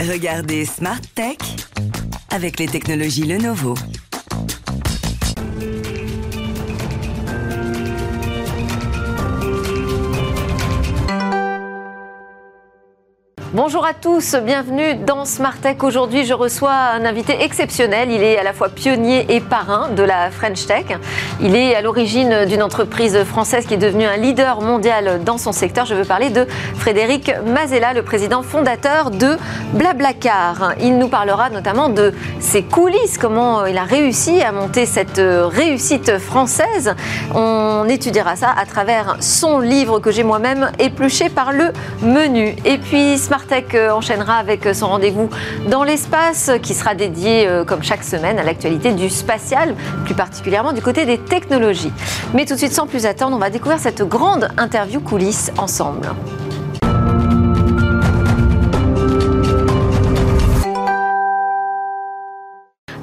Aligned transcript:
Regardez 0.00 0.64
Smart 0.64 1.00
Tech 1.14 1.38
avec 2.30 2.58
les 2.58 2.66
technologies 2.66 3.24
Lenovo. 3.24 3.74
Bonjour 13.54 13.86
à 13.86 13.94
tous, 13.94 14.34
bienvenue 14.34 14.96
dans 14.96 15.24
Smart 15.24 15.56
Tech. 15.56 15.76
Aujourd'hui, 15.84 16.24
je 16.24 16.34
reçois 16.34 16.72
un 16.72 17.04
invité 17.04 17.40
exceptionnel. 17.40 18.10
Il 18.10 18.20
est 18.20 18.36
à 18.36 18.42
la 18.42 18.52
fois 18.52 18.68
pionnier 18.68 19.32
et 19.32 19.38
parrain 19.38 19.90
de 19.90 20.02
la 20.02 20.32
French 20.32 20.66
Tech. 20.66 20.86
Il 21.40 21.54
est 21.54 21.76
à 21.76 21.80
l'origine 21.80 22.46
d'une 22.46 22.64
entreprise 22.64 23.22
française 23.22 23.64
qui 23.64 23.74
est 23.74 23.76
devenue 23.76 24.06
un 24.06 24.16
leader 24.16 24.60
mondial 24.60 25.22
dans 25.22 25.38
son 25.38 25.52
secteur. 25.52 25.86
Je 25.86 25.94
veux 25.94 26.04
parler 26.04 26.30
de 26.30 26.48
Frédéric 26.74 27.30
Mazella, 27.46 27.92
le 27.92 28.02
président 28.02 28.42
fondateur 28.42 29.12
de 29.12 29.36
Blablacar. 29.74 30.72
Il 30.80 30.98
nous 30.98 31.08
parlera 31.08 31.48
notamment 31.48 31.88
de 31.88 32.12
ses 32.40 32.64
coulisses, 32.64 33.18
comment 33.18 33.66
il 33.66 33.78
a 33.78 33.84
réussi 33.84 34.42
à 34.42 34.50
monter 34.50 34.84
cette 34.84 35.22
réussite 35.22 36.18
française. 36.18 36.96
On 37.36 37.84
étudiera 37.88 38.34
ça 38.34 38.48
à 38.50 38.66
travers 38.66 39.18
son 39.20 39.60
livre 39.60 40.00
que 40.00 40.10
j'ai 40.10 40.24
moi-même 40.24 40.72
épluché 40.80 41.28
par 41.28 41.52
le 41.52 41.72
menu. 42.02 42.56
Et 42.64 42.78
puis 42.78 43.16
Smart 43.16 43.43
Tech 43.46 43.64
euh, 43.74 43.90
enchaînera 43.90 44.34
avec 44.36 44.66
euh, 44.66 44.74
son 44.74 44.88
rendez-vous 44.88 45.28
dans 45.68 45.84
l'espace 45.84 46.50
qui 46.62 46.74
sera 46.74 46.94
dédié, 46.94 47.46
euh, 47.46 47.64
comme 47.64 47.82
chaque 47.82 48.04
semaine, 48.04 48.38
à 48.38 48.42
l'actualité 48.42 48.92
du 48.92 49.08
spatial, 49.08 49.74
plus 50.04 50.14
particulièrement 50.14 50.72
du 50.72 50.82
côté 50.82 51.06
des 51.06 51.18
technologies. 51.18 51.92
Mais 52.34 52.44
tout 52.44 52.54
de 52.54 52.58
suite, 52.58 52.72
sans 52.72 52.86
plus 52.86 53.06
attendre, 53.06 53.36
on 53.36 53.40
va 53.40 53.50
découvrir 53.50 53.78
cette 53.78 54.02
grande 54.02 54.48
interview 54.56 55.00
coulisses 55.00 55.50
ensemble. 55.58 56.08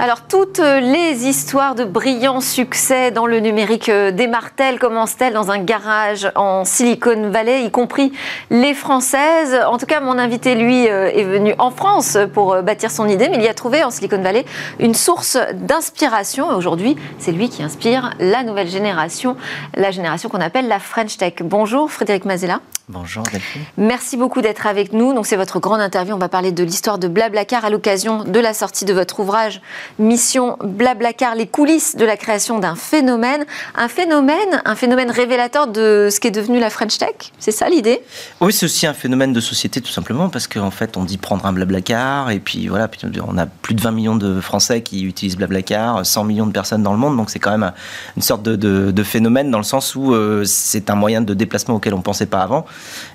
Alors, 0.04 0.22
toutes 0.22 0.58
les 0.58 1.28
histoires 1.28 1.76
de 1.76 1.84
brillants 1.84 2.42
succès 2.42 3.12
dans 3.12 3.28
le 3.28 3.40
numérique 3.40 3.88
euh, 3.88 4.10
démarrent-elles, 4.10 4.80
commencent-elles 4.80 5.34
dans 5.34 5.52
un 5.52 5.60
garage 5.60 6.28
en 6.34 6.66
Silicon 6.66 7.30
Valley, 7.30 7.66
y 7.66 7.70
compris 7.70 8.12
les 8.50 8.74
françaises? 8.74 9.56
En 9.68 9.78
tout 9.78 9.86
cas, 9.86 10.00
mon 10.00 10.18
invité, 10.18 10.56
lui, 10.56 10.90
euh, 10.90 11.12
est 11.12 11.24
venu 11.24 11.54
en 11.60 11.70
France 11.70 12.18
pour 12.34 12.54
euh, 12.54 12.62
bâtir 12.64 12.90
son 12.90 13.08
idée, 13.08 13.30
mais 13.30 13.36
il 13.36 13.44
y 13.44 13.48
a 13.48 13.54
trouvé 13.54 13.84
en 13.84 13.92
Silicon 13.92 14.24
Valley 14.24 14.44
une 14.80 14.96
source 14.96 15.38
d'inspiration. 15.54 16.52
Et 16.52 16.56
aujourd'hui, 16.56 16.96
c'est 17.20 17.32
lui 17.32 17.50
qui 17.50 17.62
inspire 17.62 18.10
la 18.20 18.42
nouvelle 18.42 18.70
génération, 18.70 19.38
la 19.76 19.92
génération 19.92 20.30
qu'on 20.30 20.42
appelle 20.42 20.68
la 20.68 20.80
French 20.80 21.16
Tech. 21.18 21.36
Bonjour, 21.42 21.92
Frédéric 21.92 22.26
Mazella. 22.26 22.60
Bonjour 22.92 23.24
Delphine. 23.24 23.62
Merci 23.78 24.18
beaucoup 24.18 24.42
d'être 24.42 24.68
avec 24.68 24.92
nous. 24.92 25.14
Donc 25.14 25.26
c'est 25.26 25.38
votre 25.38 25.60
grande 25.60 25.80
interview. 25.80 26.14
On 26.14 26.18
va 26.18 26.28
parler 26.28 26.52
de 26.52 26.62
l'histoire 26.62 26.98
de 26.98 27.08
Blablacar 27.08 27.64
à 27.64 27.70
l'occasion 27.70 28.26
de 28.26 28.40
la 28.40 28.54
sortie 28.54 28.84
de 28.84 28.94
votre 28.94 29.22
ouvrage 29.22 29.62
Mission 30.00 30.58
Blablacar, 30.64 31.36
les 31.36 31.48
coulisses 31.48 31.96
de 31.96 32.06
la 32.06 32.18
création 32.18 32.60
d'un 32.60 32.76
phénomène. 32.76 33.46
Un 33.76 33.88
phénomène, 33.88 34.62
un 34.66 34.76
phénomène 34.76 35.12
révélateur 35.12 35.68
de 35.68 36.10
ce 36.12 36.20
qui 36.20 36.28
est 36.28 36.32
devenu 36.32 36.60
la 36.60 36.70
French 36.70 36.98
Tech. 36.98 37.16
C'est 37.40 37.52
ça 37.52 37.70
l'idée? 37.70 38.02
Oui, 38.40 38.54
c'est 38.54 38.66
aussi 38.66 38.88
un 38.88 38.94
phénomène 38.94 39.34
de 39.34 39.40
société 39.40 39.82
tout 39.82 39.92
simplement 39.92 40.30
parce 40.30 40.48
qu'en 40.48 40.72
fait 40.72 40.98
on 40.98 41.04
dit 41.04 41.18
prendre 41.18 41.46
un 41.46 41.54
Blablacar 41.54 42.32
et 42.32 42.40
puis 42.40 42.68
voilà, 42.68 42.90
on 43.28 43.38
a 43.38 43.46
plus 43.46 43.76
de 43.76 43.82
20 43.82 43.92
millions 43.92 44.16
de 44.16 44.40
Français 44.42 44.82
qui 44.82 45.04
utilisent 45.04 45.38
Blablacar, 45.38 46.06
100 46.06 46.24
millions 46.24 46.48
de 46.48 46.52
personnes 46.52 46.84
dans 46.84 46.94
le 46.94 47.00
monde. 47.00 47.18
Donc 47.18 47.30
c'est 47.30 47.40
quand 47.40 47.52
même 47.52 47.72
une 48.16 48.22
sorte 48.22 48.44
de, 48.44 49.04
phénomène 49.04 49.50
dans 49.50 49.58
le 49.58 49.64
sens 49.64 49.96
où 49.96 50.14
euh, 50.14 50.44
c'est 50.46 50.90
un 50.90 50.96
moyen 50.96 51.22
de 51.22 51.34
déplacement 51.34 51.76
auquel 51.76 51.94
on 51.96 51.98
ne 51.98 52.04
pensait 52.04 52.28
pas 52.28 52.42
avant 52.42 52.66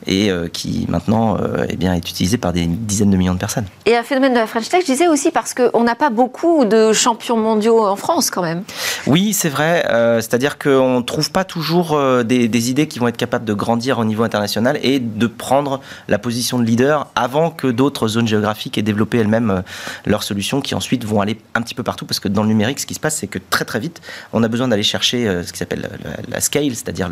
et 0.06 0.30
euh, 0.30 0.48
qui 0.48 0.84
maintenant 0.88 1.38
euh, 1.38 1.64
eh 1.68 1.76
bien, 1.76 1.94
est 1.94 2.10
utilisé 2.10 2.38
par 2.38 2.52
des 2.52 2.66
dizaines 2.66 3.10
de 3.10 3.16
millions 3.16 3.34
de 3.34 3.38
personnes. 3.38 3.66
Et 3.86 3.96
un 3.96 4.02
phénomène 4.02 4.34
de 4.34 4.38
la 4.38 4.46
French 4.46 4.68
Tech, 4.68 4.82
je 4.82 4.92
disais 4.92 5.08
aussi 5.08 5.30
parce 5.30 5.54
qu'on 5.54 5.84
n'a 5.84 5.94
pas 5.94 6.10
beaucoup 6.10 6.64
de 6.66 6.92
champions 6.92 7.36
mondiaux 7.36 7.84
en 7.84 7.96
France 7.96 8.30
quand 8.30 8.42
même. 8.42 8.62
Oui, 9.06 9.32
c'est 9.32 9.48
vrai. 9.48 9.86
Euh, 9.88 10.20
c'est-à-dire 10.20 10.58
qu'on 10.58 10.98
ne 10.98 11.02
trouve 11.02 11.30
pas 11.30 11.44
toujours 11.44 11.98
des, 12.24 12.70
idées 12.70 12.88
qui 12.88 12.98
vont 12.98 13.08
être 13.08 13.16
capables 13.16 13.44
de 13.44 13.54
grandir 13.54 13.98
au 13.98 14.04
niveau 14.04 14.22
international 14.22 14.78
et 14.82 14.98
de 14.98 15.26
prendre 15.26 15.80
la 16.08 16.18
position 16.18 16.58
de 16.58 16.64
leader 16.64 17.06
avant 17.14 17.50
que 17.50 17.68
d'autres 17.68 18.08
zones 18.08 18.26
géographiques 18.26 18.78
aient 18.78 18.82
développé 18.82 19.18
elles-mêmes 19.18 19.62
leurs 20.04 20.22
solutions 20.22 20.60
qui 20.60 20.74
ensuite 20.74 21.04
vont 21.04 21.20
aller 21.20 21.38
un 21.54 21.62
petit 21.62 21.74
peu 21.74 21.82
partout 21.82 22.06
parce 22.06 22.20
que 22.20 22.28
dans 22.28 22.42
le 22.42 22.48
numérique, 22.48 22.80
ce 22.80 22.86
qui 22.86 22.94
se 22.94 23.00
passe, 23.00 23.16
c'est 23.16 23.26
que 23.26 23.38
très 23.50 23.64
très 23.64 23.78
vite, 23.78 24.00
on 24.32 24.42
a 24.42 24.48
besoin 24.48 24.68
d'aller 24.68 24.82
chercher 24.82 25.42
ce 25.44 25.52
qui 25.52 25.58
s'appelle 25.58 25.88
la, 26.28 26.40
scale, 26.40 26.74
c'est-à-dire 26.74 27.08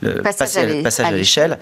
le, 0.00 0.22
passage, 0.22 0.56
à 1.06 1.10
l'échelle. 1.10 1.58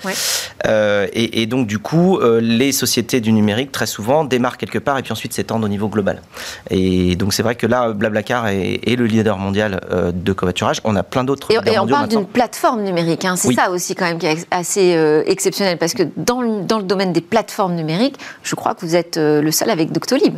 Euh, 0.66 1.06
et, 1.12 1.46
donc, 1.46 1.66
du 1.66 1.78
coup, 1.78 2.18
euh, 2.18 2.40
les 2.40 2.72
sociétés 2.72 3.20
du 3.20 3.32
numérique, 3.32 3.72
très 3.72 3.86
souvent, 3.86 4.24
démarrent 4.24 4.56
quelque 4.56 4.78
part 4.78 4.98
et 4.98 5.02
puis 5.02 5.12
ensuite 5.12 5.32
s'étendent 5.32 5.64
au 5.64 5.68
niveau 5.68 5.88
global. 5.88 6.22
Et 6.70 7.16
donc, 7.16 7.23
c'est 7.32 7.42
vrai 7.42 7.54
que 7.54 7.66
là, 7.66 7.92
Blablacar 7.92 8.48
est, 8.48 8.96
le 8.96 9.06
leader 9.06 9.38
mondial 9.38 9.80
euh, 9.90 10.12
de 10.12 10.32
covoiturage. 10.32 10.80
On 10.84 10.96
a 10.96 11.02
plein 11.02 11.24
d'autres. 11.24 11.50
Et, 11.50 11.72
et 11.72 11.78
on 11.78 11.86
parle 11.86 12.08
d'une 12.08 12.26
plateforme 12.26 12.82
numérique. 12.82 13.24
Hein. 13.24 13.36
C'est 13.36 13.54
ça 13.54 13.70
aussi, 13.70 13.94
quand 13.94 14.04
même, 14.04 14.18
qui 14.18 14.26
est 14.26 14.46
assez 14.50 14.98
exceptionnel. 15.26 15.78
Parce 15.78 15.94
que 15.94 16.02
dans 16.16 16.42
le, 16.42 16.62
dans 16.62 16.78
le 16.78 16.84
domaine 16.84 17.12
des 17.12 17.20
plateformes 17.20 17.74
numériques, 17.74 18.16
je 18.42 18.54
crois 18.54 18.74
que 18.74 18.84
vous 18.84 18.96
êtes 18.96 19.16
le 19.16 19.50
seul 19.50 19.70
avec 19.70 19.92
Doctolib. 19.92 20.36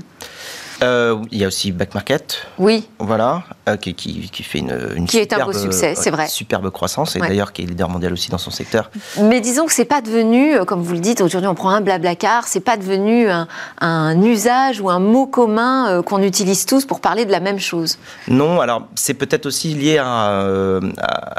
Euh, 0.82 1.16
il 1.30 1.38
y 1.38 1.44
a 1.44 1.46
aussi 1.46 1.72
Back 1.72 1.94
Market. 1.94 2.46
Oui. 2.58 2.86
Voilà, 2.98 3.44
euh, 3.68 3.76
qui, 3.76 3.94
qui, 3.94 4.42
fait 4.42 4.58
une, 4.58 4.78
une 4.94 5.06
qui 5.06 5.18
superbe, 5.18 5.40
est 5.40 5.44
un 5.44 5.46
beau 5.46 5.58
succès, 5.58 5.94
c'est 5.94 6.10
vrai. 6.10 6.28
Superbe 6.28 6.70
croissance 6.70 7.16
et 7.16 7.18
d'ailleurs 7.18 7.52
qui 7.52 7.62
est 7.62 7.66
leader 7.66 7.88
mondial 7.88 8.12
aussi 8.12 8.30
dans 8.30 8.38
son 8.38 8.50
secteur. 8.50 8.90
Mais 9.20 9.40
disons 9.40 9.66
que 9.66 9.72
c'est 9.72 9.86
pas 9.86 10.00
devenu, 10.02 10.54
euh, 10.54 10.64
comme 10.64 10.82
vous 10.82 10.92
le 10.92 11.00
dites, 11.00 11.20
aujourd'hui 11.20 11.48
on 11.48 11.54
prend 11.54 11.70
un 11.70 11.80
blablacar, 11.80 12.46
c'est 12.46 12.60
pas 12.60 12.76
devenu 12.76 13.28
un, 13.28 13.48
un, 13.80 14.22
usage 14.22 14.80
ou 14.80 14.90
un 14.90 14.98
mot 14.98 15.26
commun 15.26 16.02
qu'on 16.02 16.22
utilise 16.22 16.66
tous 16.66 16.84
pour 16.84 17.00
parler 17.00 17.24
de 17.24 17.32
la 17.32 17.40
même 17.40 17.58
chose. 17.58 17.98
Non, 18.28 18.60
alors 18.60 18.86
c'est 18.94 19.14
peut-être 19.14 19.46
aussi 19.46 19.74
lié 19.74 19.98
à, 19.98 20.80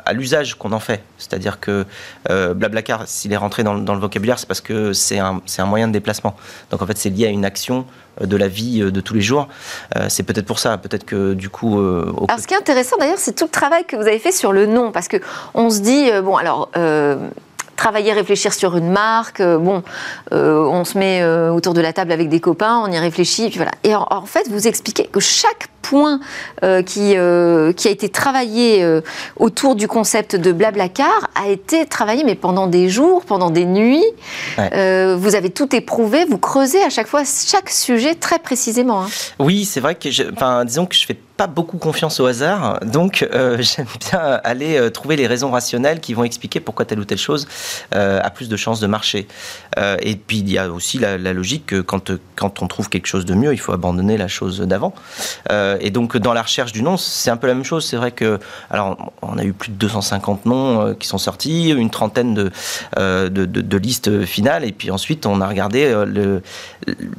à, 0.05 0.13
l'usage 0.13 0.55
qu'on 0.55 0.71
en 0.71 0.79
fait. 0.79 1.03
C'est-à-dire 1.17 1.59
que 1.59 1.85
blablacar, 2.27 3.03
s'il 3.07 3.33
est 3.33 3.37
rentré 3.37 3.63
dans, 3.63 3.75
dans 3.75 3.93
le 3.93 3.99
vocabulaire, 3.99 4.39
c'est 4.39 4.47
parce 4.47 4.61
que 4.61 4.93
c'est 4.93 5.19
un, 5.19 5.41
un 5.57 5.65
moyen 5.65 5.87
de 5.87 5.93
déplacement. 5.93 6.35
Donc 6.71 6.81
en 6.81 6.87
fait 6.87 6.97
c'est 6.97 7.09
lié 7.09 7.27
à 7.27 7.29
une 7.29 7.45
action 7.45 7.85
de 8.21 8.37
la 8.37 8.47
vie 8.47 8.79
de 8.79 9.01
tous 9.01 9.13
les 9.13 9.21
jours. 9.21 9.47
Euh, 9.95 10.05
c'est 10.09 10.23
peut-être 10.23 10.45
pour 10.45 10.59
ça, 10.59 10.77
peut-être 10.77 11.05
que 11.05 11.33
du 11.33 11.49
coup. 11.49 11.79
Euh, 11.79 12.11
alors, 12.27 12.39
ce 12.39 12.47
qui 12.47 12.53
est 12.53 12.57
intéressant 12.57 12.97
d'ailleurs, 12.97 13.17
c'est 13.17 13.35
tout 13.35 13.45
le 13.45 13.51
travail 13.51 13.85
que 13.85 13.95
vous 13.95 14.07
avez 14.07 14.19
fait 14.19 14.31
sur 14.31 14.53
le 14.53 14.65
nom, 14.65 14.91
parce 14.91 15.07
que 15.07 15.17
on 15.53 15.69
se 15.69 15.79
dit, 15.79 16.09
euh, 16.11 16.21
bon, 16.21 16.35
alors 16.35 16.69
travailler, 17.77 18.11
réfléchir 18.11 18.53
sur 18.53 18.75
une 18.75 18.89
marque. 18.89 19.41
bon, 19.41 19.83
on 20.31 20.83
se 20.83 20.97
met 20.97 21.23
autour 21.49 21.73
de 21.73 21.81
la 21.81 21.93
table 21.93 22.11
avec 22.11 22.27
des 22.29 22.39
copains, 22.39 22.81
on 22.83 22.91
y 22.91 22.99
réfléchit, 22.99 23.49
puis 23.49 23.57
voilà. 23.57 23.71
Et 23.83 23.95
en, 23.95 24.25
fait, 24.25 24.49
vous 24.49 24.67
expliquez 24.67 25.05
que 25.05 25.19
chaque 25.19 25.67
point 25.81 26.19
qui, 26.61 27.15
qui 27.15 27.87
a 27.87 27.91
été 27.91 28.09
travaillé 28.09 28.85
autour 29.37 29.75
du 29.75 29.87
concept 29.87 30.35
de 30.35 30.51
Blablacar 30.51 31.29
a 31.35 31.47
été 31.47 31.85
travaillé, 31.85 32.23
mais 32.23 32.35
pendant 32.35 32.67
des 32.67 32.89
jours, 32.89 33.23
pendant 33.23 33.49
des 33.49 33.65
nuits. 33.65 34.05
vous 34.57 35.35
avez 35.35 35.49
tout 35.49 35.75
éprouvé, 35.75 36.25
vous 36.25 36.39
creusez 36.39 36.83
à 36.83 36.89
chaque 36.89 37.07
fois 37.07 37.23
chaque 37.23 37.69
sujet 37.69 38.15
très 38.15 38.39
précisément. 38.39 39.03
Hein. 39.03 39.09
Oui, 39.39 39.65
c'est 39.65 39.79
vrai 39.79 39.95
que, 39.95 40.11
je, 40.11 40.23
disons 40.65 40.85
que 40.85 40.95
je 40.95 41.05
fais 41.05 41.17
pas 41.37 41.47
beaucoup 41.47 41.77
confiance 41.77 42.19
au 42.19 42.25
hasard, 42.25 42.79
donc 42.83 43.27
euh, 43.33 43.57
j'aime 43.61 43.85
bien 43.99 44.41
aller 44.43 44.77
euh, 44.77 44.89
trouver 44.89 45.15
les 45.15 45.27
raisons 45.27 45.51
rationnelles 45.51 45.99
qui 45.99 46.15
vont 46.15 46.23
expliquer 46.23 46.59
pourquoi 46.59 46.83
telle 46.83 46.99
ou 46.99 47.05
telle 47.05 47.19
chose 47.19 47.47
euh, 47.93 48.19
a 48.21 48.29
plus 48.31 48.49
de 48.49 48.57
chances 48.57 48.79
de 48.79 48.87
marcher. 48.87 49.27
et 50.01 50.15
puis 50.15 50.39
il 50.39 50.49
y 50.49 50.57
a 50.57 50.71
aussi 50.71 50.97
la, 50.97 51.17
logique 51.17 51.67
que 51.67 51.81
quand, 51.81 52.11
quand 52.35 52.63
on 52.63 52.67
trouve 52.67 52.89
quelque 52.89 53.05
chose 53.05 53.25
de 53.25 53.35
mieux, 53.35 53.53
il 53.53 53.59
faut 53.59 53.71
abandonner 53.71 54.17
la 54.17 54.27
chose 54.27 54.59
d'avant. 54.61 54.93
et 55.79 55.91
donc 55.91 56.17
dans 56.17 56.33
la 56.33 56.41
recherche 56.41 56.71
du 56.71 56.81
nom, 56.81 56.97
c'est 56.97 57.29
un 57.29 57.37
peu 57.37 57.45
la 57.45 57.53
même 57.53 57.63
chose. 57.63 57.85
C'est 57.85 57.97
vrai 57.97 58.11
que 58.11 58.39
alors 58.71 59.13
on 59.21 59.37
a 59.37 59.43
eu 59.43 59.53
plus 59.53 59.69
de 59.69 59.75
250 59.75 60.45
noms 60.47 60.95
qui 60.95 61.07
sont 61.07 61.19
sortis, 61.19 61.69
une 61.69 61.91
trentaine 61.91 62.33
de, 62.33 62.49
de, 62.97 63.77
listes 63.77 64.25
finales, 64.25 64.65
et 64.65 64.71
puis 64.71 64.89
ensuite 64.89 65.27
on 65.27 65.41
a 65.41 65.47
regardé 65.47 65.93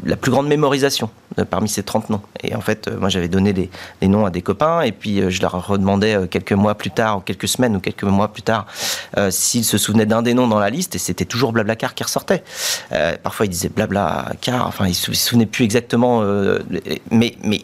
la 0.04 0.16
plus 0.16 0.32
grande 0.32 0.48
mémorisation 0.48 1.10
parmi 1.50 1.68
ces 1.68 1.84
30 1.84 2.10
noms. 2.10 2.22
Et 2.42 2.56
en 2.56 2.60
fait, 2.60 2.90
moi 2.98 3.08
j'avais 3.08 3.28
donné 3.28 3.52
les, 3.52 3.70
les 4.00 4.07
à 4.16 4.30
des 4.30 4.42
copains 4.42 4.80
et 4.82 4.92
puis 4.92 5.20
euh, 5.20 5.30
je 5.30 5.40
leur 5.40 5.66
redemandais 5.66 6.14
euh, 6.14 6.26
quelques 6.26 6.52
mois 6.52 6.74
plus 6.74 6.90
tard 6.90 7.18
ou 7.18 7.20
quelques 7.20 7.48
semaines 7.48 7.76
ou 7.76 7.80
quelques 7.80 8.04
mois 8.04 8.28
plus 8.28 8.42
tard 8.42 8.66
euh, 9.16 9.30
s'ils 9.30 9.64
se 9.64 9.78
souvenaient 9.78 10.06
d'un 10.06 10.22
des 10.22 10.34
noms 10.34 10.48
dans 10.48 10.58
la 10.58 10.70
liste 10.70 10.94
et 10.94 10.98
c'était 10.98 11.24
toujours 11.24 11.52
Blablacar 11.52 11.94
qui 11.94 12.02
ressortait. 12.02 12.42
parfois 13.22 13.46
ils 13.46 13.50
disaient 13.50 13.68
Blablacar, 13.68 14.66
enfin 14.66 14.86
ils 14.86 14.94
se 14.94 15.12
souvenaient 15.12 15.46
plus 15.46 15.64
exactement, 15.64 16.22
mais 17.10 17.36
mais 17.42 17.62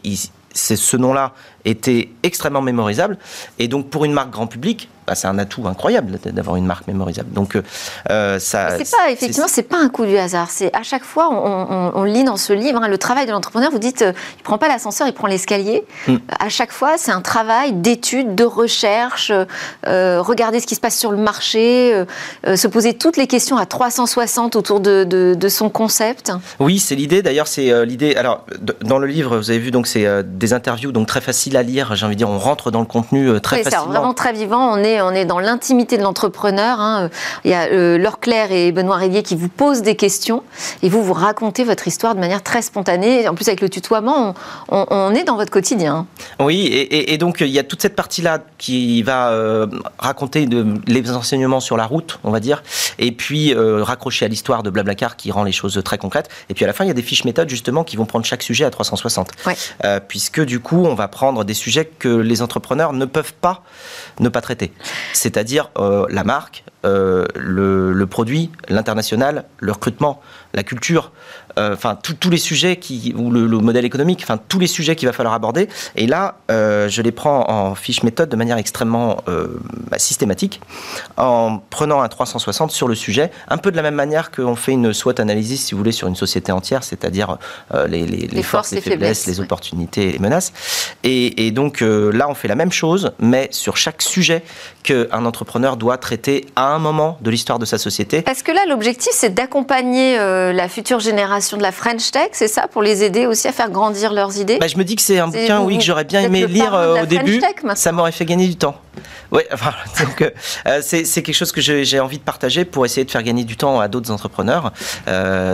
c'est 0.53 0.77
ce 0.77 0.97
nom-là 0.97 1.33
était 1.65 2.11
extrêmement 2.23 2.63
mémorisable. 2.63 3.19
Et 3.59 3.69
donc, 3.69 3.91
pour 3.91 4.05
une 4.05 4.13
marque 4.13 4.31
grand 4.31 4.47
public, 4.47 4.89
bah, 5.07 5.15
c'est 5.15 5.27
un 5.27 5.39
atout 5.39 5.67
incroyable 5.67 6.19
d'avoir 6.33 6.57
une 6.57 6.65
marque 6.65 6.87
mémorisable. 6.87 7.31
Donc, 7.33 7.57
euh, 8.11 8.39
ça. 8.39 8.79
C'est 8.79 8.91
pas, 8.91 9.11
effectivement, 9.11 9.49
c'est 9.49 9.63
pas 9.63 9.79
un 9.79 9.89
coup 9.89 10.07
du 10.07 10.17
hasard. 10.17 10.51
C'est 10.51 10.75
à 10.75 10.83
chaque 10.83 11.05
fois, 11.05 11.29
on, 11.31 12.05
lit 12.05 12.25
dans 12.25 12.37
ce 12.37 12.53
livre, 12.53 12.83
hein, 12.83 12.89
le 12.89 12.99
travail 12.99 13.27
de 13.27 13.31
l'entrepreneur. 13.31 13.71
Vous 13.71 13.79
dites, 13.79 14.03
euh, 14.03 14.13
il 14.39 14.43
prend 14.43 14.57
pas 14.57 14.69
l'ascenseur, 14.69 15.07
il 15.07 15.13
prend 15.13 15.27
l'escalier. 15.27 15.85
Hmm. 16.07 16.17
À 16.39 16.49
chaque 16.49 16.73
fois, 16.73 16.97
c'est 16.97 17.13
un 17.13 17.21
travail 17.21 17.73
d'étude, 17.73 18.35
de 18.35 18.45
recherche, 18.45 19.33
euh, 19.87 20.23
regarder 20.23 20.61
ce 20.61 20.67
qui 20.67 20.75
se 20.75 20.81
passe 20.81 20.99
sur 20.99 21.11
le 21.11 21.19
marché, 21.19 22.05
se 22.45 22.67
poser 22.67 22.95
toutes 22.95 23.17
les 23.17 23.27
questions 23.27 23.57
à 23.57 23.67
360 23.67 24.57
autour 24.57 24.81
de, 24.81 25.05
de, 25.05 25.49
son 25.49 25.69
concept. 25.69 26.33
Oui, 26.59 26.79
c'est 26.79 26.95
l'idée. 26.95 27.23
D'ailleurs, 27.23 27.47
c'est 27.47 27.85
l'idée. 27.85 28.17
Alors, 28.17 28.47
dans 28.81 28.99
le 28.99 29.07
livre, 29.07 29.37
vous 29.37 29.51
avez 29.51 29.59
vu, 29.59 29.71
donc 29.71 29.87
c'est 29.87 30.07
des 30.25 30.53
interviews, 30.53 30.93
donc 30.93 31.07
très 31.07 31.21
faciles 31.21 31.54
à 31.57 31.63
lire. 31.63 31.95
J'ai 31.95 32.07
envie 32.07 32.15
de 32.15 32.19
dire, 32.19 32.31
on 32.31 32.39
rentre 32.39 32.71
dans 32.71 32.81
le 32.81 32.87
contenu 32.87 33.41
très 33.41 33.59
oui, 33.59 33.63
facilement. 33.65 33.85
C'est 33.87 33.91
vraiment 33.99 34.15
très 34.15 34.33
vivant. 34.33 34.73
On 34.73 34.79
est 34.79 35.01
on 35.01 35.11
est 35.11 35.25
dans 35.25 35.41
l'intimité 35.41 35.97
de 35.97 36.03
l'entrepreneur. 36.03 36.81
Hein. 36.81 37.11
Il 37.45 37.51
y 37.51 37.55
a 37.55 37.67
euh, 37.67 37.99
Laure 37.99 38.21
Claire 38.21 38.53
et 38.53 38.73
Benoît 38.73 38.97
Rélier 38.97 39.23
qui 39.23 39.37
vous 39.37 39.49
posent 39.49 39.83
des 39.83 39.97
questions 39.97 40.43
et 40.83 40.89
vous 40.89 41.03
vous 41.03 41.13
racontez 41.13 41.65
votre 41.65 41.87
histoire 41.87 42.15
de 42.15 42.21
manière 42.21 42.43
très 42.43 42.63
spontanée. 42.63 43.29
En 43.29 43.35
plus, 43.35 43.49
avec 43.49 43.61
le 43.61 43.69
tutoiement, 43.69 44.35
on, 44.69 45.15
est 45.15 45.25
dans 45.25 45.37
votre 45.37 45.51
quotidien. 45.51 46.07
Oui, 46.41 46.67
et, 46.67 47.19
donc 47.19 47.41
il 47.41 47.49
y 47.49 47.59
a 47.59 47.63
toute 47.63 47.83
cette 47.83 47.97
partie-là 47.97 48.41
qui 48.59 49.03
va 49.03 49.31
euh, 49.31 49.67
raconter 49.99 50.47
de, 50.47 50.67
les 50.87 51.11
enseignements 51.13 51.61
sur 51.61 51.77
la 51.77 51.87
route, 51.87 52.19
on 52.25 52.31
va 52.31 52.41
dire, 52.41 52.63
et 52.99 53.13
puis 53.13 53.55
euh, 53.55 53.83
raccrocher 53.83 54.25
à 54.25 54.29
l'histoire 54.29 54.63
de 54.63 54.71
Blablacar 54.71 55.17
qui 55.17 55.31
rend 55.31 55.45
les 55.45 55.53
choses 55.53 55.81
très 55.85 55.99
concrètes. 55.99 56.29
Et 56.49 56.55
puis 56.55 56.65
à 56.65 56.67
la 56.67 56.73
fin, 56.73 56.85
il 56.85 56.89
y 56.89 56.91
a 56.91 56.95
des 56.95 57.03
fiches 57.03 57.25
méthodes 57.25 57.49
justement 57.49 57.85
qui 57.85 57.97
vont 57.97 58.07
prendre 58.07 58.25
chaque 58.25 58.43
sujet 58.43 58.65
à 58.65 58.71
360. 58.71 59.31
puisque 60.09 60.41
du 60.45 60.61
coup, 60.61 60.85
on 60.85 60.95
va 60.95 61.09
prendre 61.09 61.44
des 61.45 61.55
sujets 61.55 61.85
que 61.85 62.09
les 62.09 62.43
entrepreneurs 62.43 62.93
ne 62.93 63.05
peuvent 63.05 63.35
pas 63.35 63.63
ne 64.21 64.29
pas 64.29 64.41
traiter. 64.41 64.73
C'est-à-dire 65.13 65.71
euh, 65.79 66.07
la 66.09 66.25
marque, 66.25 66.65
euh, 66.85 67.27
le, 67.35 68.07
produit, 68.07 68.51
l'international, 68.69 69.45
le 69.59 69.73
recrutement, 69.73 70.21
la 70.55 70.63
culture, 70.63 71.13
euh, 71.59 71.75
enfin 71.75 71.97
tous 71.97 72.31
les 72.31 72.39
sujets 72.39 72.77
qui 72.77 73.15
ou 73.17 73.31
le, 73.31 73.47
modèle 73.59 73.85
économique, 73.85 74.21
enfin 74.23 74.39
tous 74.49 74.59
les 74.59 74.67
sujets 74.67 74.97
qu'il 74.97 75.07
va 75.07 75.13
falloir 75.13 75.35
aborder. 75.35 75.69
Et 75.97 76.07
là, 76.07 76.37
je 76.49 77.03
les 77.03 77.13
prends 77.13 77.51
en 77.51 77.75
fiche 77.75 78.03
méthode 78.03 78.29
de 78.29 78.37
manière 78.37 78.57
extrêmement 78.57 79.19
bah, 79.27 79.99
systématique, 79.99 80.61
en 81.17 81.59
prenant 81.71 82.03
un 82.03 82.09
360 82.09 82.71
sur 82.71 82.89
le 82.89 82.95
sujet, 82.95 83.31
un 83.49 83.59
peu 83.59 83.71
de 83.71 83.77
la 83.77 83.83
même 83.83 83.95
manière 83.95 84.31
qu'on 84.31 84.57
fait 84.57 84.73
une 84.73 84.93
SWOT 84.93 85.21
analysis, 85.21 85.65
si 85.65 85.73
vous 85.73 85.79
voulez, 85.79 85.93
sur 85.93 86.09
une 86.09 86.17
société 86.17 86.53
entière, 86.53 86.85
c'est-à-dire 86.85 87.39
les, 87.89 88.43
forces, 88.43 88.73
les, 88.73 88.81
faiblesses, 88.81 89.27
les 89.27 89.41
opportunités, 89.41 90.09
et 90.09 90.13
les 90.13 90.19
menaces. 90.19 90.53
Et, 91.03 91.47
et 91.47 91.51
donc 91.51 91.81
là, 91.81 92.29
on 92.29 92.35
fait 92.35 92.49
la 92.49 92.57
même 92.57 92.73
chose, 92.73 93.13
mais 93.19 93.49
sur 93.51 93.77
chaque 93.77 94.03
sujet 94.03 94.43
qu'un 94.83 95.25
entrepreneur 95.25 95.77
doit 95.77 95.99
traiter 95.99 96.47
à 96.57 96.67
un 96.75 96.79
moment 96.79 97.19
de 97.21 97.31
l'histoire 97.31 97.59
de 97.59 97.65
sa 97.65 97.79
société. 97.79 98.23
Parce 98.23 98.43
que 98.43 98.53
là, 98.53 98.61
l'objectif, 98.69 99.13
c'est 99.13 99.33
d'accompagner 99.33 100.19
euh, 100.19 100.44
la 100.53 100.69
future 100.69 101.01
génération 101.01 101.57
de 101.57 101.63
la 101.63 101.73
French 101.73 102.11
Tech, 102.11 102.29
c'est 102.33 102.49
ça, 102.49 102.69
pour 102.69 102.83
les 102.83 103.03
aider 103.03 103.27
aussi 103.27 103.49
à 103.49 103.53
faire 103.53 103.71
grandir 103.71 104.13
leurs 104.13 104.39
idées 104.39 104.59
bah, 104.59 104.67
Je 104.67 104.77
me 104.77 104.85
dis 104.85 104.97
que 104.97 105.03
c'est 105.03 105.19
un 105.19 105.29
bouquin, 105.29 105.61
oui, 105.61 105.79
que 105.79 105.85
j'aurais 105.85 106.05
bien 106.05 106.23
aimé 106.23 106.47
lire 106.47 106.75
euh, 106.75 107.03
au 107.03 107.07
début. 107.07 107.41
ça 107.75 107.93
m'aurait 107.93 108.13
fait 108.13 108.25
gagner 108.25 108.47
du 108.47 108.57
temps. 108.57 108.77
Oui, 109.33 109.43
enfin, 109.53 109.73
donc 110.05 110.23
euh, 110.67 110.81
c'est 110.83 111.05
quelque 111.05 111.35
chose 111.35 111.53
que 111.53 111.61
j'ai 111.61 112.01
envie 112.01 112.19
de 112.19 112.23
partager 112.23 112.65
pour 112.65 112.85
essayer 112.85 113.05
de 113.05 113.11
faire 113.11 113.23
gagner 113.23 113.45
du 113.45 113.57
temps 113.57 113.81
à 113.81 113.89
d'autres 113.89 114.11
entrepreneurs, 114.11 114.73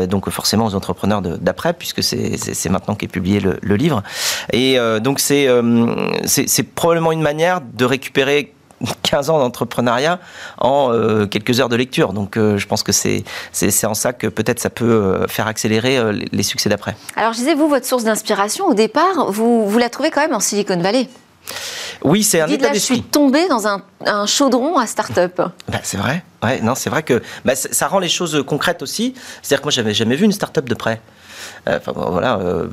donc 0.09 0.29
forcément 0.31 0.67
aux 0.67 0.75
entrepreneurs 0.75 1.23
d'après, 1.23 1.73
puisque 1.73 2.03
c'est 2.03 2.69
maintenant 2.69 2.95
qu'est 2.95 3.09
publié 3.09 3.41
le, 3.41 3.59
le, 3.63 3.77
livre. 3.77 4.03
Et 4.53 4.79
donc 5.01 5.21
c'est 5.21 5.49
probablement 6.75 7.13
une 7.13 7.23
manière 7.23 7.61
de 7.61 7.85
récupérer 7.85 8.55
15 9.03 9.31
ans 9.31 9.39
d'entrepreneuriat 9.39 10.19
en 10.59 10.93
euh, 10.93 11.27
quelques 11.27 11.61
heures 11.61 11.69
de 11.69 11.77
lecture. 11.77 12.13
Donc 12.13 12.37
euh, 12.37 12.59
je 12.59 12.67
pense 12.67 12.83
que 12.83 12.93
c'est 12.93 13.25
en 13.85 13.95
ça 13.95 14.13
que 14.13 14.27
peut-être 14.27 14.61
ça 14.61 14.71
peut 14.71 14.85
euh, 14.85 15.27
faire 15.27 15.47
accélérer 15.47 15.99
les 16.33 16.43
succès 16.43 16.69
d'après. 16.69 16.97
Alors 17.17 17.33
je 17.33 17.39
disais, 17.39 17.55
vous, 17.55 17.69
votre 17.69 17.87
source 17.87 18.05
d'inspiration, 18.05 18.67
au 18.67 18.75
départ, 18.75 19.31
vous, 19.31 19.69
vous 19.69 19.79
la 19.79 19.89
trouvez 19.89 20.11
quand 20.11 20.21
même 20.21 20.35
en 20.35 20.41
Silicon 20.41 20.79
Valley 20.79 21.09
oui, 22.03 22.23
c'est 22.23 22.41
un 22.41 22.47
état 22.47 22.71
d'esprit. 22.71 22.97
Je 22.97 23.01
suis 23.01 23.03
tombé 23.03 23.47
dans 23.49 23.67
un, 23.67 23.83
un 24.07 24.25
chaudron 24.25 24.79
à 24.79 24.87
start-up. 24.87 25.43
Bah, 25.69 25.81
c'est 25.83 25.99
vrai. 25.99 26.25
Ouais, 26.43 26.61
non, 26.63 26.75
c'est 26.75 26.89
vrai 26.89 27.03
que 27.03 27.23
bah, 27.45 27.55
ça 27.55 27.89
rend 27.89 27.99
les 27.99 28.09
choses 28.09 28.43
concrètes 28.47 28.83
aussi. 28.83 29.15
C'est-à-dire 29.43 29.61
que 29.61 29.67
moi, 29.67 29.71
j'avais 29.71 29.93
jamais 29.93 30.17
vu 30.17 30.25
une 30.25 30.33
start-up 30.33 30.67
de 30.67 30.75
près. 30.75 31.01
Enfin, 31.67 31.93
voilà, 31.95 32.39
on, 32.39 32.69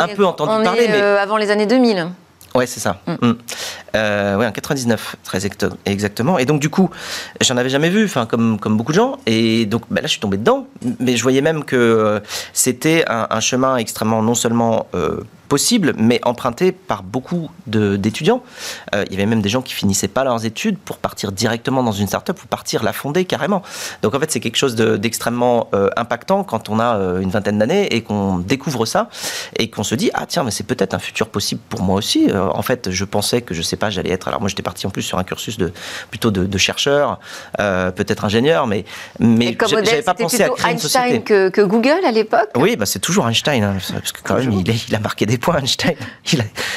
un, 0.00 0.08
peu 0.08 0.26
entendu 0.26 0.64
parler. 0.64 0.88
mais... 0.88 1.00
avant 1.00 1.36
les 1.36 1.50
années 1.50 1.66
2000. 1.66 2.08
Ouais, 2.54 2.66
c'est 2.66 2.80
ça. 2.80 3.00
Mm. 3.06 3.26
Mm. 3.26 3.38
Euh, 3.94 4.36
ouais, 4.36 4.46
en 4.46 4.52
99, 4.52 5.16
très 5.24 5.40
exactement. 5.86 6.38
Et 6.38 6.44
donc, 6.44 6.60
du 6.60 6.68
coup, 6.68 6.90
j'en 7.40 7.56
avais 7.56 7.70
jamais 7.70 7.90
vu, 7.90 8.04
enfin, 8.04 8.26
comme, 8.26 8.58
comme 8.58 8.76
beaucoup 8.76 8.92
de 8.92 8.96
gens. 8.96 9.18
Et 9.26 9.66
donc, 9.66 9.82
bah, 9.90 10.00
là, 10.00 10.06
je 10.06 10.12
suis 10.12 10.20
tombé 10.20 10.36
dedans. 10.36 10.66
Mais 11.00 11.16
je 11.16 11.22
voyais 11.22 11.40
même 11.40 11.64
que 11.64 11.76
euh, 11.76 12.20
c'était 12.52 13.04
un, 13.08 13.40
chemin 13.40 13.76
extrêmement, 13.76 14.22
non 14.22 14.34
seulement 14.34 14.86
euh, 14.94 15.20
possible, 15.52 15.92
mais 15.98 16.18
emprunté 16.24 16.72
par 16.72 17.02
beaucoup 17.02 17.50
d'étudiants. 17.66 18.42
Euh, 18.94 19.04
il 19.08 19.12
y 19.12 19.16
avait 19.16 19.26
même 19.26 19.42
des 19.42 19.50
gens 19.50 19.60
qui 19.60 19.74
finissaient 19.74 20.08
pas 20.08 20.24
leurs 20.24 20.46
études 20.46 20.78
pour 20.78 20.96
partir 20.96 21.30
directement 21.30 21.82
dans 21.82 21.92
une 21.92 22.06
start-up 22.06 22.42
ou 22.42 22.46
partir 22.46 22.82
la 22.82 22.94
fonder 22.94 23.26
carrément. 23.26 23.60
Donc 24.00 24.14
en 24.14 24.18
fait, 24.18 24.30
c'est 24.30 24.40
quelque 24.40 24.56
chose 24.56 24.76
d'extrêmement 24.76 25.68
euh, 25.74 25.90
impactant 25.94 26.42
quand 26.42 26.70
on 26.70 26.80
a 26.80 26.96
euh, 26.96 27.20
une 27.20 27.28
vingtaine 27.28 27.58
d'années 27.58 27.94
et 27.94 28.00
qu'on 28.00 28.38
découvre 28.38 28.86
ça 28.86 29.10
et 29.58 29.68
qu'on 29.68 29.82
se 29.82 29.94
dit 29.94 30.10
ah 30.14 30.24
tiens 30.24 30.42
mais 30.42 30.50
c'est 30.50 30.64
peut-être 30.66 30.94
un 30.94 30.98
futur 30.98 31.28
possible 31.28 31.60
pour 31.68 31.82
moi 31.82 31.96
aussi. 31.96 32.30
en 32.32 32.62
fait, 32.62 32.90
je 32.90 33.04
pensais 33.04 33.42
que 33.42 33.52
je 33.52 33.60
sais 33.60 33.76
pas, 33.76 33.90
j'allais 33.90 34.12
être. 34.12 34.28
Alors 34.28 34.40
moi, 34.40 34.48
j'étais 34.48 34.62
parti 34.62 34.86
en 34.86 34.90
plus 34.90 35.02
sur 35.02 35.18
un 35.18 35.24
cursus 35.24 35.58
de 35.58 35.70
plutôt 36.08 36.30
de, 36.30 36.58
chercheur, 36.58 37.20
peut-être 37.58 38.24
ingénieur, 38.24 38.66
mais 38.66 38.86
mais 39.18 39.54
j'avais 39.68 40.00
pas 40.00 40.14
pensé 40.14 40.42
à 40.42 40.48
créer 40.48 40.72
Einstein 40.72 40.72
une 40.72 40.78
société. 40.78 41.22
Que, 41.22 41.50
que 41.50 41.60
Google 41.60 42.06
à 42.06 42.10
l'époque? 42.10 42.48
Oui, 42.56 42.76
bah 42.76 42.86
c'est 42.86 43.00
toujours 43.00 43.28
Einstein, 43.28 43.62
hein, 43.62 43.76
parce 43.92 44.12
que 44.12 44.22
quand 44.24 44.36
même 44.36 44.52
il, 44.52 44.64
il 44.88 44.94
a 44.94 44.98
marqué 44.98 45.26
des 45.26 45.41
Einstein. 45.50 45.96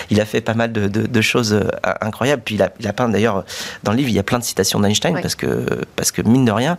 Il 0.10 0.22
a, 0.22 0.26
fait 0.26 0.42
pas 0.42 0.54
mal 0.54 0.72
de, 0.72 1.22
choses 1.22 1.54
euh, 1.54 1.68
incroyables. 2.02 2.42
Puis 2.44 2.56
il 2.56 2.62
a, 2.62 2.72
il 2.80 2.88
a 2.88 2.94
peint 2.94 3.10
d'ailleurs, 3.10 3.46
dans 3.84 3.92
le 3.92 3.98
livre, 3.98 4.10
il 4.10 4.16
y 4.16 4.20
a 4.20 4.24
plein 4.24 4.40
de 4.40 4.44
citations 4.44 4.80
d'Einstein 4.80 5.20
parce, 5.22 5.36
que, 5.36 5.66
parce 5.96 6.12
que, 6.12 6.22
mine 6.22 6.46
de 6.46 6.52
rien, 6.52 6.78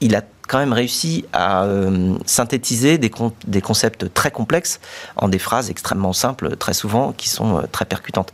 il 0.00 0.14
a 0.14 0.22
quand 0.48 0.58
même 0.58 0.72
réussi 0.72 1.24
à 1.32 1.64
euh, 1.64 2.16
synthétiser 2.26 2.98
des, 2.98 3.10
des, 3.46 3.60
concepts 3.60 4.12
très 4.12 4.32
complexes 4.32 4.80
en 5.16 5.28
des 5.28 5.38
phrases 5.38 5.70
extrêmement 5.70 6.12
simples, 6.12 6.56
très 6.56 6.74
souvent, 6.74 7.12
qui 7.12 7.28
sont 7.28 7.58
euh, 7.58 7.62
très 7.70 7.84
percutantes. 7.84 8.32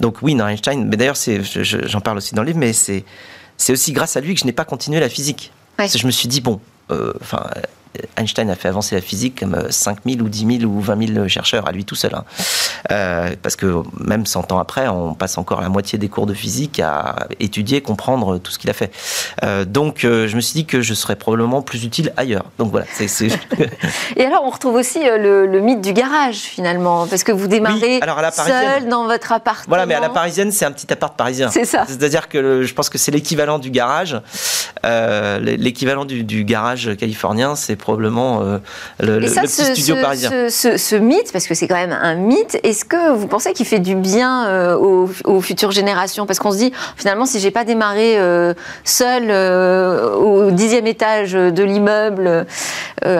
Donc 0.00 0.16
oui, 0.22 0.36
Einstein, 0.40 0.88
mais 0.88 0.96
d'ailleurs, 0.96 1.16
j'en 1.16 2.00
parle 2.00 2.16
aussi 2.16 2.34
dans 2.34 2.42
le 2.42 2.48
livre, 2.48 2.58
mais 2.58 2.72
c'est 2.72 3.04
aussi 3.70 3.92
grâce 3.92 4.16
à 4.16 4.20
lui 4.20 4.34
que 4.34 4.40
je 4.40 4.46
n'ai 4.46 4.52
pas 4.52 4.64
continué 4.64 4.98
la 4.98 5.08
physique. 5.08 5.52
Parce 5.76 5.92
que 5.92 5.98
je 5.98 6.06
me 6.06 6.10
suis 6.10 6.28
dit, 6.28 6.40
bon, 6.40 6.60
enfin, 7.20 7.44
Einstein 8.16 8.48
a 8.50 8.54
fait 8.54 8.68
avancer 8.68 8.94
la 8.94 9.00
physique 9.00 9.40
comme 9.40 9.70
5000 9.70 10.20
euh, 10.20 10.24
ou 10.24 10.28
10 10.28 10.58
000 10.60 10.72
ou 10.72 10.80
20 10.80 11.14
000 11.14 11.28
chercheurs 11.28 11.68
à 11.68 11.72
lui 11.72 11.84
tout 11.84 11.94
seul. 11.94 12.14
Hein. 12.14 12.24
Euh, 12.90 13.30
parce 13.42 13.56
que 13.56 13.82
même 13.98 14.26
100 14.26 14.52
ans 14.52 14.58
après, 14.58 14.88
on 14.88 15.14
passe 15.14 15.38
encore 15.38 15.60
la 15.60 15.68
moitié 15.68 15.98
des 15.98 16.08
cours 16.08 16.26
de 16.26 16.34
physique 16.34 16.80
à 16.80 17.26
étudier, 17.40 17.80
comprendre 17.80 18.38
tout 18.38 18.50
ce 18.50 18.58
qu'il 18.58 18.70
a 18.70 18.72
fait. 18.72 18.92
Euh, 19.44 19.64
donc 19.64 20.00
je 20.02 20.34
me 20.34 20.40
suis 20.40 20.54
dit 20.54 20.66
que 20.66 20.80
je 20.80 20.94
serais 20.94 21.16
probablement 21.16 21.62
plus 21.62 21.84
utile 21.84 22.12
ailleurs. 22.16 22.44
Donc 22.58 22.70
voilà. 22.70 22.86
Et 24.16 24.24
alors 24.24 24.44
on 24.44 24.50
retrouve 24.50 24.74
aussi 24.74 25.00
le, 25.04 25.60
mythe 25.60 25.80
du 25.80 25.92
garage 25.92 26.36
finalement, 26.36 27.06
parce 27.06 27.24
que 27.24 27.32
vous 27.32 27.46
démarrez 27.46 28.00
seul 28.32 28.88
dans 28.88 29.06
votre 29.06 29.32
appartement. 29.32 29.66
Voilà, 29.68 29.86
mais 29.86 29.94
à 29.94 30.00
la 30.00 30.08
parisienne, 30.08 30.50
c'est 30.50 30.64
un 30.64 30.72
petit 30.72 30.92
appart 30.92 31.16
parisien. 31.16 31.50
C'est 31.50 31.64
ça. 31.64 31.84
C'est-à-dire 31.86 32.28
que 32.28 32.62
je 32.62 32.74
pense 32.74 32.88
que 32.88 32.98
c'est 32.98 33.10
l'équivalent 33.10 33.58
du 33.58 33.70
garage. 33.70 34.20
l'équivalent 34.82 36.04
du, 36.04 36.24
du 36.24 36.44
garage 36.44 36.96
californien, 36.96 37.54
c'est 37.54 37.76
probablement 37.82 38.40
euh, 38.42 38.58
le, 39.00 39.18
petit 39.20 39.48
studio 39.48 39.96
parisien. 39.96 40.30
Ce, 40.48 40.96
mythe, 40.96 41.32
parce 41.32 41.46
que 41.46 41.54
c'est 41.54 41.68
quand 41.68 41.74
même 41.74 41.92
un 41.92 42.14
mythe, 42.14 42.58
est-ce 42.62 42.84
que 42.84 43.12
vous 43.12 43.26
pensez 43.26 43.52
qu'il 43.52 43.66
fait 43.66 43.80
du 43.80 43.94
bien 43.94 44.46
euh, 44.46 45.06
aux, 45.24 45.40
futures 45.40 45.72
générations? 45.72 46.24
Parce 46.24 46.38
qu'on 46.38 46.52
se 46.52 46.58
dit, 46.58 46.72
finalement, 46.96 47.26
si 47.26 47.40
j'ai 47.40 47.50
pas 47.50 47.64
démarré 47.64 48.18
euh, 48.18 48.54
seul 48.84 49.30
au 49.30 50.50
dixième 50.50 50.86
étage 50.86 51.32
de 51.32 51.62
l'immeuble, 51.62 52.46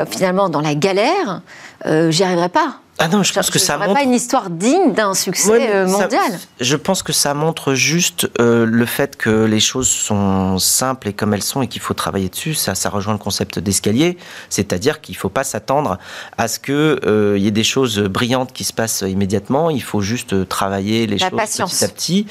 finalement 0.09 0.49
dans 0.49 0.61
la 0.61 0.75
galère, 0.75 1.42
j'y 1.85 2.23
arriverai 2.23 2.49
pas. 2.49 2.78
Ah 3.02 3.09
non, 3.09 3.25
je 3.25 3.32
pense 3.32 3.50
que 3.50 3.59
ça 3.59 3.76
montre. 3.78 3.94
pas 3.94 4.02
une 4.04 4.14
histoire 4.14 4.49
digne 4.49 4.92
d'un 4.92 5.12
succès 5.14 5.75
euh, 5.75 5.88
mondial. 5.88 6.38
je 6.61 6.76
pense 6.76 7.02
que 7.02 7.12
ça 7.12 7.35
montre 7.35 7.75
juste 7.75 8.30
euh, 8.40 8.64
le 8.64 8.87
fait 8.87 9.16
que 9.16 9.44
les 9.44 9.59
choses 9.59 9.88
sont 9.88 10.61
simples 10.61 11.09
et 11.09 11.12
comme 11.12 11.35
elles 11.35 11.42
sont 11.42 11.62
et 11.62 11.66
qu'il 11.66 11.80
faut 11.80 11.94
travailler 11.94 12.28
dessus. 12.28 12.54
Ça, 12.54 12.76
ça 12.76 12.90
rejoint 12.90 13.12
le 13.12 13.18
concept 13.18 13.59
d'escalier, 13.59 14.18
c'est-à-dire 14.50 15.00
qu'il 15.00 15.16
ne 15.16 15.18
faut 15.18 15.28
pas 15.28 15.42
s'attendre 15.42 15.99
à 16.38 16.47
ce 16.47 16.61
qu'il 16.61 16.75
euh, 16.75 17.37
y 17.38 17.49
ait 17.49 17.50
des 17.50 17.64
choses 17.64 17.99
brillantes 17.99 18.52
qui 18.52 18.62
se 18.62 18.73
passent 18.73 19.02
immédiatement. 19.06 19.68
Il 19.68 19.82
faut 19.82 20.00
juste 20.00 20.49
travailler 20.49 21.09
les 21.09 21.18
choses 21.18 21.30
petit 21.30 21.85
à 21.85 21.88
petit 21.88 22.26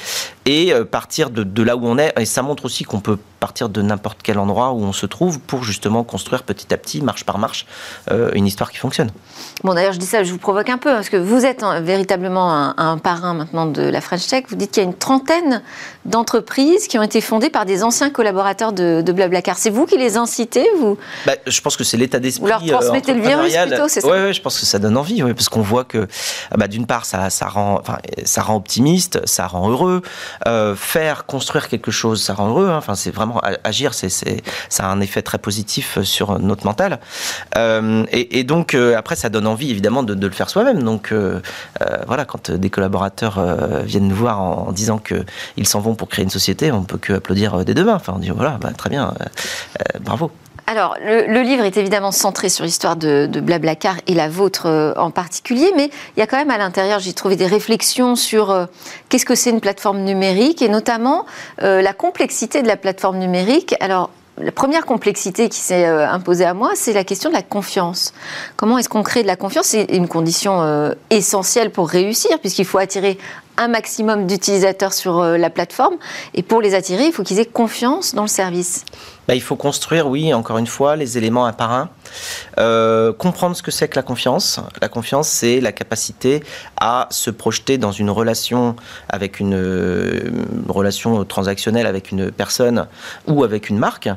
et 0.46 0.74
partir 0.90 1.30
de, 1.30 1.64
là 1.64 1.76
où 1.76 1.86
on 1.86 1.98
est. 1.98 2.14
Et 2.20 2.26
ça 2.26 2.42
montre 2.42 2.66
aussi 2.66 2.84
qu'on 2.84 3.00
peut 3.00 3.18
partir 3.40 3.70
de 3.70 3.82
n'importe 3.82 4.20
quel 4.24 4.38
endroit 4.38 4.72
où 4.72 4.84
on 4.84 4.94
se 4.94 5.06
trouve 5.06 5.40
pour 5.40 5.64
justement 5.64 6.04
construire 6.04 6.44
petit 6.44 6.74
à 6.74 6.78
petit, 6.78 7.02
marche 7.02 7.24
par 7.24 7.38
marche, 7.38 7.66
une 8.34 8.46
histoire 8.46 8.72
qui 8.72 8.78
fonctionne. 8.78 9.12
Bon, 9.64 9.74
d'ailleurs, 9.74 9.94
je 9.94 10.00
dis 10.00 10.06
ça, 10.06 10.24
je 10.24 10.32
vous 10.32 10.38
provoque 10.38 10.70
un 10.70 10.78
peu, 10.78 10.92
parce 10.92 11.10
que 11.10 11.18
vous 11.18 11.46
êtes 11.46 11.64
véritablement 11.82 12.78
un, 12.78 12.98
parrain 12.98 13.34
maintenant 13.34 13.66
de 13.66 13.82
la 13.82 14.02
French 14.02 14.28
Tech. 14.28 14.46
Vous 14.50 14.56
dites 14.56 14.72
qu'il 14.72 14.84
y 14.84 14.86
a 14.86 14.90
une 14.90 14.96
trentaine 14.96 15.62
d'entreprises 16.06 16.88
qui 16.88 16.98
ont 16.98 17.04
été 17.04 17.22
fondées 17.22 17.50
par 17.50 17.66
des 17.66 17.84
anciens 17.84 18.10
collaborateurs 18.10 18.74
de, 18.74 19.02
de 19.02 19.12
Blablacar. 19.12 19.58
C'est 19.58 19.70
vous 19.70 19.86
qui 19.86 19.98
les 19.98 20.18
incitez 20.18 20.68
vous 20.80 20.98
bah, 21.26 21.34
Je 21.46 21.62
pense 21.62 21.78
que 21.78 21.84
c'est 21.84 21.98
l'état 21.98 22.20
d'esprit. 22.20 22.44
Vous 22.44 22.68
leur 22.68 22.80
transmettez 22.80 23.14
le 23.14 23.22
virus 23.22 23.56
plutôt, 23.56 23.88
c'est 23.88 24.02
ça 24.02 24.08
Oui, 24.08 24.34
je 24.34 24.42
pense 24.42 24.60
que 24.60 24.66
ça 24.66 24.80
donne 24.80 24.98
envie, 24.98 25.22
parce 25.34 25.50
qu'on 25.50 25.62
voit 25.62 25.84
que, 25.84 26.08
bah, 26.56 26.68
d'une 26.68 26.88
part, 26.88 27.06
ça, 27.06 27.30
ça, 27.30 27.48
rend, 27.48 27.82
ça 28.26 28.42
rend 28.42 28.56
optimiste, 28.56 29.26
ça 29.26 29.48
rend 29.48 29.70
heureux. 29.70 30.02
Euh, 30.48 30.76
faire, 30.76 31.26
construire 31.26 31.68
quelque 31.68 31.92
chose, 31.92 32.22
ça 32.22 32.34
rend 32.34 32.50
heureux. 32.50 32.70
Hein. 32.70 32.78
Enfin, 32.78 32.96
c'est 32.96 33.12
vraiment 33.12 33.42
agir, 33.64 33.94
c'est, 33.94 34.10
ça 34.10 34.86
a 34.86 34.88
un 34.88 35.02
effet 35.02 35.22
très 35.22 35.38
positif 35.38 36.02
sur 36.04 36.40
notre 36.40 36.66
mental. 36.66 37.00
Euh, 37.58 38.06
et, 38.12 38.44
donc, 38.44 38.74
euh, 38.74 38.98
après, 38.98 39.16
ça 39.16 39.30
donne 39.30 39.48
envie, 39.48 39.72
évidemment, 39.72 40.04
de, 40.04 40.14
le 40.14 40.34
faire 40.34 40.50
soi-même. 40.50 40.84
Donc, 40.84 41.14
voilà, 42.08 42.26
quand 42.26 42.52
des 42.52 42.70
collaborateurs 42.70 43.40
viennent 43.84 44.08
nous 44.08 44.16
voir 44.16 44.42
en, 44.42 44.72
disant 44.72 45.00
qu'ils 45.00 45.68
s'en 45.68 45.80
vont 45.80 45.96
pour 45.96 46.10
créer 46.10 46.24
une 46.24 46.30
société, 46.30 46.72
on 46.72 46.84
peut 46.84 46.98
que 46.98 47.14
applaudir 47.14 47.66
des 47.66 47.74
deux 47.74 47.84
mains. 47.84 47.96
Enfin, 47.96 48.14
on 48.16 48.20
dit 48.20 48.30
voilà, 48.30 48.58
bah, 48.62 48.72
très 48.76 48.90
bien, 48.90 49.14
bravo. 50.02 50.32
Alors, 50.68 50.96
le, 51.04 51.42
livre 51.42 51.66
est 51.66 51.76
évidemment 51.78 52.12
centré 52.12 52.48
sur 52.50 52.64
l'histoire 52.64 52.96
de, 52.96 53.28
Blablacar 53.28 53.98
et 54.08 54.14
la 54.14 54.30
vôtre 54.30 54.68
euh, 54.68 54.94
en 54.96 55.12
particulier, 55.12 55.72
mais 55.76 55.90
il 56.16 56.20
y 56.20 56.24
a 56.24 56.28
quand 56.28 56.38
même 56.38 56.52
à 56.52 56.58
l'intérieur, 56.58 57.00
j'ai 57.00 57.14
trouvé 57.14 57.36
des 57.36 57.48
réflexions 57.48 58.16
sur 58.16 58.52
euh, 58.52 58.66
qu'est-ce 59.10 59.26
que 59.26 59.36
c'est 59.36 59.50
une 59.50 59.60
plateforme 59.60 60.00
numérique 60.00 60.62
et 60.62 60.70
notamment 60.70 61.26
euh, 61.62 61.82
la 61.82 61.94
complexité 61.94 62.62
de 62.62 62.68
la 62.68 62.78
plateforme 62.78 63.18
numérique. 63.18 63.76
Alors, 63.80 64.12
la 64.38 64.52
première 64.54 64.86
complexité 64.86 65.50
qui 65.50 65.60
s'est 65.60 65.86
imposée 65.86 66.46
à 66.46 66.54
moi, 66.54 66.72
c'est 66.74 66.94
la 66.94 67.04
question 67.04 67.30
de 67.30 67.36
la 67.36 67.44
confiance. 67.44 68.14
Comment 68.56 68.78
est-ce 68.78 68.88
qu'on 68.88 69.04
crée 69.04 69.24
de 69.24 69.28
la 69.28 69.36
confiance? 69.36 69.68
C'est 69.68 69.84
une 69.92 70.08
condition 70.08 70.96
essentielle 71.10 71.70
pour 71.70 71.90
réussir, 71.90 72.40
puisqu'il 72.40 72.66
faut 72.66 72.80
attirer 72.80 73.20
un 73.58 73.68
maximum 73.68 74.26
d'utilisateurs 74.26 74.94
sur 74.94 75.22
la 75.22 75.50
plateforme. 75.52 75.96
Et 76.34 76.44
pour 76.44 76.62
les 76.62 76.74
attirer, 76.74 77.06
il 77.08 77.12
faut 77.12 77.24
qu'ils 77.24 77.40
aient 77.40 77.46
confiance 77.46 78.16
dans 78.16 78.24
le 78.24 78.30
service. 78.30 78.86
Bah, 79.32 79.36
il 79.36 79.42
faut 79.42 79.56
construire, 79.56 80.10
oui, 80.10 80.34
encore 80.34 80.58
une 80.58 80.68
fois, 80.68 80.98
les 80.98 81.18
éléments 81.18 81.46
un 81.46 81.54
par 81.54 81.72
un. 81.72 81.90
Euh, 82.60 83.14
comprendre 83.14 83.56
ce 83.56 83.64
que 83.64 83.72
c'est 83.72 83.88
que 83.88 83.96
la 83.96 84.02
confiance. 84.04 84.60
La 84.82 84.90
confiance, 84.90 85.30
c'est 85.30 85.62
la 85.62 85.72
capacité 85.72 86.44
à 86.76 87.08
se 87.12 87.30
projeter 87.30 87.78
dans 87.78 87.94
une 87.94 88.10
relation 88.10 88.76
avec 89.08 89.40
une, 89.40 89.56
relation 90.68 91.24
transactionnelle 91.24 91.86
avec 91.86 92.12
une 92.12 92.30
personne 92.30 92.88
ou 93.26 93.46
avec 93.46 93.70
une 93.70 93.78
marque 93.78 94.10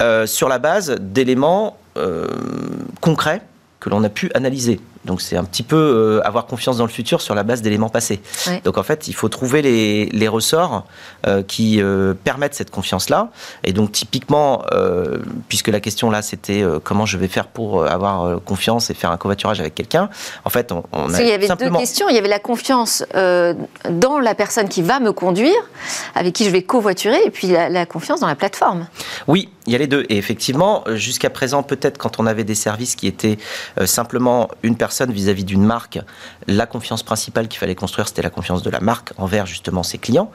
euh, 0.00 0.26
sur 0.26 0.48
la 0.48 0.58
base 0.58 0.96
d'éléments 0.98 1.78
euh, 1.96 2.26
concrets 3.00 3.42
que 3.78 3.90
l'on 3.90 4.02
a 4.02 4.08
pu 4.08 4.28
analyser. 4.34 4.80
Donc 5.08 5.22
c'est 5.22 5.38
un 5.38 5.44
petit 5.44 5.62
peu 5.62 5.76
euh, 5.76 6.20
avoir 6.26 6.44
confiance 6.44 6.76
dans 6.76 6.84
le 6.84 6.90
futur 6.90 7.22
sur 7.22 7.34
la 7.34 7.42
base 7.42 7.62
d'éléments 7.62 7.88
passés. 7.88 8.20
Donc 8.64 8.76
en 8.76 8.82
fait, 8.82 9.08
il 9.08 9.14
faut 9.14 9.30
trouver 9.30 9.62
les, 9.62 10.28
ressorts 10.28 10.84
euh, 11.26 11.42
qui 11.42 11.80
euh, 11.80 12.12
permettent 12.12 12.54
cette 12.54 12.70
confiance-là. 12.70 13.30
Et 13.64 13.72
donc 13.72 13.90
typiquement, 13.90 14.62
puisque 15.48 15.68
la 15.68 15.80
question 15.80 16.10
là 16.10 16.20
c'était 16.20 16.62
comment 16.84 17.06
je 17.06 17.16
vais 17.16 17.28
faire 17.28 17.46
pour 17.46 17.86
avoir 17.86 18.42
confiance 18.42 18.90
et 18.90 18.94
faire 18.94 19.10
un 19.10 19.16
covoiturage 19.16 19.60
avec 19.60 19.74
quelqu'un, 19.74 20.10
en 20.44 20.50
fait 20.50 20.70
on, 20.70 20.84
on 20.92 21.14
a... 21.14 21.22
Il 21.22 21.28
y 21.28 21.32
avait 21.32 21.48
deux 21.48 21.70
questions. 21.70 22.08
Il 22.10 22.14
y 22.14 22.18
avait 22.18 22.28
la 22.28 22.38
confiance 22.38 23.02
dans 23.14 24.18
la 24.20 24.34
personne 24.34 24.68
qui 24.68 24.82
va 24.82 25.00
me 25.00 25.12
conduire, 25.12 25.56
avec 26.14 26.34
qui 26.34 26.44
je 26.44 26.50
vais 26.50 26.62
covoiturer, 26.62 27.22
et 27.24 27.30
puis 27.30 27.46
la, 27.46 27.70
la 27.70 27.86
confiance 27.86 28.20
dans 28.20 28.26
la 28.26 28.36
plateforme. 28.36 28.86
Oui, 29.26 29.48
il 29.66 29.72
y 29.72 29.74
a 29.74 29.78
les 29.78 29.86
deux. 29.86 30.04
Et 30.10 30.18
effectivement, 30.18 30.84
jusqu'à 30.88 31.30
présent, 31.30 31.62
peut-être 31.62 31.96
quand 31.96 32.20
on 32.20 32.26
avait 32.26 32.44
des 32.44 32.54
services 32.54 32.94
qui 32.94 33.06
étaient 33.06 33.38
simplement 33.86 34.48
une 34.62 34.76
personne 34.76 34.97
vis-à-vis 35.06 35.44
d'une 35.44 35.64
marque, 35.64 36.00
la 36.46 36.66
confiance 36.66 37.02
principale 37.02 37.48
qu'il 37.48 37.58
fallait 37.58 37.74
construire, 37.74 38.08
c'était 38.08 38.22
la 38.22 38.30
confiance 38.30 38.62
de 38.62 38.70
la 38.70 38.80
marque 38.80 39.12
envers 39.16 39.46
justement 39.46 39.82
ses 39.82 39.98
clients. 39.98 40.30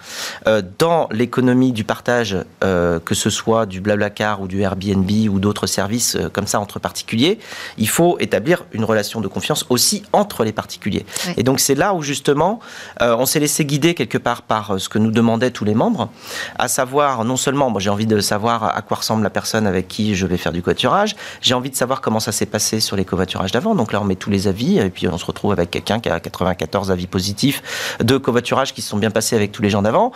Euh, 0.47 0.61
dans 0.79 1.07
l'économie 1.11 1.71
du 1.71 1.83
partage, 1.83 2.37
euh, 2.63 2.99
que 2.99 3.15
ce 3.15 3.29
soit 3.29 3.65
du 3.65 3.81
Blablacar 3.81 4.41
ou 4.41 4.47
du 4.47 4.61
Airbnb 4.61 5.09
ou 5.29 5.39
d'autres 5.39 5.67
services 5.67 6.15
euh, 6.15 6.29
comme 6.29 6.47
ça 6.47 6.59
entre 6.59 6.79
particuliers, 6.79 7.39
il 7.77 7.89
faut 7.89 8.17
établir 8.19 8.65
une 8.71 8.83
relation 8.83 9.21
de 9.21 9.27
confiance 9.27 9.65
aussi 9.69 10.03
entre 10.13 10.43
les 10.43 10.51
particuliers. 10.51 11.05
Et 11.37 11.43
donc 11.43 11.59
c'est 11.59 11.75
là 11.75 11.93
où 11.93 12.01
justement 12.01 12.59
on 12.99 13.25
s'est 13.25 13.39
laissé 13.39 13.65
guider 13.65 13.93
quelque 13.93 14.17
part 14.17 14.41
par 14.41 14.79
ce 14.79 14.89
que 14.89 14.99
nous 14.99 15.11
demandaient 15.11 15.51
tous 15.51 15.65
les 15.65 15.73
membres, 15.73 16.09
à 16.57 16.67
savoir 16.67 17.25
non 17.25 17.37
seulement, 17.37 17.69
moi 17.69 17.79
j'ai 17.79 17.89
envie 17.89 18.05
de 18.05 18.19
savoir 18.19 18.63
à 18.75 18.81
quoi 18.81 18.97
ressemble 18.97 19.23
la 19.23 19.29
personne 19.29 19.67
avec 19.67 19.87
qui 19.87 20.15
je 20.15 20.25
vais 20.25 20.37
faire 20.37 20.51
du 20.51 20.61
covoiturage, 20.61 21.15
j'ai 21.41 21.53
envie 21.53 21.69
de 21.69 21.75
savoir 21.75 22.01
comment 22.01 22.19
ça 22.19 22.31
s'est 22.31 22.45
passé 22.45 22.79
sur 22.79 22.95
les 22.95 23.05
covoiturages 23.05 23.51
d'avant. 23.51 23.75
Donc 23.75 23.91
là 23.93 24.01
on 24.01 24.05
met 24.05 24.15
tous 24.15 24.29
les 24.29 24.47
et 24.61 24.89
puis 24.89 25.07
on 25.07 25.17
se 25.17 25.25
retrouve 25.25 25.51
avec 25.51 25.71
quelqu'un 25.71 25.99
qui 25.99 26.09
a 26.09 26.19
94 26.19 26.91
avis 26.91 27.07
positifs 27.07 27.97
de 27.99 28.17
covoiturage 28.17 28.73
qui 28.73 28.81
se 28.81 28.89
sont 28.89 28.97
bien 28.97 29.11
passés 29.11 29.35
avec 29.35 29.51
tous 29.51 29.61
les 29.61 29.69
gens 29.69 29.81
d'avant. 29.81 30.11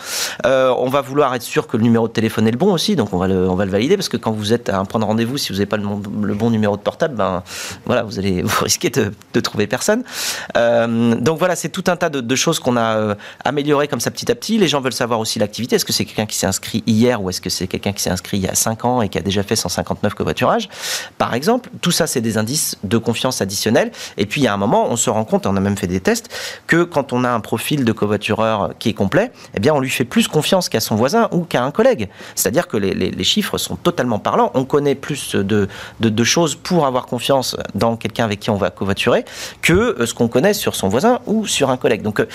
Euh, 0.46 0.74
on 0.78 0.90
va 0.90 1.02
vouloir 1.02 1.34
être 1.36 1.42
sûr 1.42 1.68
que 1.68 1.78
le 1.78 1.84
numéro 1.84 2.08
de 2.08 2.14
téléphone 2.14 2.48
est 2.48 2.52
le 2.52 2.58
bon 2.58 2.74
aussi, 2.74 2.96
donc 2.96 3.14
on 3.14 3.18
va 3.18 3.28
le, 3.28 3.50
on 3.50 3.56
va 3.56 3.66
le 3.66 3.72
valider, 3.72 3.96
parce 3.96 4.10
que 4.10 4.18
quand 4.18 4.32
vous 4.32 4.54
êtes 4.54 4.70
à 4.70 4.84
prendre 4.86 5.08
rendez-vous, 5.08 5.38
si 5.38 5.50
vous 5.50 5.56
n'avez 5.56 5.66
pas 5.66 5.78
le, 5.78 6.34
bon 6.36 6.50
numéro 6.50 6.78
de 6.78 6.82
portable, 6.82 7.16
ben 7.16 7.44
voilà, 7.86 8.04
vous 8.04 8.20
allez 8.20 8.42
vous 8.44 8.64
risquer 8.64 8.90
de, 8.90 9.12
de 9.34 9.40
trouver 9.40 9.68
personne. 9.68 10.04
Euh, 10.56 11.16
donc 11.16 11.40
voilà, 11.40 11.56
c'est 11.56 11.70
tout 11.70 11.84
un 11.88 11.96
tas 11.96 12.10
de, 12.10 12.36
choses 12.36 12.60
qu'on 12.60 12.78
a 12.78 12.98
euh, 12.98 13.16
améliorées 13.44 13.88
comme 13.88 14.00
ça 14.00 14.12
petit 14.12 14.32
à 14.32 14.36
petit. 14.36 14.58
Les 14.58 14.68
gens 14.68 14.82
veulent 14.82 14.94
savoir 14.94 15.20
aussi 15.20 15.40
l'activité. 15.40 15.76
Est-ce 15.76 15.86
que 15.86 15.94
c'est 15.94 16.06
quelqu'un 16.06 16.26
qui 16.26 16.38
s'est 16.38 16.48
inscrit 16.48 16.84
hier 16.86 17.22
ou 17.22 17.30
est-ce 17.30 17.42
que 17.42 17.50
c'est 17.50 17.68
quelqu'un 17.68 17.94
qui 17.94 18.04
s'est 18.04 18.10
inscrit 18.10 18.38
il 18.38 18.44
y 18.44 18.48
a 18.48 18.56
5 18.56 18.86
ans 18.86 19.02
et 19.02 19.10
qui 19.10 19.18
a 19.18 19.22
déjà 19.22 19.44
fait 19.44 19.56
159 19.56 20.14
covoiturages, 20.14 20.70
par 21.18 21.34
exemple? 21.34 21.70
Tout 21.82 21.92
ça, 21.92 22.08
c'est 22.08 22.22
des 22.22 22.38
indices 22.38 22.78
de 22.84 22.98
confiance 22.98 23.42
additionnels. 23.42 23.92
Et 24.18 24.26
puis, 24.26 24.42
il 24.42 24.44
y 24.46 24.48
a 24.48 24.54
un 24.54 24.58
moment, 24.58 24.88
on 24.90 24.96
se 24.96 25.10
rend 25.10 25.24
compte, 25.24 25.46
on 25.46 25.56
a 25.56 25.60
même 25.60 25.78
fait 25.78 25.88
des 25.88 26.00
tests, 26.00 26.30
que 26.68 26.84
quand 26.84 27.14
on 27.14 27.24
a 27.24 27.30
un 27.30 27.40
profil 27.40 27.86
de 27.86 27.92
covoitureur 27.92 28.72
qui 28.80 28.90
est 28.90 28.94
complet, 28.94 29.32
eh 29.56 29.60
bien, 29.60 29.74
on 29.74 29.80
lui 29.80 29.90
fait 29.90 30.06
plus 30.06 30.28
confiance 30.28 30.70
qu'à 30.70 30.80
son 30.80 30.96
voisin 30.96 31.30
ou 31.32 31.44
qu'à 31.44 31.64
un 31.64 31.72
collègue. 31.72 32.10
C'est-à-dire 32.36 32.68
que 32.68 32.78
les, 32.78 33.24
chiffres 33.24 33.58
sont 33.58 33.76
totalement 33.76 34.20
parlants. 34.20 34.52
On 34.54 34.64
connaît 34.64 34.96
plus 34.96 35.36
de, 35.36 35.68
de, 36.00 36.24
choses 36.24 36.56
pour 36.56 36.86
avoir 36.86 37.06
confiance 37.06 37.58
dans 37.76 37.98
quelqu'un 37.98 38.24
avec 38.24 38.40
qui 38.40 38.50
on 38.50 38.56
va 38.56 38.70
covoiturer 38.70 39.26
que 39.62 39.74
euh, 39.74 40.06
ce 40.06 40.14
qu'on 40.14 40.28
connaît 40.28 40.54
sur 40.54 40.76
son 40.76 40.88
voisin 40.88 41.20
ou 41.26 41.46
sur 41.46 41.70
un 41.70 41.78
collègue. 41.78 42.02
Donc, 42.02 42.20
euh, 42.20 42.26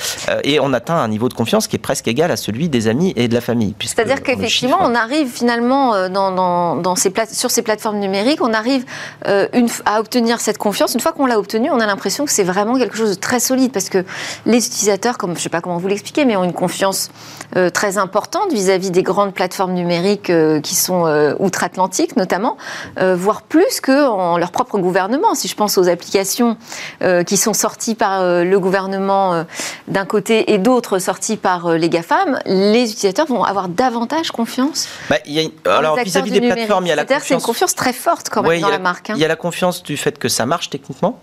et 0.44 0.60
on 0.60 0.72
atteint 0.72 0.96
un 0.96 1.08
niveau 1.08 1.28
de 1.28 1.34
confiance 1.34 1.66
qui 1.66 1.76
est 1.76 1.78
presque 1.78 2.08
égal 2.08 2.30
à 2.30 2.36
celui 2.36 2.68
des 2.68 2.88
amis 2.88 3.12
et 3.16 3.28
de 3.28 3.34
la 3.34 3.40
famille. 3.40 3.74
C'est-à-dire 3.80 4.22
qu'effectivement, 4.22 4.78
on 4.80 4.94
arrive 4.94 5.28
finalement 5.28 5.94
euh, 5.94 6.08
dans, 6.08 6.76
dans, 6.76 6.96
ces 6.96 7.12
sur 7.32 7.50
ces 7.50 7.62
plateformes 7.62 7.98
numériques, 7.98 8.40
on 8.42 8.52
arrive 8.52 8.84
une, 9.26 9.68
à 9.84 10.00
obtenir 10.00 10.40
cette 10.40 10.58
confiance. 10.58 10.94
Une 10.94 11.00
fois 11.00 11.12
qu'on 11.12 11.26
l'a 11.26 11.38
obtenue, 11.38 11.70
on 11.72 11.80
a 11.80 11.86
l'impression 11.86 12.24
que 12.24 12.30
c'est 12.30 12.44
vraiment 12.44 12.78
quelque 12.78 12.96
chose 12.96 13.10
de 13.10 13.20
très 13.20 13.40
solide 13.40 13.72
parce 13.72 13.88
que 13.88 14.04
les 14.46 14.66
utilisateurs, 14.66 15.18
comme 15.18 15.30
je 15.30 15.38
ne 15.38 15.40
sais 15.40 15.48
pas 15.48 15.60
comment 15.60 15.78
vous 15.78 15.88
l'expliquer, 15.88 16.24
mais 16.24 16.36
ont 16.36 16.44
une 16.44 16.52
confiance 16.52 17.10
euh, 17.56 17.70
très 17.70 17.98
importante 17.98 18.52
vis-à-vis 18.52 18.90
des 18.90 19.02
grandes 19.02 19.34
plateformes 19.34 19.72
numériques 19.72 20.30
euh, 20.30 20.60
qui 20.60 20.74
sont 20.74 21.06
euh, 21.06 21.34
outre-Atlantique 21.38 22.16
notamment, 22.16 22.56
voire 22.96 23.42
plus 23.42 23.80
que 23.80 24.08
en 24.08 24.38
leur 24.38 24.50
propre 24.52 24.78
gouvernement. 24.78 25.34
Si 25.34 25.48
je 25.48 25.54
pense 25.54 25.78
aux 25.78 25.88
applications 25.88 26.56
qui 27.26 27.36
sont 27.36 27.52
sorties 27.52 27.94
par 27.94 28.22
le 28.22 28.56
gouvernement 28.58 29.44
d'un 29.88 30.04
côté 30.04 30.52
et 30.52 30.58
d'autres 30.58 30.98
sorties 30.98 31.36
par 31.36 31.72
les 31.72 31.88
GAFAM, 31.88 32.38
les 32.46 32.90
utilisateurs 32.90 33.26
vont 33.26 33.44
avoir 33.44 33.68
davantage 33.68 34.30
confiance. 34.30 34.88
Bah, 35.08 35.16
alors 35.66 35.96
vis-à-vis 35.96 36.30
des 36.30 36.40
plateformes, 36.40 36.86
il 36.86 36.90
y 36.90 36.92
a 36.92 36.96
la 36.96 37.04
confiance. 37.04 37.22
C'est 37.26 37.34
une 37.34 37.40
confiance 37.40 37.74
très 37.74 37.92
forte 37.92 38.28
quand 38.28 38.42
même 38.42 38.60
dans 38.60 38.68
la, 38.68 38.78
marque. 38.78 39.10
Hein. 39.10 39.14
Il 39.16 39.20
y 39.20 39.24
a 39.24 39.28
la 39.28 39.36
confiance 39.36 39.82
du 39.82 39.96
fait 39.96 40.18
que 40.18 40.28
ça 40.28 40.46
marche 40.46 40.70
techniquement, 40.70 41.20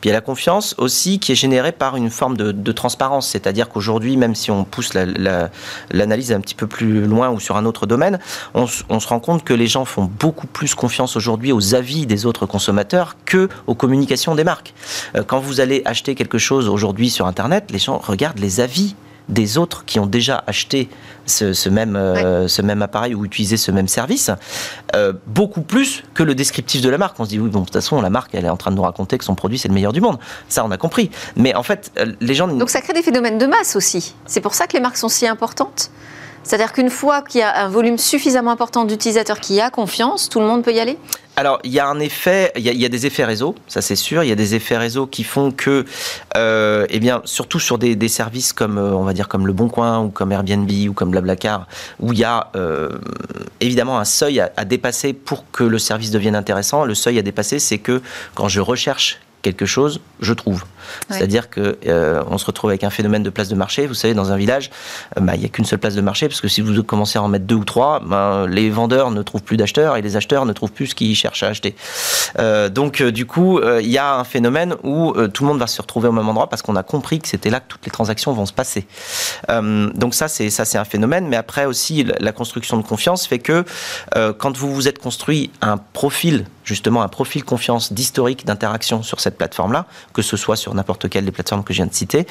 puis 0.00 0.08
il 0.08 0.12
y 0.12 0.12
a 0.12 0.14
la 0.14 0.20
confiance 0.20 0.74
aussi 0.78 1.18
qui 1.18 1.32
est 1.32 1.36
générée 1.36 1.72
par 1.72 1.96
une 1.96 2.10
forme 2.10 2.36
de, 2.36 2.72
transparence. 2.72 3.28
C'est-à-dire 3.28 3.68
qu'aujourd'hui, 3.68 4.16
même 4.16 4.34
si 4.34 4.50
on 4.50 4.64
pousse 4.64 4.94
l'analyse 4.94 6.32
un 6.32 6.40
petit 6.40 6.54
peu 6.54 6.66
plus 6.66 7.04
loin 7.04 7.30
ou 7.30 7.38
sur 7.38 7.56
un 7.56 7.64
autre 7.66 7.86
domaine, 7.86 8.18
on, 8.54 8.66
se 8.66 9.08
rend 9.08 9.20
compte 9.20 9.44
que 9.44 9.54
les 9.54 9.66
gens 9.66 9.84
font 9.84 10.04
beaucoup 10.04 10.46
plus 10.46 10.74
confiance 10.74 11.16
aujourd'hui 11.16 11.52
aux 11.52 11.74
avis 11.74 12.06
des 12.06 12.26
autres 12.26 12.46
consommateurs 12.46 13.16
que 13.26 13.48
aux 13.66 13.74
communications 13.74 14.34
des 14.34 14.44
marques. 14.44 14.74
Euh, 15.16 15.22
quand 15.22 15.38
vous 15.38 15.60
allez 15.60 15.82
acheter 15.84 16.14
quelque 16.14 16.38
chose 16.38 16.68
aujourd'hui 16.68 17.10
sur 17.10 17.26
Internet, 17.26 17.70
les 17.70 17.78
gens 17.78 17.98
regardent 17.98 18.38
les 18.38 18.60
avis 18.60 18.94
des 19.28 19.58
autres 19.58 19.84
qui 19.84 19.98
ont 19.98 20.06
déjà 20.06 20.42
acheté 20.46 20.88
ce, 21.26 21.68
même, 21.68 21.96
euh, 21.96 22.48
ce 22.48 22.62
même 22.62 22.82
appareil 22.82 23.14
ou 23.14 23.24
utilisé 23.24 23.56
ce 23.56 23.70
même 23.70 23.88
service, 23.88 24.30
euh, 24.94 25.12
beaucoup 25.26 25.62
plus 25.62 26.02
que 26.14 26.22
le 26.22 26.34
descriptif 26.34 26.80
de 26.80 26.88
la 26.88 26.98
marque. 26.98 27.18
On 27.20 27.24
se 27.24 27.30
dit, 27.30 27.38
oui, 27.38 27.48
bon, 27.48 27.60
de 27.60 27.64
toute 27.66 27.74
façon, 27.74 28.00
la 28.00 28.10
marque, 28.10 28.34
elle 28.34 28.44
est 28.44 28.50
en 28.50 28.56
train 28.56 28.70
de 28.70 28.76
nous 28.76 28.82
raconter 28.82 29.18
que 29.18 29.24
son 29.24 29.34
produit, 29.34 29.58
c'est 29.58 29.68
le 29.68 29.74
meilleur 29.74 29.92
du 29.92 30.00
monde. 30.00 30.18
Ça, 30.48 30.64
on 30.64 30.70
a 30.70 30.76
compris. 30.76 31.10
Mais 31.36 31.54
en 31.54 31.62
fait, 31.62 31.92
euh, 31.98 32.12
les 32.20 32.34
gens... 32.34 32.48
Donc 32.48 32.70
ça 32.70 32.80
crée 32.80 32.92
des 32.92 33.02
phénomènes 33.02 33.38
de 33.38 33.46
masse 33.46 33.76
aussi. 33.76 34.14
C'est 34.26 34.40
pour 34.40 34.54
ça 34.54 34.66
que 34.66 34.74
les 34.74 34.80
marques 34.80 34.96
sont 34.96 35.08
si 35.08 35.26
importantes 35.26 35.90
c'est-à-dire 36.44 36.72
qu'une 36.72 36.90
fois 36.90 37.22
qu'il 37.22 37.40
y 37.40 37.44
a 37.44 37.64
un 37.64 37.68
volume 37.68 37.98
suffisamment 37.98 38.50
important 38.50 38.84
d'utilisateurs 38.84 39.38
qui 39.38 39.60
a 39.60 39.70
confiance, 39.70 40.28
tout 40.28 40.40
le 40.40 40.46
monde 40.46 40.62
peut 40.62 40.72
y 40.72 40.80
aller? 40.80 40.98
Alors, 41.34 41.60
il 41.64 41.72
y 41.72 41.80
a 41.80 41.88
un 41.88 41.98
effet, 41.98 42.52
il 42.56 42.62
y 42.62 42.84
a, 42.84 42.88
des 42.90 43.06
effets 43.06 43.24
réseau, 43.24 43.54
ça 43.66 43.80
c'est 43.80 43.96
sûr. 43.96 44.22
Il 44.22 44.28
y 44.28 44.32
a 44.32 44.36
des 44.36 44.54
effets 44.54 44.76
réseau 44.76 45.06
qui 45.06 45.24
font 45.24 45.50
que, 45.50 45.86
euh, 46.36 46.86
eh 46.90 47.00
bien, 47.00 47.22
surtout 47.24 47.58
sur 47.58 47.78
des, 47.78 48.08
services 48.08 48.52
comme, 48.52 48.76
euh, 48.76 48.92
on 48.92 49.04
va 49.04 49.14
dire, 49.14 49.28
comme 49.28 49.46
Le 49.46 49.54
Bon 49.54 49.68
Coin 49.68 50.00
ou 50.00 50.10
comme 50.10 50.30
Airbnb 50.30 50.70
ou 50.88 50.92
comme 50.92 51.10
Blablacar, 51.10 51.66
où 52.00 52.12
il 52.12 52.18
y 52.18 52.24
a 52.24 52.50
euh, 52.54 52.90
évidemment 53.60 53.98
un 53.98 54.04
seuil 54.04 54.40
à, 54.40 54.64
dépasser 54.66 55.14
pour 55.14 55.50
que 55.50 55.64
le 55.64 55.78
service 55.78 56.10
devienne 56.10 56.36
intéressant. 56.36 56.84
Le 56.84 56.94
seuil 56.94 57.18
à 57.18 57.22
dépasser, 57.22 57.58
c'est 57.58 57.78
que 57.78 58.02
quand 58.34 58.48
je 58.48 58.60
recherche 58.60 59.18
quelque 59.40 59.64
chose, 59.66 60.00
je 60.20 60.34
trouve. 60.34 60.64
C'est-à-dire 61.08 61.50
que 61.50 61.78
euh, 61.86 62.22
on 62.28 62.38
se 62.38 62.46
retrouve 62.46 62.70
avec 62.70 62.84
un 62.84 62.90
phénomène 62.90 63.22
de 63.22 63.30
place 63.30 63.48
de 63.48 63.54
marché. 63.54 63.86
Vous 63.86 63.94
savez, 63.94 64.14
dans 64.14 64.32
un 64.32 64.36
village, 64.36 64.70
euh, 65.16 65.20
bah, 65.20 65.34
il 65.34 65.40
n'y 65.40 65.46
a 65.46 65.48
qu'une 65.48 65.64
seule 65.64 65.78
place 65.78 65.94
de 65.94 66.00
marché 66.00 66.28
parce 66.28 66.40
que 66.40 66.48
si 66.48 66.60
vous 66.60 66.82
commencez 66.82 67.18
à 67.18 67.22
en 67.22 67.28
mettre 67.28 67.44
deux 67.44 67.54
ou 67.54 67.64
trois, 67.64 68.00
ben, 68.00 68.46
les 68.46 68.70
vendeurs 68.70 69.10
ne 69.10 69.22
trouvent 69.22 69.42
plus 69.42 69.56
d'acheteurs 69.56 69.96
et 69.96 70.02
les 70.02 70.16
acheteurs 70.16 70.46
ne 70.46 70.52
trouvent 70.52 70.72
plus 70.72 70.88
ce 70.88 70.94
qu'ils 70.94 71.14
cherchent 71.16 71.42
à 71.42 71.48
acheter. 71.48 71.74
Euh, 72.38 72.68
donc, 72.68 73.02
du 73.02 73.26
coup, 73.26 73.60
il 73.60 73.90
y 73.90 73.98
a 73.98 74.14
un 74.16 74.24
phénomène 74.24 74.74
où 74.82 75.12
tout 75.32 75.44
le 75.44 75.48
monde 75.48 75.58
va 75.58 75.66
se 75.66 75.80
retrouver 75.80 76.08
au 76.08 76.12
même 76.12 76.28
endroit 76.28 76.48
parce 76.48 76.62
qu'on 76.62 76.76
a 76.76 76.82
compris 76.82 77.20
que 77.20 77.28
c'était 77.28 77.50
là 77.50 77.60
que 77.60 77.66
toutes 77.68 77.84
les 77.84 77.90
transactions 77.90 78.32
vont 78.32 78.46
se 78.46 78.52
passer. 78.52 78.86
donc 79.48 80.14
ça, 80.14 80.28
c'est 80.28 80.50
ça, 80.50 80.64
c'est 80.64 80.78
un 80.78 80.84
phénomène. 80.84 81.28
Mais 81.28 81.36
après 81.36 81.64
aussi, 81.64 82.06
la 82.20 82.32
construction 82.32 82.76
de 82.76 82.82
confiance 82.82 83.26
fait 83.26 83.38
que 83.38 83.64
quand 84.38 84.56
vous 84.56 84.74
vous 84.74 84.88
êtes 84.88 84.98
construit 84.98 85.50
un 85.60 85.76
profil 85.76 86.46
justement 86.64 87.02
un 87.02 87.08
profil 87.08 87.44
confiance 87.44 87.92
d'historique 87.92 88.46
d'interaction 88.46 89.02
sur 89.02 89.20
cette 89.20 89.36
plateforme-là, 89.36 89.86
que 90.12 90.22
ce 90.22 90.36
soit 90.36 90.56
sur 90.56 90.71
n'importe 90.74 91.08
quelle 91.08 91.24
des 91.24 91.32
plateformes 91.32 91.64
que 91.64 91.72
je 91.72 91.78
viens 91.78 91.86
de 91.86 91.94
citer, 91.94 92.26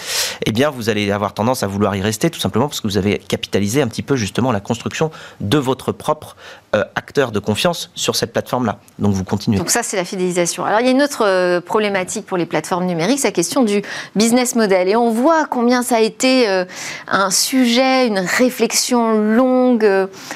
eh 0.45 0.51
bien, 0.51 0.69
vous 0.69 0.89
allez 0.89 1.11
avoir 1.11 1.33
tendance 1.33 1.63
à 1.63 1.67
vouloir 1.67 1.95
y 1.95 2.01
rester, 2.01 2.29
tout 2.29 2.39
simplement 2.39 2.67
parce 2.67 2.81
que 2.81 2.87
vous 2.87 2.97
avez 2.97 3.17
capitalisé 3.17 3.81
un 3.81 3.87
petit 3.87 4.01
peu 4.01 4.15
justement 4.15 4.51
la 4.51 4.59
construction 4.59 5.11
de 5.39 5.57
votre 5.57 5.91
propre 5.91 6.35
euh, 6.75 6.83
acteur 6.95 7.31
de 7.31 7.39
confiance 7.39 7.91
sur 7.95 8.15
cette 8.15 8.31
plateforme-là. 8.31 8.79
Donc, 8.99 9.13
vous 9.13 9.23
continuez. 9.23 9.57
Donc 9.57 9.69
ça, 9.69 9.83
c'est 9.83 9.97
la 9.97 10.05
fidélisation. 10.05 10.65
Alors, 10.65 10.79
il 10.79 10.85
y 10.85 10.89
a 10.89 10.91
une 10.91 11.01
autre 11.01 11.25
euh, 11.25 11.61
problématique 11.61 12.25
pour 12.25 12.37
les 12.37 12.45
plateformes 12.45 12.85
numériques, 12.85 13.19
c'est 13.19 13.27
la 13.27 13.33
question 13.33 13.63
du 13.63 13.81
business 14.15 14.55
model. 14.55 14.87
Et 14.87 14.95
on 14.95 15.11
voit 15.11 15.45
combien 15.45 15.83
ça 15.83 15.97
a 15.97 15.99
été 15.99 16.47
euh, 16.47 16.65
un 17.07 17.29
sujet, 17.29 18.07
une 18.07 18.19
réflexion 18.19 19.13
longue, 19.13 19.87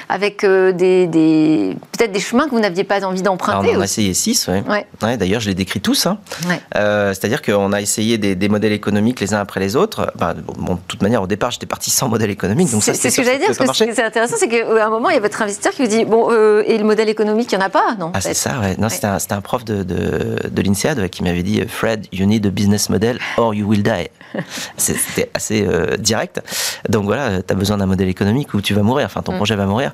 avec 0.09 0.45
des, 0.45 1.75
peut-être 1.91 2.11
des 2.11 2.19
chemins 2.19 2.45
que 2.45 2.51
vous 2.51 2.59
n'aviez 2.59 2.83
pas 2.83 3.05
envie 3.05 3.21
d'emprunter 3.21 3.75
essayé 3.85 4.13
six, 4.13 4.47
ouais. 4.47 4.63
ouais. 5.01 5.17
D'ailleurs, 5.17 5.39
je 5.39 5.47
les 5.47 5.55
décris 5.55 5.79
tous. 5.79 6.05
Hein. 6.05 6.17
Euh, 6.75 7.13
c'est-à-dire 7.13 7.41
qu'on 7.41 7.71
a 7.71 7.81
essayé 7.81 8.17
des, 8.17 8.49
modèles 8.49 8.73
économiques 8.73 9.19
les 9.21 9.33
uns 9.33 9.39
après 9.39 9.59
les 9.59 9.75
autres. 9.75 10.11
Bon, 10.57 10.75
de 10.75 10.79
toute 10.87 11.01
manière, 11.01 11.21
au 11.21 11.27
départ, 11.27 11.51
j'étais 11.51 11.65
parti 11.65 11.89
sans 11.89 12.09
modèle 12.09 12.29
économique. 12.29 12.69
c'est 12.81 12.93
ce 12.93 13.15
que 13.15 13.23
j'allais 13.23 13.39
dire. 13.39 13.47
Parce 13.57 13.79
que 13.79 13.93
c'est 13.93 14.03
intéressant, 14.03 14.35
c'est 14.37 14.47
qu'à 14.47 14.85
un 14.85 14.89
moment, 14.89 15.09
il 15.09 15.15
y 15.15 15.17
a 15.17 15.21
votre 15.21 15.41
investisseur 15.41 15.73
qui 15.73 15.83
vous 15.83 15.87
dit 15.87 16.05
Bon, 16.05 16.24
euh, 16.31 16.63
et 16.65 16.77
le 16.77 16.83
modèle 16.83 17.09
économique, 17.09 17.51
il 17.51 17.57
n'y 17.57 17.63
en 17.63 17.67
a 17.67 17.69
pas 17.69 17.95
Non. 17.99 18.11
Ah, 18.13 18.21
c'est 18.21 18.33
ça, 18.33 18.59
ouais. 18.59 18.75
Non, 18.77 18.89
c'était 18.89 19.33
un, 19.33 19.41
prof 19.41 19.65
de, 19.65 19.83
de, 19.83 20.37
de 20.49 20.61
l'INSEAD 20.61 21.09
qui 21.09 21.23
m'avait 21.23 21.43
dit 21.43 21.61
Fred, 21.67 22.07
you 22.11 22.25
need 22.25 22.45
a 22.45 22.49
business 22.49 22.89
model 22.89 23.19
or 23.37 23.53
you 23.53 23.67
will 23.67 23.83
die. 23.83 24.09
C'était 24.77 25.29
assez 25.33 25.65
euh, 25.65 25.97
direct. 25.97 26.41
Donc 26.89 27.05
voilà, 27.05 27.41
tu 27.41 27.53
as 27.53 27.55
besoin 27.55 27.77
d'un 27.77 27.85
modèle 27.85 28.09
économique 28.09 28.53
où 28.53 28.61
tu 28.61 28.73
vas 28.73 28.81
mourir, 28.81 29.05
enfin 29.05 29.21
ton 29.21 29.33
mm. 29.33 29.37
projet 29.37 29.55
va 29.55 29.65
mourir. 29.65 29.91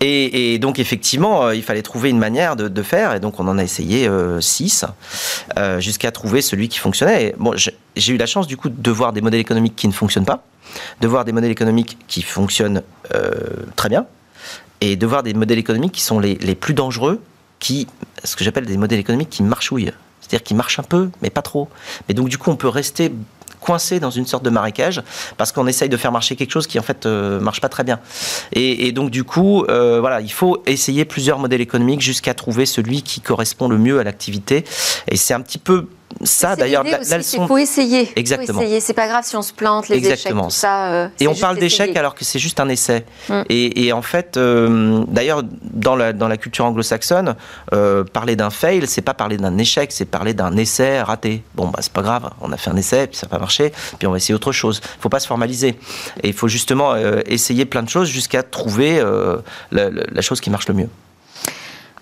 Et, 0.00 0.58
donc 0.58 0.78
effectivement, 0.78 1.50
il 1.50 1.62
fallait 1.62 1.82
trouver 1.82 2.10
une 2.10 2.18
manière 2.18 2.56
de, 2.56 2.68
de 2.68 2.82
faire. 2.82 3.14
Et 3.14 3.20
donc 3.20 3.38
on 3.40 3.48
en 3.48 3.58
a 3.58 3.62
essayé 3.62 4.08
6 4.40 4.84
euh, 4.84 4.88
euh, 5.58 5.80
jusqu'à 5.80 6.10
trouver 6.10 6.42
celui 6.42 6.68
qui 6.68 6.78
fonctionnait. 6.78 7.34
bon, 7.38 7.54
j'ai 7.56 8.12
eu 8.12 8.16
la 8.16 8.26
chance 8.26 8.46
du 8.46 8.56
coup 8.56 8.68
de 8.68 8.90
voir 8.90 9.12
des 9.12 9.20
modèles 9.20 9.40
économiques 9.40 9.76
qui 9.76 9.88
ne 9.88 9.92
fonctionnent 9.92 10.24
pas, 10.24 10.44
de 11.00 11.08
voir 11.08 11.24
des 11.24 11.32
modèles 11.32 11.50
économiques 11.50 11.98
qui 12.08 12.22
fonctionnent 12.22 12.82
euh, 13.14 13.30
très 13.76 13.88
bien, 13.88 14.06
et 14.82 14.96
de 14.96 15.06
voir 15.06 15.22
des 15.22 15.32
modèles 15.32 15.60
économiques 15.60 15.92
qui 15.92 16.02
sont 16.02 16.18
les, 16.18 16.34
les 16.34 16.56
plus 16.56 16.74
dangereux, 16.74 17.22
qui, 17.60 17.86
ce 18.24 18.34
que 18.34 18.42
j'appelle 18.42 18.66
des 18.66 18.76
modèles 18.76 18.98
économiques 18.98 19.30
qui 19.30 19.44
marchouillent. 19.44 19.92
C'est-à-dire 20.20 20.42
qui 20.42 20.54
marchent 20.54 20.80
un 20.80 20.84
peu, 20.84 21.08
mais 21.22 21.30
pas 21.30 21.42
trop. 21.42 21.68
Mais 22.08 22.14
donc 22.14 22.28
du 22.28 22.36
coup, 22.36 22.50
on 22.50 22.56
peut 22.56 22.68
rester 22.68 23.12
coincé 23.60 24.00
dans 24.00 24.10
une 24.10 24.26
sorte 24.26 24.44
de 24.44 24.50
marécage 24.50 25.02
parce 25.36 25.52
qu'on 25.52 25.68
essaye 25.68 25.88
de 25.88 25.96
faire 25.96 26.10
marcher 26.10 26.34
quelque 26.34 26.50
chose 26.50 26.66
qui 26.66 26.80
en 26.80 26.82
fait 26.82 27.06
euh, 27.06 27.38
marche 27.38 27.60
pas 27.60 27.68
très 27.68 27.84
bien. 27.84 28.00
Et, 28.52 28.90
donc 28.90 29.10
du 29.10 29.22
coup, 29.22 29.64
euh, 29.64 30.00
voilà, 30.00 30.20
il 30.20 30.32
faut 30.32 30.62
essayer 30.66 31.04
plusieurs 31.04 31.38
modèles 31.38 31.60
économiques 31.60 32.00
jusqu'à 32.00 32.34
trouver 32.34 32.66
celui 32.66 33.02
qui 33.02 33.20
correspond 33.20 33.68
le 33.68 33.78
mieux 33.78 34.00
à 34.00 34.04
l'activité. 34.04 34.64
Et 35.06 35.16
c'est 35.16 35.32
un 35.32 35.40
petit 35.40 35.58
peu 35.58 35.86
ça 36.22 36.56
d'ailleurs 36.56 36.84
la, 36.84 37.18
leçon. 37.18 37.42
Il 37.42 37.48
faut 37.48 37.58
essayer. 37.58 38.10
Exactement. 38.16 38.62
C'est 38.80 38.94
pas 38.94 39.08
grave 39.08 39.24
si 39.24 39.36
on 39.36 39.42
se 39.42 39.52
plante, 39.52 39.88
les 39.88 39.96
Exactement. 39.96 40.48
échecs, 40.48 40.58
ça. 40.58 40.92
Euh, 40.92 41.08
et 41.20 41.28
on 41.28 41.34
parle 41.34 41.58
d'échec 41.58 41.96
alors 41.96 42.14
que 42.14 42.24
c'est 42.24 42.38
juste 42.38 42.60
un 42.60 42.68
essai. 42.68 43.04
Mm. 43.28 43.42
Et, 43.48 43.92
en 43.92 44.02
fait, 44.02 44.36
euh, 44.36 45.04
d'ailleurs, 45.08 45.42
dans 45.62 45.96
la, 45.96 46.12
dans 46.12 46.28
la 46.28 46.36
culture 46.36 46.64
anglo-saxonne, 46.64 47.36
euh, 47.72 48.04
parler 48.04 48.36
d'un 48.36 48.50
fail, 48.50 48.86
c'est 48.86 49.02
pas 49.02 49.14
parler 49.14 49.36
d'un 49.36 49.58
échec, 49.58 49.92
c'est 49.92 50.04
parler 50.04 50.34
d'un 50.34 50.56
essai 50.56 51.02
raté. 51.02 51.42
Bon, 51.54 51.68
bah 51.68 51.78
c'est 51.82 51.92
pas 51.92 52.02
grave, 52.02 52.30
on 52.40 52.52
a 52.52 52.56
fait 52.56 52.70
un 52.70 52.76
essai, 52.76 53.06
puis 53.06 53.16
ça 53.16 53.26
n'a 53.26 53.30
pas 53.30 53.38
marché, 53.38 53.72
puis 53.98 54.06
on 54.06 54.10
va 54.10 54.16
essayer 54.16 54.34
autre 54.34 54.52
chose. 54.52 54.80
Il 54.98 55.02
faut 55.02 55.08
pas 55.08 55.20
se 55.20 55.26
formaliser. 55.26 55.78
Et 56.22 56.28
il 56.28 56.34
faut 56.34 56.48
justement 56.48 56.96
essayer 57.26 57.64
plein 57.64 57.82
de 57.82 57.88
choses 57.88 58.08
jusqu'à 58.08 58.42
trouver 58.42 59.02
la 59.70 60.22
chose 60.22 60.40
qui 60.40 60.50
marche 60.50 60.68
le 60.68 60.74
mieux. 60.74 60.88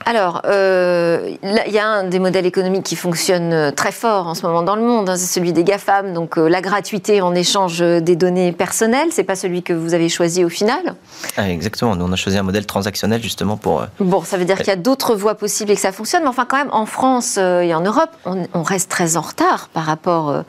Alors, 0.06 0.40
euh, 0.46 1.36
il 1.42 1.72
y 1.72 1.78
a 1.78 1.86
un 1.86 2.04
des 2.04 2.18
modèles 2.18 2.46
économiques 2.46 2.84
qui 2.84 2.96
fonctionne 2.96 3.52
euh, 3.52 3.70
très 3.70 3.92
fort 3.92 4.26
en 4.26 4.34
ce 4.34 4.46
moment 4.46 4.62
dans 4.62 4.74
le 4.74 4.82
monde, 4.82 5.10
hein, 5.10 5.16
c'est 5.16 5.26
celui 5.26 5.52
des 5.52 5.62
GAFAM, 5.62 6.14
donc 6.14 6.38
euh, 6.38 6.48
la 6.48 6.62
gratuité 6.62 7.20
en 7.20 7.34
échange 7.34 7.80
des 7.80 8.16
données 8.16 8.52
personnelles, 8.52 9.08
c'est 9.10 9.24
pas 9.24 9.36
celui 9.36 9.62
que 9.62 9.74
vous 9.74 9.92
avez 9.92 10.08
choisi 10.08 10.42
au 10.42 10.48
final. 10.48 10.94
Ah, 11.36 11.50
Exactement, 11.50 11.96
nous 11.96 12.06
on 12.06 12.12
a 12.12 12.16
choisi 12.16 12.38
un 12.38 12.42
modèle 12.42 12.64
transactionnel 12.64 13.22
justement 13.22 13.58
pour... 13.58 13.84
Bon, 14.00 14.22
ça 14.22 14.38
veut 14.38 14.46
dire 14.46 14.56
qu'il 14.56 14.68
y 14.68 14.70
a 14.70 14.76
d'autres 14.76 15.14
voies 15.14 15.34
possibles 15.34 15.70
et 15.70 15.74
que 15.74 15.80
ça 15.80 15.92
fonctionne, 15.92 16.22
mais 16.22 16.28
enfin 16.28 16.46
quand 16.46 16.56
même 16.56 16.72
en 16.72 16.86
France 16.86 17.36
et 17.36 17.74
en 17.74 17.82
Europe, 17.82 18.10
on, 18.24 18.62
reste 18.62 18.90
très 18.90 19.16
en 19.16 19.22
retard 19.22 19.68
par 19.72 19.84
rapport 19.84 20.44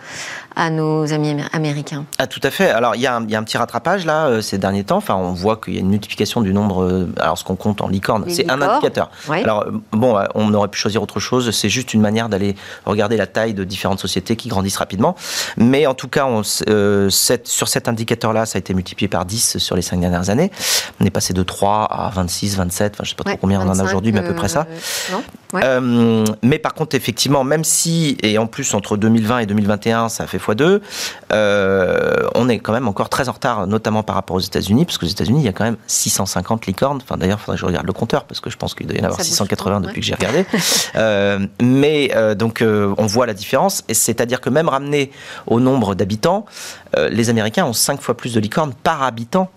à 0.55 0.69
nos 0.69 1.11
amis 1.13 1.35
américains. 1.53 2.05
Ah, 2.17 2.27
tout 2.27 2.39
à 2.43 2.51
fait. 2.51 2.69
Alors, 2.69 2.95
il 2.95 3.01
y, 3.01 3.07
a 3.07 3.15
un, 3.15 3.43
petit 3.43 3.57
rattrapage 3.57 4.05
là 4.05 4.27
euh, 4.27 4.41
ces 4.41 4.57
derniers 4.57 4.83
temps. 4.83 4.97
Enfin, 4.97 5.15
on 5.15 5.33
voit 5.33 5.57
qu'il 5.57 5.73
y 5.73 5.77
a 5.77 5.79
une 5.79 5.89
multiplication 5.89 6.41
du 6.41 6.53
nombre. 6.53 6.83
Euh, 6.83 7.13
alors, 7.19 7.37
ce 7.37 7.43
qu'on 7.43 7.55
compte 7.55 7.81
en 7.81 7.87
licorne, 7.87 8.25
c'est 8.29 8.49
un 8.49 8.61
indicateur. 8.61 9.11
Alors, 9.29 9.63
euh, 9.63 9.71
bon, 9.91 10.17
on 10.35 10.53
aurait 10.53 10.67
pu 10.67 10.79
choisir 10.79 11.01
autre 11.01 11.19
chose. 11.19 11.51
C'est 11.51 11.69
juste 11.69 11.93
une 11.93 12.01
manière 12.01 12.29
d'aller 12.29 12.55
regarder 12.85 13.17
la 13.17 13.27
taille 13.27 13.53
de 13.53 13.63
différentes 13.63 13.99
sociétés 13.99 14.35
qui 14.35 14.49
grandissent 14.49 14.77
rapidement. 14.77 15.15
Mais 15.57 15.85
en 15.87 15.93
tout 15.93 16.07
cas, 16.07 16.25
on, 16.25 16.43
sur 16.43 17.67
cet 17.67 17.87
indicateur-là, 17.87 18.45
ça 18.45 18.57
a 18.57 18.59
été 18.59 18.73
multiplié 18.73 19.07
par 19.07 19.25
10 19.25 19.57
sur 19.57 19.75
les 19.75 19.81
5 19.81 19.99
dernières 19.99 20.29
années. 20.29 20.51
On 20.99 21.05
est 21.05 21.11
passé 21.11 21.33
de 21.33 21.43
3 21.43 21.85
à 21.85 22.09
26, 22.09 22.57
27. 22.57 22.93
Enfin, 22.95 23.03
je 23.03 23.09
sais 23.09 23.15
pas 23.15 23.23
trop 23.23 23.37
combien 23.37 23.61
on 23.61 23.69
en 23.69 23.79
a 23.79 23.83
aujourd'hui, 23.83 24.11
mais 24.11 24.19
à 24.19 24.23
peu 24.23 24.35
près 24.35 24.49
ça. 24.49 24.67
Mais 25.53 26.59
par 26.59 26.73
contre, 26.73 26.95
effectivement, 26.95 27.43
même 27.43 27.63
si, 27.63 28.17
et 28.23 28.37
en 28.37 28.47
plus, 28.47 28.73
entre 28.73 28.97
2020 28.97 29.39
et 29.39 29.45
2021, 29.45 30.09
ça 30.09 30.23
a 30.23 30.27
fait 30.27 30.37
x2. 30.37 30.81
Euh, 31.31 32.29
on 32.35 32.49
est 32.49 32.59
quand 32.59 32.73
même 32.73 32.87
encore 32.87 33.09
très 33.09 33.29
en 33.29 33.33
retard, 33.33 33.67
notamment 33.67 34.03
par 34.03 34.15
rapport 34.15 34.35
aux 34.35 34.41
États-Unis, 34.41 34.85
parce 34.85 34.97
qu'aux 34.97 35.07
États-Unis, 35.07 35.39
il 35.39 35.45
y 35.45 35.49
a 35.49 35.53
quand 35.53 35.63
même 35.63 35.77
650 35.87 36.65
licornes. 36.65 36.99
Enfin, 37.01 37.17
d'ailleurs, 37.17 37.39
il 37.41 37.45
faudrait 37.45 37.57
que 37.57 37.61
je 37.61 37.65
regarde 37.65 37.85
le 37.85 37.93
compteur, 37.93 38.25
parce 38.25 38.39
que 38.39 38.49
je 38.49 38.57
pense 38.57 38.73
qu'il 38.73 38.87
doit 38.87 38.97
y 38.97 39.01
en 39.01 39.05
avoir 39.05 39.21
680 39.21 39.81
depuis 39.81 40.01
que 40.01 40.07
j'ai 40.07 40.15
regardé. 40.15 40.45
Euh, 40.95 41.47
mais 41.61 42.11
euh, 42.15 42.35
donc, 42.35 42.63
on 42.63 43.05
voit 43.05 43.25
la 43.25 43.33
différence. 43.33 43.83
Et 43.87 43.93
c'est-à-dire 43.93 44.41
que 44.41 44.49
même 44.49 44.67
ramené 44.67 45.11
au 45.47 45.59
nombre 45.59 45.95
d'habitants, 45.95 46.45
les 47.09 47.29
Américains 47.29 47.65
ont 47.65 47.73
5 47.73 48.01
fois 48.01 48.15
plus 48.15 48.33
de 48.33 48.39
licornes 48.39 48.73
par 48.73 49.03
habitant 49.03 49.49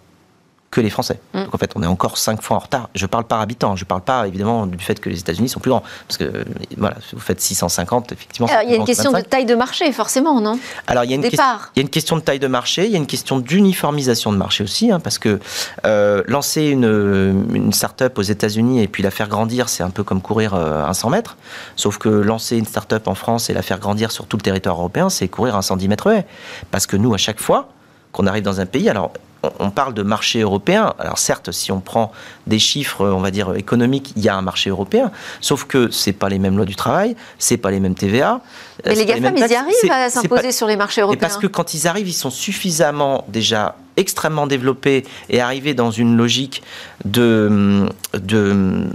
que 0.74 0.80
les 0.80 0.90
Français. 0.90 1.20
Mm. 1.32 1.44
Donc 1.44 1.54
en 1.54 1.58
fait, 1.58 1.70
on 1.76 1.82
est 1.84 1.86
encore 1.86 2.18
5 2.18 2.42
fois 2.42 2.56
en 2.56 2.60
retard. 2.60 2.90
Je 2.96 3.06
parle 3.06 3.24
par 3.24 3.40
habitant, 3.40 3.76
je 3.76 3.84
parle 3.84 4.00
pas 4.00 4.26
évidemment 4.26 4.66
du 4.66 4.82
fait 4.84 4.98
que 4.98 5.08
les 5.08 5.20
États-Unis 5.20 5.48
sont 5.48 5.60
plus 5.60 5.70
grands. 5.70 5.84
Parce 6.08 6.18
que 6.18 6.44
voilà, 6.76 6.96
si 7.08 7.14
vous 7.14 7.20
faites 7.20 7.40
650, 7.40 8.10
effectivement. 8.10 8.48
il 8.64 8.70
y 8.70 8.72
a 8.72 8.76
une 8.76 8.84
question 8.84 9.12
de 9.12 9.20
taille 9.20 9.46
de 9.46 9.54
marché, 9.54 9.90
forcément, 9.92 10.40
non? 10.40 10.58
Alors 10.88 11.04
il 11.04 11.10
y, 11.10 11.12
a 11.12 11.16
une 11.16 11.22
il 11.22 11.30
y 11.76 11.78
a 11.78 11.82
une 11.82 11.88
question 11.88 12.16
de 12.16 12.22
taille 12.22 12.40
de 12.40 12.48
marché, 12.48 12.86
il 12.86 12.90
y 12.90 12.96
a 12.96 12.98
une 12.98 13.06
question 13.06 13.38
d'uniformisation 13.38 14.32
de 14.32 14.36
marché 14.36 14.64
aussi, 14.64 14.90
hein, 14.90 14.98
parce 14.98 15.18
que 15.18 15.38
euh, 15.86 16.24
lancer 16.26 16.62
une, 16.64 17.46
une 17.54 17.72
start-up 17.72 18.18
aux 18.18 18.22
États-Unis 18.22 18.82
et 18.82 18.88
puis 18.88 19.04
la 19.04 19.12
faire 19.12 19.28
grandir, 19.28 19.68
c'est 19.68 19.84
un 19.84 19.90
peu 19.90 20.02
comme 20.02 20.20
courir 20.20 20.54
euh, 20.54 20.84
un 20.84 20.92
100 20.92 21.10
mètres. 21.10 21.36
Sauf 21.76 21.98
que 21.98 22.08
lancer 22.08 22.56
une 22.56 22.66
start-up 22.66 23.06
en 23.06 23.14
France 23.14 23.48
et 23.48 23.54
la 23.54 23.62
faire 23.62 23.78
grandir 23.78 24.10
sur 24.10 24.26
tout 24.26 24.36
le 24.36 24.42
territoire 24.42 24.76
européen, 24.76 25.08
c'est 25.08 25.28
courir 25.28 25.54
un 25.54 25.62
110 25.62 25.86
mètres 25.86 26.24
Parce 26.72 26.86
que 26.86 26.96
nous, 26.96 27.14
à 27.14 27.18
chaque 27.18 27.40
fois 27.40 27.68
qu'on 28.10 28.26
arrive 28.26 28.42
dans 28.42 28.60
un 28.60 28.66
pays, 28.66 28.88
alors 28.88 29.12
on 29.58 29.70
parle 29.70 29.94
de 29.94 30.02
marché 30.02 30.40
européen. 30.40 30.94
Alors 30.98 31.18
certes, 31.18 31.52
si 31.52 31.72
on 31.72 31.80
prend 31.80 32.12
des 32.46 32.58
chiffres, 32.58 33.06
on 33.06 33.20
va 33.20 33.30
dire 33.30 33.54
économiques, 33.54 34.12
il 34.16 34.22
y 34.22 34.28
a 34.28 34.36
un 34.36 34.42
marché 34.42 34.70
européen. 34.70 35.10
Sauf 35.40 35.64
que 35.64 35.90
c'est 35.90 36.12
pas 36.12 36.28
les 36.28 36.38
mêmes 36.38 36.56
lois 36.56 36.66
du 36.66 36.76
travail, 36.76 37.16
c'est 37.38 37.56
pas 37.56 37.70
les 37.70 37.80
mêmes 37.80 37.94
TVA. 37.94 38.40
Mais 38.84 38.94
les 38.94 39.06
GAFAM, 39.06 39.36
ils 39.36 39.50
y 39.50 39.54
arrivent 39.54 39.90
à 39.90 40.10
s'imposer 40.10 40.52
sur 40.52 40.66
les 40.66 40.76
marchés 40.76 41.00
européens. 41.00 41.20
parce 41.20 41.38
que 41.38 41.46
quand 41.46 41.74
ils 41.74 41.86
arrivent, 41.86 42.08
ils 42.08 42.12
sont 42.12 42.30
suffisamment 42.30 43.24
déjà 43.28 43.76
extrêmement 43.96 44.46
développés 44.46 45.04
et 45.30 45.40
arriver 45.40 45.74
dans 45.74 45.90
une 45.90 46.16
logique 46.16 46.62
de, 47.04 47.86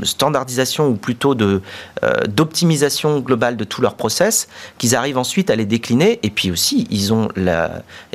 standardisation 0.03 0.88
ou 0.88 0.95
plutôt 0.95 1.35
euh, 1.39 1.59
d'optimisation 2.27 3.19
globale 3.19 3.57
de 3.57 3.63
tous 3.63 3.81
leurs 3.81 3.95
process, 3.95 4.47
qu'ils 4.77 4.95
arrivent 4.95 5.17
ensuite 5.17 5.49
à 5.49 5.55
les 5.55 5.65
décliner. 5.65 6.19
Et 6.23 6.29
puis 6.29 6.51
aussi, 6.51 6.88
ils 6.89 7.13
ont, 7.13 7.29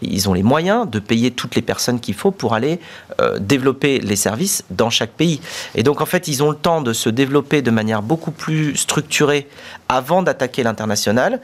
ils 0.02 0.28
ont 0.28 0.34
les 0.34 0.42
moyens 0.42 0.88
de 0.88 0.98
payer 0.98 1.30
toutes 1.30 1.54
les 1.54 1.62
personnes 1.62 2.00
qu'il 2.00 2.14
faut 2.14 2.30
pour 2.30 2.54
aller 2.54 2.80
euh, 3.20 3.38
développer 3.38 4.00
les 4.00 4.16
services 4.16 4.64
dans 4.70 4.90
chaque 4.90 5.12
pays. 5.12 5.40
Et 5.74 5.82
donc, 5.82 6.00
en 6.00 6.06
fait, 6.06 6.28
ils 6.28 6.42
ont 6.42 6.50
le 6.50 6.56
temps 6.56 6.80
de 6.80 6.92
se 6.92 7.08
développer 7.08 7.62
de 7.62 7.70
manière 7.70 8.02
beaucoup 8.02 8.30
plus 8.30 8.76
structurée 8.76 9.48
avant 9.88 10.22
d'attaquer 10.22 10.62
l'international. 10.62 11.40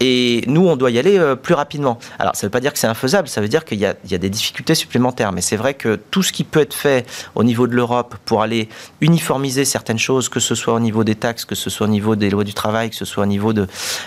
Et 0.00 0.42
nous, 0.46 0.66
on 0.66 0.76
doit 0.76 0.90
y 0.90 0.98
aller 0.98 1.18
euh, 1.18 1.36
plus 1.36 1.54
rapidement. 1.54 1.98
Alors, 2.18 2.34
ça 2.34 2.46
ne 2.46 2.48
veut 2.48 2.50
pas 2.50 2.60
dire 2.60 2.72
que 2.72 2.78
c'est 2.78 2.86
infaisable, 2.86 3.28
ça 3.28 3.40
veut 3.40 3.48
dire 3.48 3.64
qu'il 3.64 3.78
y, 3.78 3.82
y, 3.82 4.14
a 4.14 4.18
des 4.18 4.30
difficultés 4.30 4.74
supplémentaires. 4.74 5.32
Mais 5.32 5.42
c'est 5.42 5.56
vrai 5.56 5.74
que 5.74 5.96
tout 6.10 6.22
ce 6.22 6.32
qui 6.32 6.44
peut 6.44 6.60
être 6.60 6.74
fait 6.74 7.06
au 7.34 7.44
niveau 7.44 7.66
de 7.66 7.74
l'Europe 7.74 8.16
pour 8.24 8.42
aller 8.42 8.68
uniformiser 9.00 9.64
certaines 9.64 9.98
choses, 9.98 10.28
que 10.28 10.40
ce 10.40 10.54
soit 10.54 10.74
au 10.74 10.80
niveau 10.80 11.04
des 11.04 11.14
taxes, 11.14 11.44
que 11.44 11.54
ce 11.54 11.68
soit 11.70 11.86
au 11.86 11.90
niveau 11.90 12.16
des 12.16 12.30
lois 12.30 12.44
du 12.44 12.54
travail, 12.54 12.90
que 12.90 12.96
ce 12.96 13.04
soit 13.04 13.24
au 13.24 13.26
niveau 13.26 13.52
de 13.52 13.66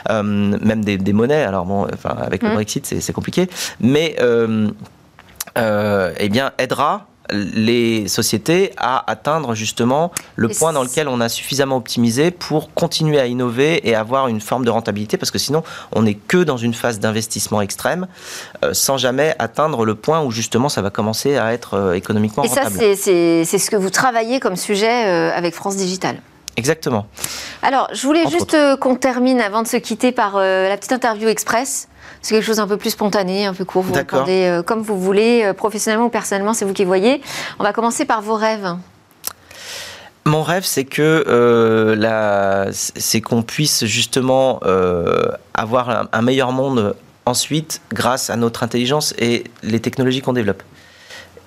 euh, 0.09 0.23
même 0.23 0.83
des, 0.83 0.97
des, 0.97 1.13
monnaies. 1.13 1.43
Alors 1.43 1.65
bon, 1.65 1.87
enfin, 1.93 2.15
avec 2.19 2.41
le 2.43 2.49
mmh. 2.49 2.53
Brexit, 2.53 2.85
c'est 2.85 3.13
compliqué. 3.13 3.47
Mais 3.79 4.15
euh, 5.57 6.13
eh 6.17 6.29
bien, 6.29 6.51
aidera 6.57 7.07
les 7.33 8.07
sociétés 8.07 8.71
à 8.77 9.09
atteindre 9.09 9.55
justement 9.55 10.11
le 10.35 10.49
point 10.49 10.71
dans 10.73 10.83
lequel 10.83 11.07
on 11.07 11.19
a 11.19 11.29
suffisamment 11.29 11.77
optimisé 11.77 12.31
pour 12.31 12.73
continuer 12.73 13.19
à 13.19 13.25
innover 13.25 13.87
et 13.87 13.95
avoir 13.95 14.27
une 14.27 14.41
forme 14.41 14.65
de 14.65 14.69
rentabilité 14.69 15.17
parce 15.17 15.31
que 15.31 15.39
sinon 15.39 15.63
on 15.91 16.03
n'est 16.03 16.13
que 16.13 16.43
dans 16.43 16.57
une 16.57 16.73
phase 16.73 16.99
d'investissement 16.99 17.61
extrême 17.61 18.07
euh, 18.63 18.73
sans 18.73 18.97
jamais 18.97 19.35
atteindre 19.39 19.85
le 19.85 19.95
point 19.95 20.21
où 20.23 20.31
justement 20.31 20.69
ça 20.69 20.81
va 20.81 20.89
commencer 20.89 21.37
à 21.37 21.53
être 21.53 21.73
euh, 21.73 21.93
économiquement 21.93 22.43
rentable. 22.43 22.81
Et 22.83 22.95
ça 22.95 23.03
c'est 23.03 23.57
ce 23.57 23.71
que 23.71 23.75
vous 23.75 23.89
travaillez 23.89 24.39
comme 24.39 24.55
sujet 24.55 25.07
euh, 25.07 25.35
avec 25.35 25.55
France 25.55 25.75
Digital 25.75 26.17
Exactement. 26.55 27.07
Alors, 27.63 27.87
je 27.93 28.05
voulais 28.05 28.27
juste 28.29 28.55
qu'on 28.79 28.95
termine 28.95 29.41
avant 29.41 29.63
de 29.63 29.67
se 29.67 29.77
quitter 29.77 30.11
par 30.11 30.37
la 30.37 30.77
petite 30.77 30.91
interview 30.91 31.27
express. 31.27 31.87
C'est 32.23 32.33
quelque 32.33 32.45
chose 32.45 32.59
un 32.59 32.67
peu 32.67 32.77
plus 32.77 32.91
spontané, 32.91 33.45
un 33.45 33.53
peu 33.53 33.65
court. 33.65 33.83
Vous 33.83 33.93
répondez 33.93 34.45
euh, 34.45 34.63
comme 34.63 34.81
vous 34.81 34.99
voulez, 34.99 35.43
euh, 35.43 35.53
professionnellement 35.53 36.05
ou 36.05 36.09
personnellement, 36.09 36.53
c'est 36.53 36.65
vous 36.65 36.73
qui 36.73 36.85
voyez. 36.85 37.21
On 37.59 37.63
va 37.63 37.73
commencer 37.73 38.05
par 38.05 38.21
vos 38.21 38.35
rêves. 38.35 38.75
Mon 40.25 40.41
rêve, 40.41 40.63
c'est 40.63 40.85
que 40.85 41.25
euh, 41.27 42.71
c'est 42.71 43.19
qu'on 43.19 43.43
puisse 43.43 43.85
justement 43.85 44.61
euh, 44.63 45.31
avoir 45.53 46.07
un, 46.13 46.21
meilleur 46.21 46.53
monde 46.53 46.95
ensuite 47.25 47.81
grâce 47.91 48.29
à 48.29 48.37
notre 48.37 48.63
intelligence 48.63 49.13
et 49.17 49.43
les 49.63 49.81
technologies 49.81 50.21
qu'on 50.21 50.33
développe, 50.33 50.63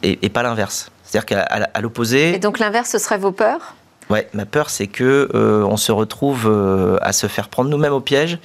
et, 0.03 0.19
et 0.21 0.29
pas 0.29 0.43
l'inverse. 0.43 0.91
C'est-à-dire 1.05 1.25
qu'à 1.25 1.81
l'opposé. 1.81 2.35
Et 2.35 2.39
donc 2.39 2.59
l'inverse, 2.59 2.91
ce 2.91 2.99
serait 2.99 3.19
vos 3.19 3.33
peurs? 3.33 3.75
Ouais, 4.09 4.29
ma 4.35 4.47
peur 4.47 4.71
c'est 4.71 4.87
que 4.87 5.29
euh, 5.35 5.65
on 5.65 5.77
se 5.77 5.91
retrouve 5.91 6.47
euh, 6.47 6.97
à 7.01 7.13
se 7.13 7.27
faire 7.27 7.49
prendre 7.49 7.71
nous-mêmes 7.71 7.93
au 7.93 8.01
piège 8.01 8.39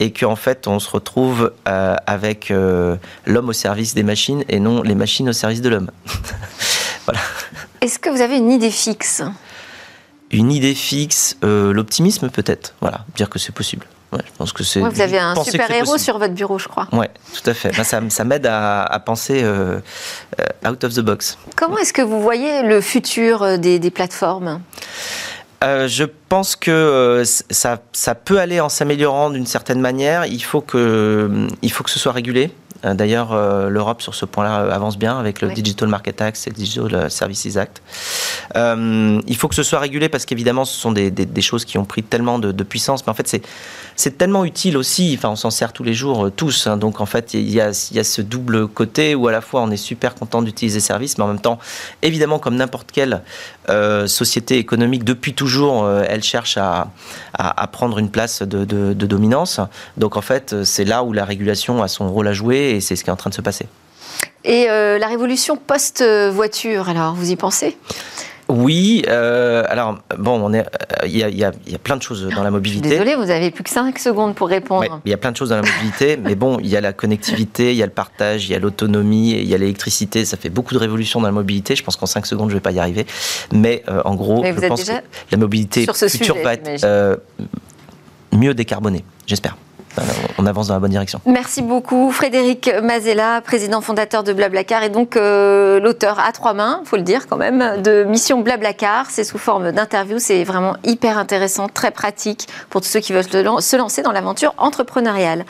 et 0.00 0.12
qu'en 0.12 0.34
fait 0.34 0.66
on 0.66 0.80
se 0.80 0.90
retrouve 0.90 1.52
euh, 1.68 1.94
avec 2.06 2.52
l'homme 3.26 3.48
au 3.48 3.52
service 3.52 3.94
des 3.94 4.02
machines 4.02 4.44
et 4.48 4.58
non 4.58 4.82
les 4.82 4.94
machines 4.94 5.28
au 5.28 5.32
service 5.32 5.60
de 5.60 5.68
l'homme. 5.68 5.90
voilà. 7.06 7.20
Est-ce 7.80 7.98
que 7.98 8.10
vous 8.10 8.20
avez 8.20 8.36
une 8.36 8.50
idée 8.50 8.70
fixe? 8.70 9.22
Une 10.32 10.50
idée 10.50 10.74
fixe, 10.74 11.36
l'optimisme 11.42 12.30
peut-être. 12.30 12.74
Voilà, 12.80 13.04
dire 13.14 13.30
que 13.30 13.38
c'est 13.38 13.54
possible 13.54 13.86
je 14.24 14.32
pense 14.36 14.52
que 14.52 14.64
c'est. 14.64 14.80
vous 14.80 15.00
avez 15.00 15.18
un 15.18 15.34
super 15.42 15.70
héros 15.70 15.98
sur 15.98 16.18
votre 16.18 16.34
bureau, 16.34 16.58
je 16.58 16.68
crois. 16.68 16.88
Oui, 16.92 17.06
tout 17.34 17.50
à 17.50 17.54
fait. 17.54 17.72
ça, 17.84 18.00
ça 18.08 18.24
m'aide 18.24 18.46
à, 18.46 19.02
penser 19.04 19.42
euh, 19.42 19.80
euh, 20.40 20.70
out 20.70 20.82
of 20.84 20.94
the 20.94 21.00
box. 21.00 21.38
Comment 21.56 21.78
est-ce 21.78 21.92
que 21.92 22.02
vous 22.02 22.20
voyez 22.20 22.62
le 22.62 22.80
futur 22.80 23.42
euh, 23.42 23.56
des, 23.56 23.90
plateformes? 23.90 24.60
Je 25.62 26.04
pense 26.28 26.54
que 26.54 27.22
ça, 27.24 27.78
ça, 27.92 28.14
peut 28.14 28.38
aller 28.38 28.60
en 28.60 28.68
s'améliorant 28.68 29.30
d'une 29.30 29.46
certaine 29.46 29.80
manière. 29.80 30.24
Il 30.26 30.42
faut 30.42 30.60
que, 30.60 31.48
il 31.62 31.72
faut 31.72 31.82
que 31.82 31.90
ce 31.90 31.98
soit 31.98 32.12
régulé. 32.12 32.52
D'ailleurs, 32.94 33.32
euh, 33.32 33.68
l'Europe 33.68 34.02
sur 34.02 34.14
ce 34.14 34.24
point-là 34.24 34.72
avance 34.72 34.98
bien 34.98 35.18
avec 35.18 35.40
le 35.40 35.48
Digital 35.50 35.88
Market 35.88 36.20
Act 36.20 36.46
et 36.46 36.50
le 36.50 36.56
Digital 36.56 37.10
Services 37.10 37.56
Act. 37.56 37.82
il 38.54 39.36
faut 39.36 39.48
que 39.48 39.54
ce 39.54 39.62
soit 39.62 39.78
régulé 39.78 40.08
parce 40.08 40.24
qu'évidemment, 40.24 40.64
ce 40.64 40.78
sont 40.78 40.92
des, 40.92 41.12
choses 41.40 41.64
qui 41.64 41.78
ont 41.78 41.84
pris 41.84 42.02
tellement 42.02 42.38
de, 42.38 42.62
puissance. 42.62 43.06
Mais 43.06 43.10
en 43.10 43.14
fait, 43.14 43.28
c'est 43.28 43.42
tellement 44.16 44.44
utile 44.44 44.76
aussi. 44.76 45.14
Enfin, 45.16 45.30
on 45.30 45.36
s'en 45.36 45.50
sert 45.50 45.72
tous 45.72 45.82
les 45.82 45.94
jours, 45.94 46.30
tous. 46.34 46.66
Hein. 46.66 46.76
donc, 46.76 47.00
en 47.00 47.06
fait, 47.06 47.34
il 47.34 47.50
y, 47.50 47.60
a, 47.60 47.72
ce 47.72 48.22
double 48.22 48.68
côté 48.68 49.14
où 49.14 49.28
à 49.28 49.32
la 49.32 49.40
fois 49.40 49.62
on 49.62 49.70
est 49.70 49.76
super 49.76 50.14
content 50.14 50.42
d'utiliser 50.42 50.80
ces 50.80 50.86
services, 50.86 51.18
mais 51.18 51.24
en 51.24 51.28
même 51.28 51.40
temps, 51.40 51.58
évidemment, 52.02 52.38
comme 52.38 52.56
n'importe 52.56 52.92
quelle 52.92 53.22
société 54.06 54.58
économique, 54.58 55.04
depuis 55.04 55.34
toujours, 55.34 55.88
elle 55.90 56.22
cherche 56.22 56.56
à, 56.58 56.88
prendre 57.72 57.98
une 57.98 58.10
place 58.10 58.42
de, 58.42 58.92
dominance. 58.92 59.60
Donc, 59.96 60.16
en 60.16 60.22
fait, 60.22 60.64
c'est 60.64 60.84
là 60.84 61.02
où 61.02 61.12
la 61.12 61.24
régulation 61.24 61.82
a 61.82 61.88
son 61.88 62.10
rôle 62.10 62.28
à 62.28 62.32
jouer 62.32 62.70
et 62.76 62.80
c'est 62.80 62.96
ce 62.96 63.04
qui 63.04 63.10
est 63.10 63.12
en 63.12 63.16
train 63.16 63.30
de 63.30 63.34
se 63.34 63.42
passer. 63.42 63.66
Et 64.46 64.70
euh, 64.70 64.98
la 64.98 65.08
révolution 65.08 65.56
post-voiture, 65.56 66.88
alors, 66.88 67.14
vous 67.14 67.30
y 67.32 67.36
pensez? 67.36 67.76
Oui, 68.48 69.02
euh, 69.08 69.64
alors 69.68 69.98
bon, 70.18 70.52
euh, 70.54 70.62
il 71.04 71.16
y, 71.16 71.24
a, 71.24 71.28
y, 71.28 71.44
a, 71.44 71.52
y, 71.66 71.74
a, 71.74 71.78
plein 71.78 71.96
de 71.96 72.02
choses 72.02 72.28
dans 72.28 72.44
la 72.44 72.50
mobilité. 72.50 72.88
Désolé, 72.88 73.16
vous 73.16 73.30
avez 73.30 73.50
plus 73.50 73.64
que 73.64 73.70
5 73.70 73.98
secondes 73.98 74.34
pour 74.36 74.48
répondre. 74.48 75.00
Il 75.04 75.10
y 75.10 75.14
a 75.14 75.16
plein 75.16 75.32
de 75.32 75.36
choses 75.36 75.48
dans 75.48 75.56
la 75.56 75.62
mobilité, 75.62 76.16
mais 76.22 76.36
bon, 76.36 76.58
il 76.60 76.68
y 76.68 76.76
a 76.76 76.80
la 76.80 76.92
connectivité, 76.92 77.72
il 77.72 77.76
y 77.76 77.82
a 77.82 77.86
le 77.86 77.92
partage, 77.92 78.48
il 78.48 78.52
y 78.52 78.54
a 78.54 78.60
l'autonomie, 78.60 79.32
il 79.32 79.48
y 79.48 79.54
a 79.54 79.58
l'électricité. 79.58 80.24
Ça 80.24 80.36
fait 80.36 80.50
beaucoup 80.50 80.74
de 80.74 80.78
révolutions 80.78 81.20
dans 81.20 81.26
la 81.26 81.32
mobilité. 81.32 81.74
Je 81.74 81.82
pense 81.82 81.96
qu'en 81.96 82.06
5 82.06 82.24
secondes, 82.24 82.50
je 82.50 82.54
ne 82.54 82.58
vais 82.58 82.62
pas 82.62 82.72
y 82.72 82.78
arriver. 82.78 83.06
Mais 83.52 83.82
en 84.04 84.14
gros, 84.14 84.44
je 84.44 84.66
pense 84.66 84.84
que 84.84 84.92
la 85.30 85.38
mobilité 85.38 85.86
future 86.08 86.36
va 86.42 86.54
être 86.54 87.20
mieux 88.32 88.54
décarbonée, 88.54 89.04
j'espère 89.26 89.56
on 90.38 90.46
avance 90.46 90.68
dans 90.68 90.74
la 90.74 90.80
bonne 90.80 90.90
direction. 90.90 91.20
Merci 91.26 91.62
beaucoup 91.62 92.10
Frédéric 92.10 92.70
Mazella, 92.82 93.40
président 93.40 93.80
fondateur 93.80 94.22
de 94.22 94.32
Blablacar 94.32 94.82
et 94.82 94.88
donc 94.88 95.16
euh, 95.16 95.80
l'auteur 95.80 96.18
à 96.18 96.32
trois 96.32 96.54
mains, 96.54 96.82
faut 96.84 96.96
le 96.96 97.02
dire 97.02 97.26
quand 97.26 97.36
même, 97.36 97.82
de 97.82 98.04
Mission 98.04 98.40
Blablacar. 98.40 99.06
C'est 99.10 99.24
sous 99.24 99.38
forme 99.38 99.72
d'interview, 99.72 100.18
c'est 100.18 100.44
vraiment 100.44 100.76
hyper 100.84 101.18
intéressant, 101.18 101.68
très 101.68 101.90
pratique 101.90 102.46
pour 102.70 102.80
tous 102.80 102.88
ceux 102.88 103.00
qui 103.00 103.12
veulent 103.12 103.24
se 103.24 103.76
lancer 103.76 104.02
dans 104.02 104.12
l'aventure 104.12 104.54
entrepreneuriale. 104.58 105.44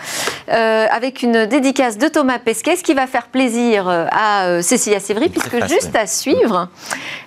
Euh, 0.52 0.86
avec 0.90 1.22
une 1.22 1.46
dédicace 1.46 1.98
de 1.98 2.08
Thomas 2.08 2.38
Pesquet, 2.38 2.76
ce 2.76 2.82
qui 2.82 2.94
va 2.94 3.06
faire 3.06 3.26
plaisir 3.28 3.88
euh, 3.88 4.06
à 4.10 4.62
Cécilia 4.62 5.00
Sévry, 5.00 5.28
puisque 5.28 5.66
juste 5.68 5.94
à 5.96 6.06
suivre, 6.06 6.68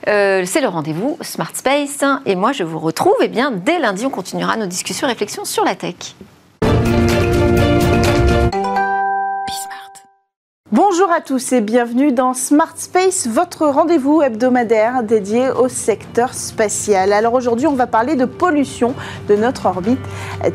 c'est 0.06 0.62
le 0.62 0.68
rendez-vous 0.68 1.18
Smart 1.22 1.52
Space. 1.54 2.04
Et 2.26 2.36
moi, 2.36 2.52
je 2.52 2.64
vous 2.64 2.80
retrouve 2.80 3.16
et 3.22 3.26
eh 3.26 3.28
bien, 3.28 3.52
dès 3.52 3.80
lundi, 3.80 4.06
on 4.06 4.10
continuera 4.10 4.58
nos 4.58 4.66
discussions 4.66 5.08
et 5.08 5.12
réflexions 5.12 5.46
sur 5.46 5.64
la 5.64 5.76
tech. 5.76 6.16
Bonjour 10.72 11.12
à 11.12 11.20
tous 11.20 11.52
et 11.54 11.62
bienvenue 11.62 12.12
dans 12.12 12.36
Smart 12.36 12.74
Space, 12.76 13.26
votre 13.26 13.66
rendez-vous 13.66 14.22
hebdomadaire 14.22 15.02
dédié 15.02 15.50
au 15.50 15.68
secteur 15.68 16.36
spatial. 16.36 17.12
Alors 17.12 17.34
aujourd'hui, 17.34 17.66
on 17.66 17.74
va 17.74 17.88
parler 17.88 18.16
de 18.16 18.26
pollution 18.26 18.94
de 19.28 19.36
notre 19.36 19.66
orbite 19.66 19.98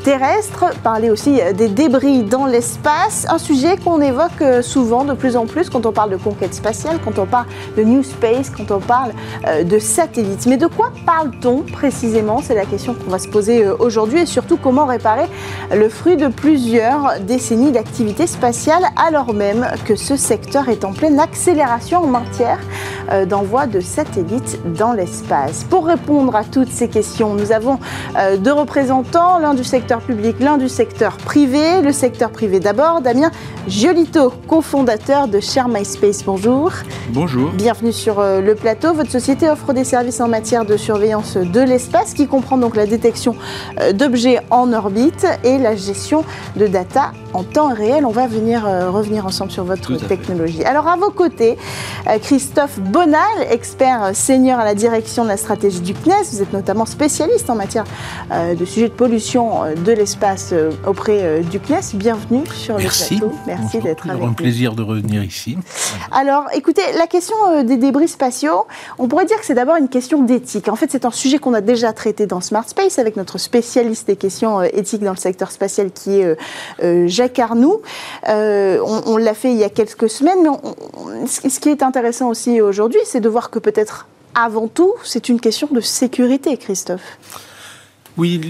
terrestre, 0.05 0.66
parler 0.85 1.11
aussi 1.11 1.40
des 1.57 1.66
débris 1.66 2.22
dans 2.22 2.46
l'espace, 2.46 3.27
un 3.29 3.38
sujet 3.38 3.77
qu'on 3.77 4.00
évoque 4.00 4.62
souvent 4.62 5.05
de 5.05 5.14
plus 5.14 5.37
en 5.37 5.46
plus 5.46 5.68
quand 5.68 5.85
on 5.85 5.90
parle 5.90 6.11
de 6.11 6.16
conquête 6.16 6.55
spatiale, 6.55 7.00
quand 7.05 7.18
on 7.18 7.27
parle 7.27 7.46
de 7.77 7.83
New 7.83 8.05
Space, 8.05 8.50
quand 8.50 8.70
on 8.70 8.79
parle 8.79 9.11
euh, 9.48 9.64
de 9.64 9.81
satellites. 9.81 10.46
Mais 10.46 10.59
de 10.59 10.68
quoi 10.68 10.92
parle-t-on 11.05 11.62
précisément? 11.62 12.40
C'est 12.40 12.55
la 12.55 12.66
question 12.66 12.94
qu'on 12.94 13.11
va 13.11 13.18
se 13.18 13.27
poser 13.27 13.64
euh, 13.64 13.74
aujourd'hui 13.81 14.20
et 14.20 14.27
surtout 14.27 14.59
comment 14.59 14.87
réparer 14.87 15.27
le 15.74 15.88
fruit 15.88 16.16
de 16.16 16.29
plusieurs 16.29 17.18
décennies 17.18 17.72
d'activité 17.72 18.29
spatiale 18.29 18.85
alors 18.96 19.35
même 19.35 19.66
que 19.85 19.96
ce 20.04 20.16
secteur 20.16 20.68
est 20.68 20.84
en 20.84 20.92
pleine 20.92 21.18
accélération 21.18 22.04
en 22.04 22.06
matière 22.06 22.58
euh, 23.10 23.24
d'envoi 23.24 23.66
de 23.66 23.80
satellites 23.80 24.60
dans 24.76 24.92
l'espace. 24.92 25.64
Pour 25.64 25.86
répondre 25.86 26.36
à 26.36 26.44
toutes 26.44 26.68
ces 26.68 26.88
questions, 26.88 27.32
nous 27.32 27.52
avons 27.52 27.78
euh, 28.18 28.36
deux 28.36 28.52
représentants, 28.52 29.38
l'un 29.38 29.54
du 29.54 29.64
secteur 29.64 30.00
public, 30.02 30.36
l'un 30.40 30.58
du 30.58 30.68
secteur 30.68 31.16
privé. 31.16 31.80
Le 31.80 31.90
secteur 31.90 32.30
privé 32.30 32.60
d'abord, 32.60 33.00
Damien 33.00 33.30
Giolito, 33.66 34.30
cofondateur 34.46 35.26
de 35.26 35.40
Share 35.40 35.68
My 35.68 35.86
Space. 35.86 36.22
Bonjour. 36.22 36.70
Bonjour. 37.08 37.50
Bienvenue 37.52 37.92
sur 37.92 38.20
euh, 38.20 38.42
le 38.42 38.54
plateau. 38.54 38.92
Votre 38.92 39.10
société 39.10 39.48
offre 39.48 39.72
des 39.72 39.84
services 39.84 40.20
en 40.20 40.28
matière 40.28 40.66
de 40.66 40.76
surveillance 40.76 41.38
de 41.38 41.60
l'espace 41.60 42.12
qui 42.12 42.26
comprend 42.26 42.58
donc 42.58 42.76
la 42.76 42.86
détection 42.86 43.36
d'objets 43.94 44.40
en 44.50 44.72
orbite 44.72 45.26
et 45.44 45.56
la 45.56 45.74
gestion 45.76 46.24
de 46.56 46.66
data 46.66 47.12
en 47.35 47.42
temps 47.42 47.75
réel. 47.75 48.07
On 48.07 48.11
va 48.11 48.27
venir 48.27 48.64
revenir 48.64 49.27
ensemble 49.27 49.51
sur 49.51 49.64
votre 49.64 49.97
technologie. 50.07 50.64
Alors 50.64 50.88
à 50.88 50.97
vos 50.97 51.11
côtés, 51.11 51.57
euh, 52.09 52.18
Christophe 52.18 52.79
Bonal, 52.79 53.20
expert 53.51 54.14
senior 54.14 54.59
à 54.59 54.64
la 54.64 54.75
direction 54.75 55.25
de 55.25 55.29
la 55.29 55.37
stratégie 55.37 55.81
du 55.81 55.94
CNES. 55.94 56.25
Vous 56.33 56.42
êtes 56.42 56.53
notamment 56.53 56.87
spécialiste 56.87 57.49
en 57.51 57.55
matière 57.55 57.85
euh, 58.33 58.55
de 58.55 58.64
sujets 58.64 58.88
de 58.88 58.94
pollution 58.94 59.64
euh, 59.64 59.75
de 59.75 59.92
l'espace 59.92 60.55
auprès 60.87 61.40
du 61.42 61.59
CNES. 61.61 61.94
Bienvenue 61.94 62.44
sur 62.55 62.77
Merci. 62.77 63.14
le 63.14 63.20
plateau. 63.20 63.35
Merci 63.47 63.79
d'être 63.81 64.09
avec 64.09 64.23
nous. 64.23 64.29
un 64.29 64.33
plaisir 64.33 64.75
de 64.75 64.83
revenir 64.83 65.25
ici. 65.25 65.57
Alors 66.12 66.44
écoutez, 66.53 66.83
la 66.97 67.07
question 67.07 67.37
des 67.64 67.77
débris 67.77 68.09
spatiaux, 68.09 68.66
on 68.99 69.09
pourrait 69.09 69.25
dire 69.25 69.38
que 69.38 69.47
c'est 69.47 69.55
d'abord 69.55 69.77
une 69.77 69.88
question 69.88 70.23
d'éthique. 70.23 70.68
En 70.68 70.77
fait, 70.77 70.90
c'est 70.90 71.05
un 71.05 71.11
sujet 71.11 71.38
qu'on 71.38 71.55
a 71.55 71.61
déjà 71.61 71.92
traité 71.92 72.27
dans 72.27 72.40
Smart 72.40 72.68
Space 72.68 72.99
avec 72.99 73.16
notre 73.16 73.38
spécialiste 73.38 74.07
des 74.07 74.16
questions 74.16 74.62
éthiques 74.62 75.03
dans 75.03 75.12
le 75.12 75.16
secteur 75.16 75.51
spatial 75.51 75.90
qui 75.90 76.20
est 76.20 76.37
Jacques 77.09 77.23
Arnoux. 77.38 77.80
on, 78.26 79.02
on 79.06 79.16
l'a 79.16 79.34
fait 79.34 79.52
il 79.52 79.58
y 79.58 79.64
a 79.64 79.70
quelques 79.70 80.08
semaines, 80.08 80.38
mais 80.42 81.26
ce 81.26 81.60
qui 81.60 81.68
est 81.68 81.82
intéressant 81.82 82.28
aussi 82.28 82.60
aujourd'hui, 82.60 83.00
c'est 83.04 83.20
de 83.20 83.28
voir 83.28 83.50
que 83.50 83.58
peut-être 83.58 84.06
avant 84.34 84.68
tout, 84.68 84.94
c'est 85.04 85.28
une 85.28 85.40
question 85.40 85.68
de 85.70 85.80
sécurité, 85.80 86.56
Christophe. 86.56 87.18
Oui, 88.16 88.40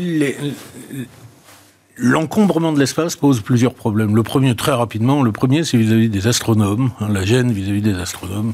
L'encombrement 1.97 2.73
de 2.73 2.81
l'espace 2.81 3.15
pose 3.15 3.41
plusieurs 3.41 3.73
problèmes. 3.73 4.17
Le 4.17 4.25
premier, 4.25 4.57
très 4.57 4.73
rapidement, 4.73 5.23
le 5.23 5.31
premier, 5.31 5.63
c'est 5.63 5.77
vis-à-vis 5.77 6.09
des 6.09 6.27
astronomes, 6.27 6.91
hein, 6.99 7.07
la 7.09 7.25
gêne 7.25 7.53
vis-à-vis 7.53 7.83
des 7.83 7.95
astronomes, 7.95 8.53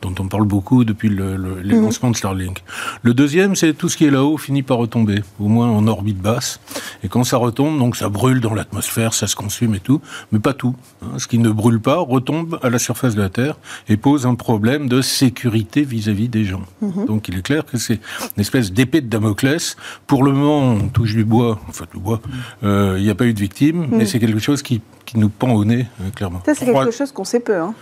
dont 0.00 0.14
on 0.20 0.28
parle 0.28 0.44
beaucoup 0.44 0.84
depuis 0.84 1.08
le, 1.08 1.36
de 1.36 2.14
Starlink. 2.14 2.62
Le 3.02 3.14
deuxième, 3.14 3.56
c'est 3.56 3.72
tout 3.72 3.88
ce 3.88 3.96
qui 3.96 4.04
est 4.04 4.12
là-haut 4.12 4.38
finit 4.38 4.62
par 4.62 4.76
retomber, 4.76 5.24
au 5.40 5.48
moins 5.48 5.68
en 5.68 5.88
orbite 5.88 6.18
basse. 6.18 6.60
Et 7.06 7.08
quand 7.08 7.22
ça 7.22 7.36
retombe, 7.36 7.78
donc 7.78 7.94
ça 7.94 8.08
brûle 8.08 8.40
dans 8.40 8.52
l'atmosphère, 8.52 9.14
ça 9.14 9.28
se 9.28 9.36
consume 9.36 9.76
et 9.76 9.78
tout, 9.78 10.00
mais 10.32 10.40
pas 10.40 10.54
tout. 10.54 10.74
Hein. 11.02 11.18
Ce 11.18 11.28
qui 11.28 11.38
ne 11.38 11.50
brûle 11.50 11.80
pas 11.80 11.98
retombe 11.98 12.58
à 12.64 12.68
la 12.68 12.80
surface 12.80 13.14
de 13.14 13.22
la 13.22 13.28
Terre 13.28 13.58
et 13.88 13.96
pose 13.96 14.26
un 14.26 14.34
problème 14.34 14.88
de 14.88 15.00
sécurité 15.02 15.84
vis-à-vis 15.84 16.28
des 16.28 16.44
gens. 16.44 16.64
Mhm. 16.80 17.06
Donc 17.06 17.28
il 17.28 17.38
est 17.38 17.42
clair 17.42 17.64
que 17.64 17.78
c'est 17.78 18.00
une 18.36 18.40
espèce 18.40 18.72
d'épée 18.72 19.02
de 19.02 19.06
Damoclès. 19.06 19.76
Pour 20.08 20.24
le 20.24 20.32
moment, 20.32 20.62
on 20.62 20.88
touche 20.88 21.14
du 21.14 21.24
bois, 21.24 21.60
enfin 21.68 21.84
du 21.94 22.00
bois, 22.00 22.20
il 22.62 22.68
euh, 22.68 22.98
n'y 22.98 23.10
a 23.10 23.14
pas 23.14 23.26
eu 23.26 23.34
de 23.34 23.38
victimes, 23.38 23.86
mais 23.92 24.02
hmm. 24.02 24.06
c'est 24.08 24.18
quelque 24.18 24.40
chose 24.40 24.62
qui, 24.62 24.82
nous 25.14 25.28
pend 25.28 25.52
au 25.52 25.64
nez, 25.64 25.86
euh, 26.00 26.10
clairement. 26.12 26.42
Ça, 26.44 26.54
c'est 26.56 26.66
quelque 26.66 26.90
chose 26.90 27.12
qu'on 27.12 27.24
sait 27.24 27.38
peu. 27.38 27.56
Hein. 27.56 27.72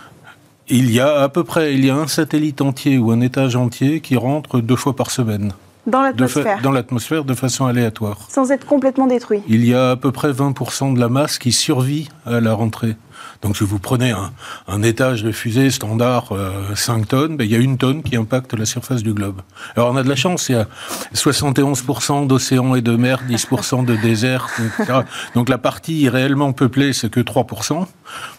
Il 0.67 0.91
y 0.91 0.99
a 0.99 1.21
à 1.21 1.29
peu 1.29 1.43
près, 1.43 1.73
il 1.73 1.83
y 1.83 1.89
a 1.89 1.95
un 1.95 2.05
satellite 2.05 2.61
entier 2.61 2.99
ou 2.99 3.09
un 3.09 3.21
étage 3.21 3.55
entier 3.55 4.01
qui 4.01 4.17
rentre 4.17 4.59
deux 4.59 4.75
fois 4.75 4.95
par 4.95 5.09
semaine. 5.09 5.53
Dans 5.87 6.01
l'atmosphère 6.01 6.61
Dans 6.61 6.71
l'atmosphère 6.71 7.23
de 7.25 7.33
façon 7.33 7.65
aléatoire. 7.65 8.27
Sans 8.29 8.51
être 8.51 8.65
complètement 8.65 9.07
détruit 9.07 9.41
Il 9.47 9.65
y 9.65 9.73
a 9.73 9.91
à 9.91 9.95
peu 9.95 10.11
près 10.11 10.31
20% 10.31 10.93
de 10.93 10.99
la 10.99 11.09
masse 11.09 11.37
qui 11.37 11.51
survit 11.51 12.09
à 12.25 12.39
la 12.39 12.53
rentrée. 12.53 12.95
Donc 13.41 13.57
si 13.57 13.63
vous 13.63 13.79
prenez 13.79 14.13
un, 14.67 14.81
étage 14.83 15.23
de 15.23 15.31
fusée 15.31 15.69
standard 15.71 16.33
5 16.75 17.01
euh, 17.01 17.05
tonnes, 17.05 17.37
ben, 17.37 17.43
il 17.43 17.51
y 17.51 17.55
a 17.55 17.59
une 17.59 17.77
tonne 17.77 18.03
qui 18.03 18.15
impacte 18.15 18.53
la 18.53 18.65
surface 18.65 19.03
du 19.03 19.13
globe. 19.13 19.41
Alors 19.75 19.91
on 19.91 19.95
a 19.95 20.03
de 20.03 20.09
la 20.09 20.15
chance, 20.15 20.49
il 20.49 20.53
y 20.53 20.55
a 20.55 20.67
71% 21.13 22.27
d'océans 22.27 22.75
et 22.75 22.81
de 22.81 22.95
mer, 22.95 23.21
10% 23.27 23.85
de 23.85 23.95
désert, 23.95 24.49
etc. 24.59 24.99
Donc 25.33 25.49
la 25.49 25.57
partie 25.57 26.09
réellement 26.09 26.53
peuplée, 26.53 26.93
c'est 26.93 27.09
que 27.09 27.19
3%. 27.19 27.85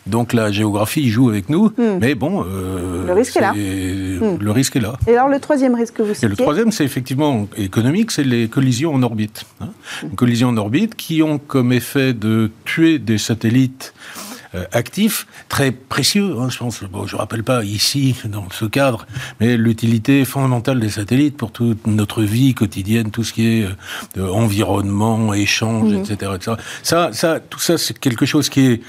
Donc 0.06 0.32
la 0.32 0.52
géographie 0.52 1.08
joue 1.10 1.28
avec 1.28 1.48
nous, 1.48 1.66
hmm. 1.76 1.98
mais 2.00 2.14
bon... 2.14 2.44
Euh, 2.44 3.06
le 3.06 3.12
risque 3.12 3.36
est, 3.36 3.40
là. 3.40 3.52
Hmm. 3.52 4.38
Le 4.40 4.50
risque 4.50 4.76
est 4.76 4.80
là. 4.80 4.94
Et 5.06 5.12
alors 5.12 5.28
le 5.28 5.40
troisième 5.40 5.74
risque 5.74 5.94
que 5.94 6.02
vous 6.02 6.14
citez 6.14 6.26
Et 6.26 6.28
le 6.28 6.36
troisième, 6.36 6.70
c'est 6.70 6.84
effectivement 6.84 7.48
économique, 7.56 8.10
c'est 8.10 8.24
les 8.24 8.48
collisions 8.48 8.94
en 8.94 9.02
orbite. 9.02 9.44
Hein. 9.60 9.68
Hmm. 10.02 10.14
collisions 10.14 10.48
en 10.50 10.56
orbite 10.56 10.94
qui 10.94 11.22
ont 11.22 11.38
comme 11.38 11.72
effet 11.72 12.12
de 12.12 12.50
tuer 12.64 12.98
des 12.98 13.18
satellites 13.18 13.94
actifs, 14.72 15.26
très 15.48 15.72
précieux. 15.72 16.36
Hein, 16.38 16.48
je 16.50 16.58
pense, 16.58 16.82
bon, 16.84 17.06
je 17.06 17.16
rappelle 17.16 17.44
pas 17.44 17.64
ici 17.64 18.14
dans 18.24 18.48
ce 18.50 18.64
cadre, 18.64 19.06
mais 19.40 19.56
l'utilité 19.56 20.24
fondamentale 20.24 20.80
des 20.80 20.90
satellites 20.90 21.36
pour 21.36 21.52
toute 21.52 21.86
notre 21.86 22.22
vie 22.22 22.54
quotidienne, 22.54 23.10
tout 23.10 23.24
ce 23.24 23.32
qui 23.32 23.46
est 23.46 23.68
euh, 24.18 24.28
environnement, 24.30 25.34
échange, 25.34 25.92
mhm. 25.92 26.00
etc., 26.00 26.32
Ça, 26.82 27.10
ça, 27.12 27.40
tout 27.40 27.60
ça, 27.60 27.78
c'est 27.78 27.98
quelque 27.98 28.26
chose 28.26 28.48
qui 28.48 28.66
est 28.66 28.80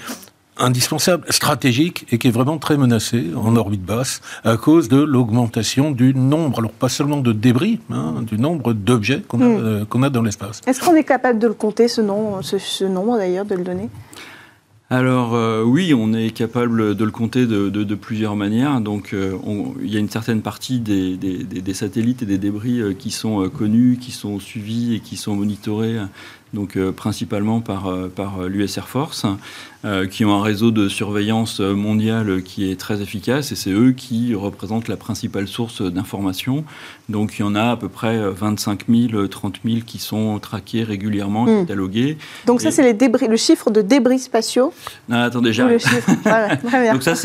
indispensable, 0.60 1.26
stratégique 1.30 2.06
et 2.12 2.18
qui 2.18 2.28
est 2.28 2.32
vraiment 2.32 2.58
très 2.58 2.78
menacé 2.78 3.26
en 3.36 3.56
orbite 3.56 3.84
basse 3.84 4.22
à 4.44 4.58
cause 4.58 4.90
de 4.90 4.98
l'augmentation 4.98 5.92
du 5.92 6.14
nombre, 6.14 6.60
alors 6.60 6.72
pas 6.72 6.90
seulement 6.90 7.18
de 7.18 7.32
débris, 7.32 7.80
hein, 7.92 8.16
du 8.24 8.38
nombre 8.38 8.74
d'objets 8.74 9.22
qu'on 9.28 9.42
a, 9.42 9.46
mhm. 9.46 9.58
euh, 9.60 9.86
qu'on 9.86 10.04
a 10.04 10.10
dans 10.10 10.24
l'espace. 10.24 10.62
Est-ce 10.66 10.82
qu'on 10.82 10.96
est 10.96 11.04
capable 11.04 11.40
de 11.40 11.48
le 11.48 11.54
compter, 11.54 11.88
ce, 11.88 12.02
nom, 12.02 12.42
ce, 12.42 12.58
ce 12.58 12.86
nombre 12.86 13.18
d'ailleurs, 13.18 13.46
de 13.46 13.56
le 13.56 13.64
donner? 13.64 13.90
Alors 14.90 15.36
euh, 15.36 15.64
oui, 15.64 15.94
on 15.94 16.14
est 16.14 16.30
capable 16.32 16.96
de 16.96 17.04
le 17.04 17.12
compter 17.12 17.46
de, 17.46 17.96
plusieurs 17.96 18.38
manières. 18.38 18.80
Donc 18.80 19.14
euh, 19.14 19.38
il 19.82 19.94
y 19.94 19.98
a 19.98 20.00
une 20.00 20.10
certaine 20.10 20.42
partie 20.42 20.80
des, 20.80 21.74
satellites 21.74 22.24
et 22.24 22.26
des 22.26 22.38
débris 22.38 22.80
euh, 22.80 22.94
qui 22.94 23.12
sont 23.12 23.50
connus, 23.50 23.98
qui 24.00 24.12
sont 24.12 24.40
suivis 24.40 24.96
et 24.96 25.00
qui 25.02 25.18
sont 25.18 25.36
monitorés 25.36 25.98
donc 26.54 26.78
principalement 26.92 27.62
par, 27.62 27.94
par 28.16 28.44
l'US 28.44 28.78
Air 28.78 28.88
Force. 28.88 29.26
Euh, 29.86 30.08
qui 30.08 30.26
ont 30.26 30.34
un 30.34 30.42
réseau 30.42 30.72
de 30.72 30.90
surveillance 30.90 31.60
mondiale 31.60 32.42
qui 32.42 32.72
est 32.72 32.80
très 32.80 33.04
efficace 33.04 33.52
et 33.52 33.56
c'est 33.56 33.70
eux 33.70 33.92
qui 33.92 34.34
représentent 34.34 34.88
la 34.88 34.98
principale 34.98 35.48
source 35.48 35.84
d'information. 35.84 36.66
Donc 37.10 37.38
il 37.38 37.44
y 37.44 37.46
en 37.46 37.54
a 37.54 37.72
à 37.72 37.78
peu 37.78 37.88
près 37.88 38.20
25 38.20 38.86
000, 38.90 39.28
30 39.28 39.60
000 39.64 39.78
qui 39.86 40.00
sont 40.00 40.40
traqués 40.40 40.84
régulièrement, 40.84 41.46
hmm. 41.46 41.68
catalogués. 41.68 42.18
Donc 42.48 42.62
ça 42.62 42.72
c'est 42.72 42.82
les 42.82 42.94
débris, 42.94 43.28
le 43.28 43.38
chiffre 43.38 43.70
de 43.70 43.84
débris 43.84 44.18
spatiaux 44.18 44.74
Non, 45.10 45.22
attendez, 45.22 45.54
j'arrive. 45.54 45.78
Donc 46.92 47.04
ça 47.04 47.16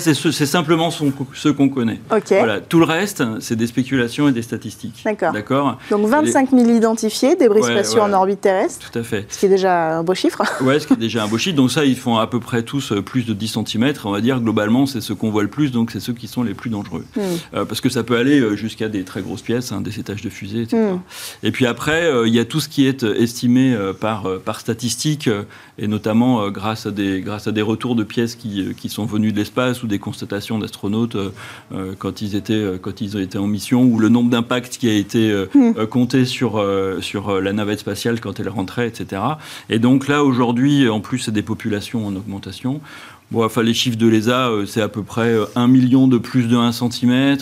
c'est 0.00 0.46
simplement 0.46 0.90
ce 0.90 1.48
qu'on 1.48 1.68
connaît. 1.68 2.00
Voilà. 2.08 2.60
Tout 2.60 2.78
le 2.78 2.86
reste 2.86 3.24
c'est 3.40 3.56
des 3.56 3.66
spéculations 3.66 4.28
et 4.28 4.32
des 4.32 4.42
statistiques. 4.42 5.04
D'accord. 5.04 5.78
Donc 5.90 6.06
25 6.06 6.50
000 6.50 6.70
identifiés, 6.70 7.34
débris 7.34 7.64
spatiaux 7.64 8.02
en 8.02 8.12
orbite 8.12 8.42
terrestre. 8.42 8.65
Tout 8.68 8.98
à 8.98 9.02
fait. 9.02 9.26
Ce 9.28 9.38
qui 9.38 9.46
est 9.46 9.50
déjà 9.50 9.98
un 9.98 10.02
beau 10.02 10.14
chiffre. 10.14 10.42
Ouais, 10.60 10.80
ce 10.80 10.86
qui 10.86 10.94
est 10.94 10.96
déjà 10.96 11.22
un 11.24 11.28
beau 11.28 11.38
chiffre. 11.38 11.56
Donc 11.56 11.70
ça 11.70 11.84
il 11.84 11.96
font 11.96 12.16
à 12.16 12.26
peu 12.26 12.40
près 12.40 12.62
tous 12.62 12.92
euh, 12.92 13.02
plus 13.02 13.24
de 13.24 13.34
10 13.34 13.58
cm. 13.64 13.92
On 14.04 14.10
va 14.10 14.20
dire 14.20 14.40
globalement, 14.40 14.86
c'est 14.86 15.00
ceux 15.00 15.14
qu'on 15.14 15.30
voit 15.30 15.42
le 15.42 15.48
plus, 15.48 15.70
donc 15.70 15.90
c'est 15.90 16.00
ceux 16.00 16.12
qui 16.12 16.28
sont 16.28 16.42
les 16.42 16.54
plus 16.54 16.70
dangereux. 16.70 17.04
Hmm. 17.14 17.20
Euh, 17.54 17.64
parce 17.64 17.80
que 17.80 17.88
ça 17.88 18.02
peut 18.02 18.16
aller 18.16 18.40
euh, 18.40 18.56
jusqu'à 18.56 18.88
des 18.88 19.04
très 19.04 19.22
grosses 19.22 19.42
pièces, 19.42 19.72
hein, 19.72 19.80
des 19.80 20.00
étages 20.00 20.22
de 20.22 20.30
fusée, 20.30 20.62
etc. 20.62 20.76
Hmm. 20.76 20.98
Et 21.42 21.50
puis 21.50 21.66
après, 21.66 22.10
il 22.26 22.34
y 22.34 22.38
a 22.38 22.44
tout 22.44 22.60
ce 22.60 22.68
qui 22.68 22.86
est 22.86 23.02
estimé 23.02 23.76
par, 24.00 24.28
par 24.44 24.60
statistique, 24.60 25.28
et 25.78 25.86
notamment 25.86 26.48
grâce, 26.50 26.86
à 26.86 26.90
des, 26.90 27.20
grâce 27.20 27.46
à 27.46 27.52
des 27.52 27.62
retours 27.62 27.94
de 27.94 28.04
pièces 28.04 28.34
qui, 28.34 28.74
qui 28.76 28.88
sont 28.88 29.04
venues 29.04 29.32
de 29.32 29.36
l'espace 29.36 29.82
ou 29.82 29.86
des 29.86 29.98
constatations 29.98 30.58
d'astronautes 30.58 31.16
quand, 31.98 32.22
ils 32.22 32.34
étaient, 32.34 32.78
quand 32.80 33.00
ils 33.00 33.16
étaient 33.18 33.38
en 33.38 33.46
mission, 33.46 33.82
ou 33.82 33.98
le 33.98 34.08
nombre 34.08 34.30
d'impacts 34.30 34.78
qui 34.78 34.88
a 34.88 34.94
été 34.94 35.46
hmm. 35.54 35.86
compté 35.86 36.24
sur, 36.24 36.64
sur 37.00 37.40
la 37.40 37.52
navette 37.52 37.80
spatiale 37.80 38.20
quand 38.20 38.40
elle 38.40 38.48
etc. 38.86 39.22
Et 39.70 39.78
donc 39.78 40.08
là, 40.08 40.24
aujourd'hui, 40.24 40.88
en 40.88 41.00
plus, 41.00 41.18
c'est 41.20 41.32
des 41.32 41.42
populations 41.42 42.06
en 42.06 42.14
augmentation. 42.14 42.80
Bon, 43.30 43.44
enfin, 43.44 43.62
les 43.62 43.74
chiffres 43.74 43.98
de 43.98 44.06
l'ESA, 44.06 44.48
euh, 44.48 44.66
c'est 44.66 44.80
à 44.80 44.88
peu 44.88 45.02
près 45.02 45.34
1 45.56 45.64
euh, 45.64 45.66
million 45.66 46.06
de 46.06 46.18
plus 46.18 46.46
de 46.48 46.56
1 46.56 46.72
cm. 46.72 47.38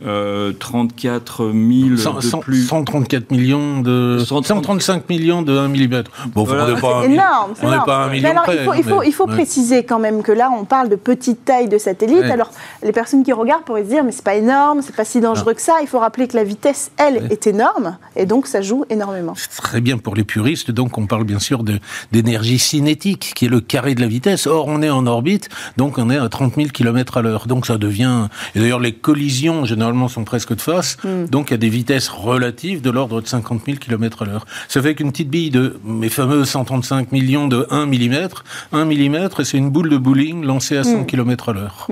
34 0.00 1.44
000 1.44 1.54
de 1.54 2.40
plus. 2.40 2.66
134 2.66 3.30
millions 3.30 3.80
de. 3.80 4.18
135 4.24 5.08
millions 5.08 5.42
de 5.42 5.56
1 5.56 5.68
mm. 5.68 6.02
Bon, 6.34 6.46
c'est 6.46 7.10
énorme. 7.10 7.52
On 7.62 7.70
n'est 7.70 7.76
pas 7.84 8.04
un 8.04 8.10
million 8.10 8.30
alors, 8.30 8.42
près, 8.44 8.58
Il 8.76 8.84
faut, 8.84 9.02
il 9.02 9.12
faut, 9.12 9.26
préciser 9.26 9.84
quand 9.84 9.98
même 9.98 10.22
que 10.22 10.32
là, 10.32 10.50
on 10.56 10.64
parle 10.64 10.88
de 10.88 10.96
petite 10.96 11.44
taille 11.44 11.68
de 11.68 11.78
satellite. 11.78 12.24
Alors, 12.24 12.50
les 12.82 12.92
personnes 12.92 13.24
qui 13.24 13.32
regardent 13.32 13.64
pourraient 13.64 13.84
se 13.84 13.88
dire, 13.88 14.04
mais 14.04 14.12
c'est 14.12 14.24
pas 14.24 14.36
énorme, 14.36 14.82
c'est 14.82 14.94
pas 14.94 15.04
si 15.04 15.20
dangereux 15.20 15.54
que 15.54 15.62
ça. 15.62 15.78
Il 15.82 15.88
faut 15.88 15.98
rappeler 15.98 16.28
que 16.28 16.36
la 16.36 16.44
vitesse, 16.44 16.90
elle, 16.96 17.28
est 17.30 17.46
énorme. 17.46 17.96
Et 18.16 18.26
donc, 18.26 18.46
ça 18.46 18.62
joue 18.62 18.84
énormément. 18.90 19.34
C'est 19.36 19.50
très 19.62 19.80
bien 19.80 19.98
pour 19.98 20.14
les 20.14 20.24
puristes. 20.24 20.70
Donc, 20.70 20.98
on 20.98 21.06
parle 21.06 21.24
bien 21.24 21.38
sûr 21.38 21.64
d'énergie 22.12 22.58
cinétique, 22.58 23.32
qui 23.34 23.46
est 23.46 23.48
le 23.48 23.60
carré 23.60 23.94
de 23.94 24.00
la 24.00 24.08
vitesse. 24.08 24.46
Or, 24.46 24.66
on 24.68 24.82
est 24.82 24.90
en 24.90 25.06
orbite, 25.06 25.48
donc 25.76 25.98
on 25.98 26.10
est 26.10 26.18
à 26.18 26.28
30 26.28 26.54
000 26.56 26.68
km 26.68 27.16
à 27.16 27.22
l'heure. 27.22 27.46
Donc, 27.46 27.66
ça 27.66 27.78
devient. 27.78 28.28
Et 28.54 28.60
d'ailleurs, 28.60 28.80
les 28.80 28.92
collisions, 28.92 29.64
généralement, 29.64 29.87
sont 30.08 30.24
presque 30.24 30.54
de 30.54 30.60
face, 30.60 30.96
hmm. 31.04 31.26
donc 31.26 31.52
a 31.52 31.56
des 31.56 31.68
vitesses 31.68 32.08
relatives 32.08 32.80
de 32.80 32.90
l'ordre 32.90 33.20
de 33.20 33.26
50 33.26 33.62
000 33.66 33.78
km 33.78 34.22
à 34.22 34.24
l'heure. 34.26 34.46
Ça 34.68 34.82
fait 34.82 34.94
qu'une 34.94 35.10
petite 35.10 35.30
bille 35.30 35.50
de 35.50 35.78
mes 35.84 36.08
fameux 36.08 36.44
135 36.44 37.12
millions 37.12 37.48
de 37.48 37.66
1 37.70 37.86
mm, 37.86 38.28
1 38.72 38.84
mm, 38.84 39.28
c'est 39.44 39.58
une 39.58 39.70
boule 39.70 39.90
de 39.90 39.96
bowling 39.96 40.44
lancée 40.44 40.76
à 40.76 40.84
100 40.84 41.00
hmm. 41.00 41.06
km 41.06 41.48
à 41.48 41.52
l'heure. 41.52 41.88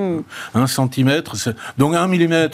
1 0.55 0.61
hmm. 0.63 0.67
cm, 0.67 1.23
donc 1.79 1.95
1 1.95 2.07
mm, 2.09 2.49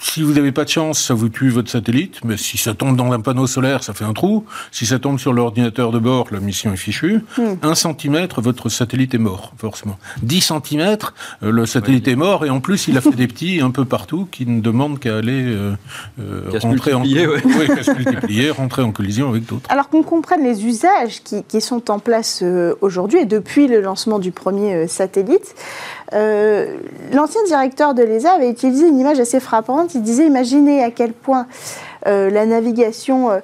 si 0.00 0.22
vous 0.22 0.32
n'avez 0.32 0.52
pas 0.52 0.64
de 0.64 0.68
chance, 0.68 1.02
ça 1.02 1.14
vous 1.14 1.28
tue 1.28 1.48
votre 1.48 1.70
satellite, 1.70 2.20
mais 2.24 2.36
si 2.36 2.58
ça 2.58 2.74
tombe 2.74 2.96
dans 2.96 3.12
un 3.12 3.20
panneau 3.20 3.46
solaire, 3.46 3.82
ça 3.82 3.92
fait 3.92 4.04
un 4.04 4.12
trou. 4.12 4.44
Si 4.72 4.86
ça 4.86 4.98
tombe 4.98 5.18
sur 5.18 5.32
l'ordinateur 5.32 5.92
de 5.92 5.98
bord, 5.98 6.28
la 6.30 6.40
mission 6.40 6.72
est 6.72 6.76
fichue. 6.76 7.20
Hmm. 7.36 7.54
Un 7.62 7.74
centimètre, 7.74 8.40
votre 8.40 8.68
satellite 8.68 9.14
est 9.14 9.18
mort, 9.18 9.52
forcément. 9.58 9.98
10 10.22 10.40
centimètres, 10.40 11.14
euh, 11.42 11.50
le 11.50 11.66
satellite 11.66 12.08
est 12.08 12.16
mort, 12.16 12.44
et 12.44 12.50
en 12.50 12.60
plus, 12.60 12.88
il 12.88 12.96
a 12.96 13.00
fait 13.00 13.10
des 13.10 13.28
petits 13.28 13.60
un 13.60 13.70
peu 13.70 13.84
partout 13.84 14.28
qui 14.30 14.46
ne 14.46 14.60
demandent 14.60 14.98
qu'à 14.98 15.16
aller 15.16 15.44
euh, 15.44 15.74
euh, 16.20 16.50
rentrer 16.60 16.94
en 16.94 17.00
multiplier, 17.00 17.26
ouais. 17.26 17.42
Oui, 17.44 17.66
qu'à 17.66 17.82
se 17.82 17.92
multiplier, 17.92 18.50
rentrer 18.50 18.82
en 18.82 18.92
collision 18.92 19.28
avec 19.28 19.46
d'autres. 19.46 19.68
Alors 19.68 19.88
qu'on 19.88 20.02
comprenne 20.02 20.42
les 20.42 20.64
usages 20.64 21.22
qui, 21.22 21.42
qui 21.44 21.60
sont 21.60 21.90
en 21.90 21.98
place 21.98 22.40
euh, 22.42 22.74
aujourd'hui 22.80 23.20
et 23.20 23.24
depuis 23.24 23.66
le 23.66 23.80
lancement 23.80 24.18
du 24.18 24.32
premier 24.32 24.74
euh, 24.74 24.86
satellite, 24.86 25.54
euh, 26.14 26.76
l'ancien 27.12 27.42
directeur 27.44 27.94
de 27.94 28.02
l'ESA 28.02 28.32
avait 28.32 28.50
utilisé 28.50 28.88
une 28.88 28.98
image 28.98 29.20
assez 29.20 29.40
frappante. 29.40 29.87
Il 29.94 30.02
disait 30.02 30.26
imaginez 30.26 30.82
à 30.82 30.90
quel 30.90 31.12
point 31.12 31.46
euh, 32.06 32.30
la 32.30 32.46
navigation 32.46 33.30
euh, 33.30 33.38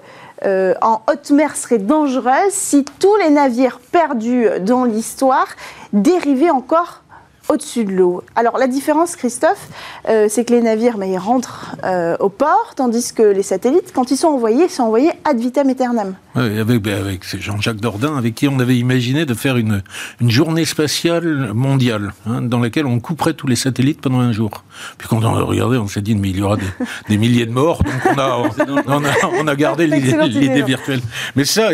euh, 0.45 0.75
en 0.83 1.03
haute 1.11 1.31
mer 1.31 1.57
serait 1.57 1.79
dangereuse 1.79 2.51
si 2.51 2.85
tous 2.99 3.17
les 3.17 3.31
navires 3.31 3.81
perdus 3.93 4.47
dans 4.61 4.85
l'histoire 4.85 5.49
dérivaient 5.93 6.51
encore 6.51 7.03
au-dessus 7.49 7.85
de 7.85 7.93
l'eau. 7.93 8.23
Alors 8.37 8.57
la 8.57 8.67
différence, 8.67 9.17
Christophe, 9.17 9.69
c'est 10.07 10.47
que 10.47 10.55
les 10.55 10.63
navires, 10.63 10.97
ils 11.05 11.19
rentrent 11.19 11.77
au 12.19 12.31
port, 12.31 12.73
tandis 12.75 13.13
que 13.13 13.23
les 13.23 13.43
satellites, 13.43 13.93
quand 13.95 14.11
ils 14.11 14.17
sont 14.17 14.29
envoyés, 14.29 14.67
sont 14.71 14.85
envoyés 14.85 15.11
ad 15.27 15.39
vitam 15.39 15.69
aeternam. 15.69 16.15
Avec, 16.35 16.81
ben, 16.81 16.99
avec 16.99 17.23
Jean-Jacques 17.39 17.83
Dordain, 17.83 18.17
avec 18.17 18.35
qui 18.35 18.49
on 18.49 18.59
avait 18.61 18.79
imaginé 18.79 19.27
de 19.27 19.35
faire 19.35 19.59
une, 19.59 19.83
une 20.23 20.31
journée 20.31 20.65
spatiale 20.65 21.53
mondiale, 21.53 22.15
hein, 22.27 22.41
dans 22.41 22.61
laquelle 22.61 22.87
on 22.87 22.99
couperait 22.99 23.35
tous 23.35 23.47
les 23.47 23.57
satellites 23.57 24.01
pendant 24.01 24.21
un 24.21 24.33
jour. 24.33 24.65
Puis 24.99 25.09
quand 25.09 25.19
on 25.25 25.37
a 25.37 25.43
regardé, 25.43 25.77
on 25.79 25.89
s'est 25.89 26.01
dit, 26.03 26.15
mais 26.15 26.31
il 26.31 26.39
y 26.39 26.43
aura 26.43 26.57
des, 26.57 26.63
des 27.09 27.17
milliers 27.19 27.47
de 27.47 27.53
morts, 27.53 27.83
donc 27.83 27.95
on 28.17 28.19
a, 28.19 28.39
on 28.89 29.05
a, 29.05 29.09
on 29.41 29.47
a 29.47 29.57
gardé 29.57 29.87
l'idée 29.87 30.13
non. 30.15 30.67
virtuelle. 30.67 31.01
Mais 31.37 31.45
ça, 31.45 31.71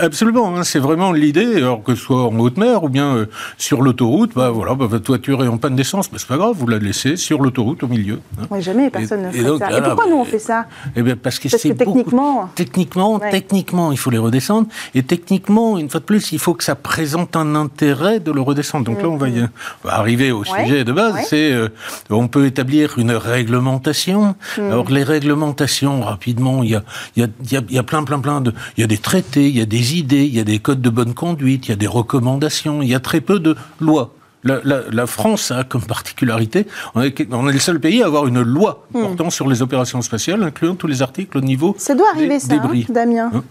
absolument, 0.00 0.56
hein, 0.56 0.64
c'est 0.64 0.78
vraiment 0.78 1.12
l'idée, 1.12 1.56
alors 1.56 1.82
que 1.82 1.94
ce 1.94 2.02
soit 2.02 2.22
en 2.24 2.38
haute 2.38 2.56
mer 2.56 2.82
ou 2.84 2.88
bien 2.88 3.14
euh, 3.16 3.26
sur 3.58 3.82
l'autoroute, 3.82 4.32
bah 4.34 4.50
voilà, 4.50 4.74
bah, 4.74 4.86
votre 4.86 5.06
voiture 5.06 5.42
est 5.44 5.48
en 5.48 5.58
panne 5.58 5.76
d'essence, 5.76 6.10
mais 6.12 6.18
c'est 6.18 6.28
pas 6.28 6.36
grave, 6.36 6.54
vous 6.56 6.66
la 6.66 6.78
laissez 6.78 7.16
sur 7.16 7.40
l'autoroute 7.42 7.82
au 7.82 7.88
milieu. 7.88 8.20
hein. 8.40 8.44
Ouais, 8.50 8.60
jamais 8.62 8.90
personne 8.90 9.22
ne 9.22 9.28
et 9.28 9.32
ferait 9.32 9.44
donc, 9.44 9.58
ça. 9.60 9.66
voilà, 9.68 9.78
et 9.78 9.82
pourquoi 9.88 10.04
mais- 10.06 10.10
nous 10.12 10.18
on 10.18 10.24
fait 10.24 10.38
ça 10.38 10.66
Eh 10.96 11.02
bien, 11.02 11.16
parce 11.16 11.38
que 11.38 11.48
Parce 11.48 11.62
c'est 11.62 11.70
que 11.70 11.84
beaucoup- 11.84 11.98
techniquement- 11.98 12.50
techniquement, 12.54 13.14
Ouais. 13.16 13.30
techniquement, 13.30 13.92
il 13.92 13.98
faut 13.98 14.10
les 14.10 14.18
redescendre. 14.18 14.68
Et 14.94 15.02
techniquement, 15.02 15.78
une 15.78 15.88
fois 15.90 16.00
de 16.00 16.04
plus, 16.04 16.32
il 16.32 16.38
faut 16.38 16.54
que 16.54 16.64
ça 16.64 16.74
présente 16.74 17.36
un 17.36 17.54
intérêt 17.54 18.20
de 18.20 18.30
le 18.30 18.40
redescendre. 18.40 18.84
Donc 18.84 19.00
là, 19.02 19.08
on 19.08 19.16
va, 19.16 19.28
y, 19.28 19.40
on 19.40 19.88
va 19.88 19.94
arriver 19.98 20.32
au. 20.32 20.40
Ouais. 20.40 20.64
sujet 20.64 20.84
de 20.84 20.92
base. 20.92 21.14
Ouais. 21.14 21.22
C'est, 21.24 21.50
euh, 21.52 21.68
on 22.10 22.28
peut 22.28 22.35
établir 22.44 22.98
une 22.98 23.12
réglementation. 23.12 24.34
Mhm. 24.58 24.64
Alors 24.72 24.90
les 24.90 25.02
réglementations, 25.04 26.02
rapidement, 26.02 26.62
il 26.62 26.70
y 26.70 26.74
a, 26.74 26.82
il 27.16 27.22
y 27.22 27.24
a, 27.24 27.28
il 27.44 27.52
y 27.52 27.56
a, 27.56 27.62
y 27.70 27.78
a 27.78 27.82
plein, 27.82 28.04
plein, 28.04 28.18
plein 28.18 28.40
de, 28.40 28.52
il 28.76 28.80
y 28.80 28.84
a 28.84 28.86
des 28.86 28.98
traités, 28.98 29.48
il 29.48 29.56
y 29.56 29.60
a 29.60 29.66
des 29.66 29.96
idées, 29.96 30.24
il 30.24 30.34
y 30.34 30.40
a 30.40 30.44
des 30.44 30.58
codes 30.58 30.80
de 30.82 30.90
bonne 30.90 31.14
conduite, 31.14 31.66
il 31.66 31.70
y 31.70 31.72
a 31.72 31.76
des 31.76 31.86
recommandations. 31.86 32.82
Il 32.82 32.88
y 32.88 32.94
a 32.94 33.00
très 33.00 33.20
peu 33.20 33.38
de 33.38 33.56
lois. 33.80 34.12
La, 34.44 34.60
la- 34.62 34.82
la 34.92 35.06
France 35.06 35.50
a 35.50 35.64
comme 35.64 35.82
particularité, 35.82 36.66
on 36.94 37.02
est, 37.02 37.26
on 37.32 37.48
est 37.48 37.52
le 37.52 37.58
seul 37.58 37.80
pays 37.80 38.02
à 38.02 38.06
avoir 38.06 38.26
une 38.28 38.42
loi 38.42 38.86
Mhm. 38.94 39.00
portant 39.02 39.30
sur 39.30 39.48
les 39.48 39.60
opérations 39.62 40.02
spatiales, 40.02 40.42
incluant 40.44 40.76
tous 40.76 40.86
les 40.86 41.02
articles 41.02 41.36
au 41.36 41.40
niveau 41.40 41.74
Ça 41.78 41.94
doit 41.96 42.12
des 42.12 42.18
arriver 42.20 42.38
ça, 42.38 42.54
hein, 42.54 42.58
débris. 42.58 42.86
Damien. 42.88 43.30
Hein 43.34 43.42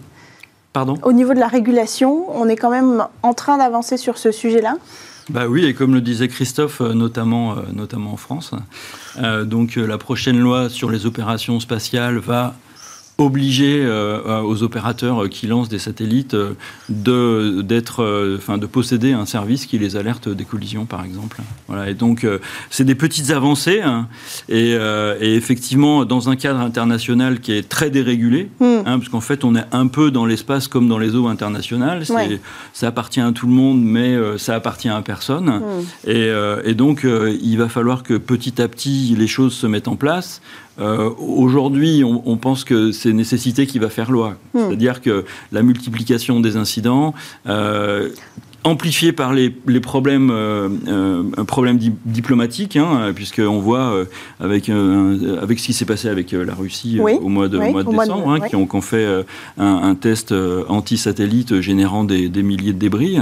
Pardon? 0.72 0.98
Au 1.04 1.12
niveau 1.12 1.34
de 1.34 1.40
la 1.40 1.48
régulation, 1.48 2.26
on 2.40 2.48
est 2.48 2.56
quand 2.56 2.70
même 2.70 3.06
en 3.24 3.34
train 3.34 3.58
d'avancer 3.58 3.98
sur 3.98 4.18
ce 4.18 4.32
sujet-là. 4.32 4.76
Bah 5.30 5.48
oui, 5.48 5.66
et 5.66 5.74
comme 5.74 5.96
le 5.96 6.02
disait 6.02 6.28
Christophe, 6.28 6.82
euh, 6.82 6.94
notamment, 6.94 7.58
euh, 7.58 7.62
notamment 7.74 8.14
en 8.14 8.18
France, 8.18 8.52
euh, 9.18 9.44
donc 9.44 9.76
la 9.76 9.98
prochaine 9.98 10.40
loi 10.40 10.70
sur 10.70 10.92
les 10.92 11.08
opérations 11.08 11.60
spatiales 11.60 12.18
va 12.18 12.56
obliger 13.18 13.82
euh, 13.86 14.20
euh, 14.26 14.42
aux 14.42 14.62
opérateurs 14.64 15.24
euh, 15.24 15.28
qui 15.30 15.48
lancent 15.48 15.70
des 15.70 15.80
satellites 15.80 16.36
de 16.90 17.62
d'être, 17.62 18.36
enfin 18.38 18.58
de 18.58 18.66
posséder 18.66 19.14
un 19.14 19.26
service 19.26 19.66
qui 19.66 19.78
les 19.78 19.96
alerte 19.96 20.28
des 20.28 20.44
collisions, 20.44 20.86
par 20.86 21.04
exemple. 21.06 21.38
Voilà. 21.68 21.90
Et 21.90 21.94
donc 21.94 22.28
c'est 22.70 22.84
des 22.84 22.96
petites 22.96 23.32
avancées, 23.32 23.82
hein, 23.82 24.08
et, 24.50 24.72
et 24.72 25.36
effectivement 25.36 26.06
dans 26.06 26.30
un 26.30 26.36
cadre 26.36 26.60
international 26.60 27.40
qui 27.40 27.54
est 27.54 27.68
très 27.68 27.90
dérégulé, 27.90 28.50
hein, 28.62 28.84
parce 28.86 29.10
qu'en 29.10 29.22
fait 29.22 29.44
on 29.44 29.56
est 29.56 29.66
un 29.72 29.88
peu 29.88 30.12
dans 30.12 30.26
l'espace 30.26 30.68
comme 30.68 30.88
dans 30.88 31.00
les 31.00 31.16
eaux 31.16 31.28
internationales. 31.28 32.06
C'est- 32.06 32.14
Ouais. 32.16 32.40
Ça 32.74 32.88
appartient 32.88 33.20
à 33.20 33.32
tout 33.32 33.46
le 33.48 33.54
monde, 33.54 33.82
mais 33.84 34.16
ça 34.38 34.56
appartient 34.56 34.90
à 34.90 35.02
personne. 35.02 35.48
Hmm. 35.50 36.10
Et, 36.10 36.30
et 36.64 36.74
donc, 36.74 37.06
il 37.06 37.56
va 37.58 37.68
falloir 37.70 38.04
que 38.04 38.14
petit 38.16 38.62
à 38.62 38.68
petit, 38.68 39.16
les 39.18 39.28
choses 39.28 39.54
se 39.54 39.68
mettent 39.68 39.88
en 39.90 39.96
place. 39.96 40.42
Euh, 40.80 41.10
Aujourd'hui, 41.18 42.04
on, 42.04 42.22
on 42.26 42.38
pense 42.38 42.64
que 42.64 42.92
c'est 42.92 43.14
nécessité 43.14 43.66
qui 43.68 43.80
va 43.80 43.90
faire 43.90 44.12
loi. 44.12 44.36
Hmm. 44.54 44.60
C'est-à-dire 44.60 45.02
que 45.02 45.26
la 45.52 45.62
multiplication 45.62 46.40
des 46.40 46.58
incidents, 46.58 47.14
euh, 47.48 48.10
amplifiée 48.70 49.12
par 49.14 49.32
les, 49.34 49.56
les 49.68 49.80
problèmes, 49.80 50.30
euh, 50.32 50.68
euh, 50.88 51.24
problèmes 51.46 51.78
di- 51.78 51.94
diplomatiques, 52.06 52.76
hein, 52.76 53.12
puisqu'on 53.16 53.60
voit 53.60 53.94
euh, 53.94 54.06
avec, 54.40 54.70
euh, 54.70 55.40
avec 55.42 55.60
ce 55.60 55.68
qui 55.68 55.74
s'est 55.74 55.86
passé 55.86 56.10
avec 56.10 56.32
la 56.34 56.54
Russie 56.54 56.98
Oui, 57.00 57.14
au 57.22 57.30
mois 57.30 57.48
de, 57.48 57.58
oui, 57.58 57.72
mois 57.72 57.84
de 57.84 57.88
au 57.88 57.92
mois 57.94 58.06
de- 58.06 58.10
décembre, 58.12 58.32
hein, 58.32 58.40
qui 58.50 58.56
ont, 58.56 58.66
qui 58.66 58.76
ont 58.76 58.82
fait 58.82 59.06
un, 59.58 59.66
un 59.84 59.96
test 59.96 60.34
anti-satellite 60.68 61.62
générant 61.62 62.04
des, 62.04 62.28
des 62.28 62.44
milliers 62.44 62.74
de 62.74 62.80
débris, 62.80 63.18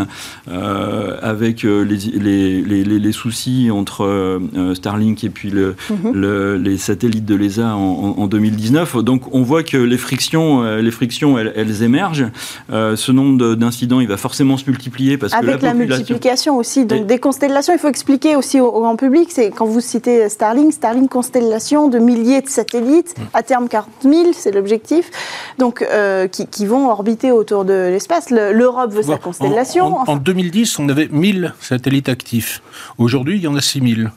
avec 1.21 1.63
les, 1.63 3.11
soucis 3.13 3.69
entre 3.69 4.39
Starlink 4.73 5.23
et 5.23 5.29
puis 5.29 5.49
le, 5.49 5.75
Mhm. 5.89 6.11
le- 6.13 6.57
les 6.57 6.77
satellites 6.77 7.25
de 7.25 7.35
l'ESA 7.35 7.75
en, 7.75 7.79
en- 8.17 8.21
en 8.23 8.27
2019. 8.27 8.97
Donc 9.03 9.33
on 9.35 9.43
voit 9.43 9.63
que 9.63 9.77
les 9.77 9.97
frictions, 9.97 10.63
les 10.77 10.91
frictions 10.91 11.37
elles, 11.37 11.53
elles 11.55 11.83
émergent. 11.83 12.27
Ce 12.71 13.11
nombre 13.11 13.37
de- 13.37 13.55
d'incidents, 13.55 13.99
il 13.99 14.07
va 14.07 14.17
forcément 14.17 14.57
se 14.57 14.69
multiplier 14.69 15.17
parce 15.17 15.32
Avec 15.33 15.61
la 15.61 15.69
la, 15.69 15.73
population... 15.73 15.97
multiplication 15.97 16.57
aussi, 16.57 16.85
donc 16.85 16.99
Et- 17.01 17.03
des 17.05 17.19
constellations, 17.19 17.73
il 17.73 17.79
faut 17.79 17.87
expliquer 17.89 18.35
aussi 18.35 18.59
au, 18.59 18.71
grand 18.71 18.95
public, 18.95 19.29
c'est 19.31 19.49
quand 19.51 19.65
vous 19.65 19.81
citez 19.81 20.29
Starlink, 20.29 20.73
Starlink 20.73 21.09
constellation 21.09 21.87
de 21.87 21.99
milliers 21.99 22.41
de 22.41 22.49
satellites, 22.49 23.15
à 23.33 23.43
terme 23.43 23.67
40 23.67 23.87
000, 24.03 24.15
c'est 24.33 24.51
l'objectif, 24.51 25.09
donc 25.57 25.81
euh, 25.81 26.27
qui, 26.27 26.47
qui 26.47 26.65
vont 26.65 26.89
orbiter 26.89 27.31
autour 27.31 27.65
de 27.65 27.73
l'espace. 27.73 28.29
Le- 28.29 28.51
L'Europe 28.53 28.91
veut 28.91 29.03
sa 29.03 29.17
constellation. 29.17 29.85
En, 29.85 29.91
en- 29.97 30.01
enfin, 30.03 30.13
en 30.13 30.17
2010, 30.17 30.79
on 30.79 30.89
avait 30.89 31.07
1000 31.11 31.53
satellites 31.59 32.09
actifs. 32.09 32.61
Aujourd'hui, 32.97 33.37
il 33.37 33.43
y 33.43 33.47
en 33.47 33.55
a 33.55 33.61
6000. 33.61 34.11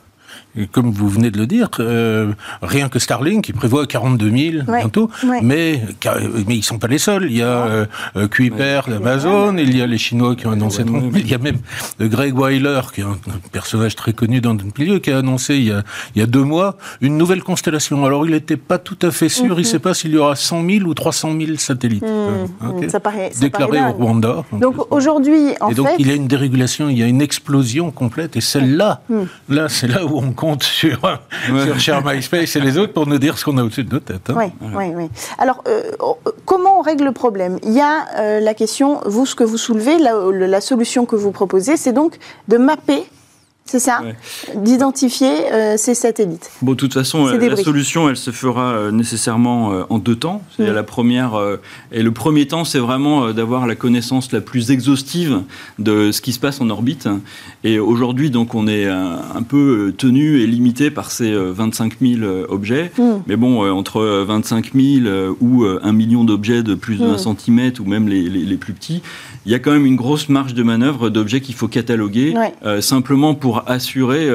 Et 0.55 0.65
comme 0.67 0.91
vous 0.91 1.07
venez 1.07 1.29
de 1.29 1.37
le 1.37 1.45
dire, 1.45 1.69
euh, 1.79 2.31
rien 2.61 2.89
que 2.89 2.97
Starlink, 2.99 3.47
il 3.49 3.53
prévoit 3.53 3.85
42 3.85 4.29
000 4.29 4.37
Ouais, 4.67 4.79
bientôt, 4.79 5.09
ouais. 5.23 5.39
mais, 5.43 5.81
mais 6.47 6.55
ils 6.55 6.57
ne 6.57 6.61
sont 6.63 6.79
pas 6.79 6.87
les 6.87 6.97
seuls. 6.97 7.27
Il 7.29 7.37
y 7.37 7.43
a 7.43 7.45
euh, 7.67 7.85
euh, 8.15 8.27
Kuiper 8.27 8.81
d'Amazon, 8.87 9.55
il 9.57 9.75
y 9.77 9.81
a 9.81 9.87
les 9.87 9.97
Chinois 9.99 10.35
qui 10.35 10.47
ont 10.47 10.51
annoncé, 10.51 10.83
Ouais, 10.83 10.99
ouais, 10.99 11.09
il 11.19 11.27
y 11.29 11.33
a 11.35 11.37
même 11.37 11.57
euh, 12.01 12.07
Greg 12.07 12.33
Weiler, 12.35 12.81
qui 12.93 13.01
est 13.01 13.03
un, 13.03 13.09
un 13.11 13.39
personnage 13.51 13.95
très 13.95 14.13
connu 14.13 14.41
dans 14.41 14.53
notre 14.55 14.79
milieu, 14.79 14.99
qui 14.99 15.11
a 15.11 15.19
annoncé 15.19 15.55
il 15.57 15.65
y 15.65 15.71
a, 15.71 15.83
il 16.15 16.19
y 16.19 16.23
a 16.23 16.25
deux 16.25 16.43
mois 16.43 16.77
une 17.01 17.17
nouvelle 17.17 17.43
constellation. 17.43 18.03
Alors 18.05 18.25
il 18.25 18.31
n'était 18.31 18.57
pas 18.57 18.77
tout 18.79 18.97
à 19.03 19.11
fait 19.11 19.29
sûr, 19.29 19.55
il 19.59 19.63
ne 19.63 19.67
sait 19.67 19.79
pas 19.79 19.93
s'il 19.93 20.11
y 20.11 20.17
aura 20.17 20.35
100 20.35 20.65
000 20.67 20.85
ou 20.85 20.93
300 20.93 21.33
000 21.39 21.57
satellites. 21.57 22.03
Ok. 22.03 22.81
Mhm. 22.83 22.89
ça 22.89 22.99
paraît, 22.99 23.29
ça 23.33 23.41
Déclarés 23.41 23.77
paraît 23.79 23.93
au. 23.93 24.05
Rwanda. 24.05 24.43
Donc 24.53 24.91
aujourd'hui, 24.91 25.51
en 25.61 25.69
Et 25.69 25.75
donc, 25.75 25.87
fait, 25.87 25.95
il 25.99 26.07
y 26.07 26.11
a 26.11 26.15
une 26.15 26.27
dérégulation, 26.27 26.89
il 26.89 26.97
y 26.97 27.03
a 27.03 27.07
une 27.07 27.21
explosion 27.21 27.91
complète. 27.91 28.35
Et 28.37 28.41
celle-là, 28.41 29.01
là, 29.49 29.69
c'est 29.69 29.87
là 29.87 30.05
où 30.05 30.17
on 30.17 30.31
compte 30.37 30.63
sur, 30.63 30.99
sur 31.65 31.79
Cher 31.79 32.05
MySpace 32.05 32.55
et 32.55 32.61
les 32.61 32.77
autres 32.77 32.93
pour 32.93 33.07
nous 33.07 33.17
dire 33.17 33.37
ce 33.37 33.43
qu'on 33.43 33.57
a 33.57 33.63
au-dessus 33.63 33.83
de 33.83 33.93
nos 33.93 33.99
têtes. 33.99 34.29
hein. 34.29 34.35
Oui, 34.37 34.45
oui, 34.75 34.85
oui. 34.95 35.09
Alors, 35.37 35.61
euh, 35.67 35.81
euh, 35.99 36.31
comment 36.45 36.79
on 36.79 36.81
règle 36.81 37.03
le 37.03 37.11
problème? 37.11 37.59
Il 37.63 37.73
y 37.73 37.81
a 37.81 38.05
euh, 38.17 38.39
la 38.39 38.53
question, 38.53 39.01
vous, 39.05 39.25
ce 39.25 39.35
que 39.35 39.43
vous 39.43 39.57
soulevez, 39.57 39.97
la, 39.99 40.13
le- 40.13 40.45
la 40.45 40.61
solution 40.61 41.05
que 41.05 41.15
vous 41.17 41.31
proposez, 41.31 41.75
c'est 41.75 41.91
donc 41.93 42.17
de 42.47 42.57
mapper, 42.57 43.03
c'est 43.67 43.79
ça 43.79 44.01
Ouais. 44.03 44.15
D'identifier 44.55 45.51
euh, 45.51 45.75
ces 45.77 45.93
satellites. 45.93 46.49
Bon, 46.61 46.71
de 46.71 46.77
toute 46.77 46.93
façon, 46.93 47.27
euh, 47.27 47.37
la 47.37 47.55
solution, 47.57 48.09
elle 48.09 48.17
se 48.17 48.31
fera 48.31 48.71
euh, 48.73 48.91
nécessairement 48.91 49.71
euh, 49.73 49.83
en 49.89 49.97
deux 49.99 50.15
temps. 50.15 50.41
C'est 50.57 50.69
Mm. 50.69 50.73
la 50.73 50.83
première 50.83 51.33
et 51.91 52.01
le 52.03 52.11
premier 52.11 52.47
temps, 52.47 52.63
c'est 52.65 52.79
vraiment 52.79 53.31
d'avoir 53.31 53.67
la 53.67 53.75
connaissance 53.75 54.31
la 54.31 54.41
plus 54.41 54.71
exhaustive 54.71 55.41
de 55.79 56.11
ce 56.11 56.21
qui 56.21 56.33
se 56.33 56.39
passe 56.39 56.59
en 56.61 56.69
orbite. 56.69 57.07
Et 57.63 57.79
aujourd'hui, 57.79 58.29
donc, 58.31 58.55
on 58.55 58.67
est 58.67 58.87
un, 58.87 59.19
un 59.35 59.43
peu 59.43 59.93
tenu 59.97 60.41
et 60.41 60.47
limité 60.47 60.89
par 60.91 61.11
ces 61.11 61.31
euh, 61.31 61.51
25 61.53 61.93
000 62.01 62.21
euh, 62.23 62.45
objets. 62.49 62.91
Mm. 62.97 63.03
Mais 63.27 63.35
bon, 63.35 63.69
entre 63.71 63.97
euh, 64.01 64.25
25 64.27 64.73
000 64.73 65.05
euh, 65.05 65.33
ou 65.41 65.63
euh, 65.63 65.79
un 65.83 65.91
million 65.93 66.23
d'objets 66.23 66.63
de 66.63 66.75
plus 66.75 66.97
de 66.97 67.05
Mm. 67.05 67.11
1 67.11 67.17
centimètre 67.17 67.81
ou 67.81 67.85
même 67.85 68.07
les, 68.07 68.23
les- 68.23 68.43
les 68.45 68.57
plus 68.57 68.73
petits, 68.73 69.01
il 69.47 69.51
y 69.51 69.55
a 69.55 69.59
quand 69.59 69.71
même 69.71 69.85
une 69.85 69.95
grosse 69.95 70.27
marge 70.27 70.53
de 70.53 70.61
manœuvre 70.61 71.09
d'objets 71.09 71.39
qu'il 71.39 71.55
faut 71.55 71.69
cataloguer 71.69 72.33
Ouais. 72.35 72.53
euh, 72.65 72.81
simplement 72.81 73.33
pour 73.33 73.63
assurer 73.67 74.27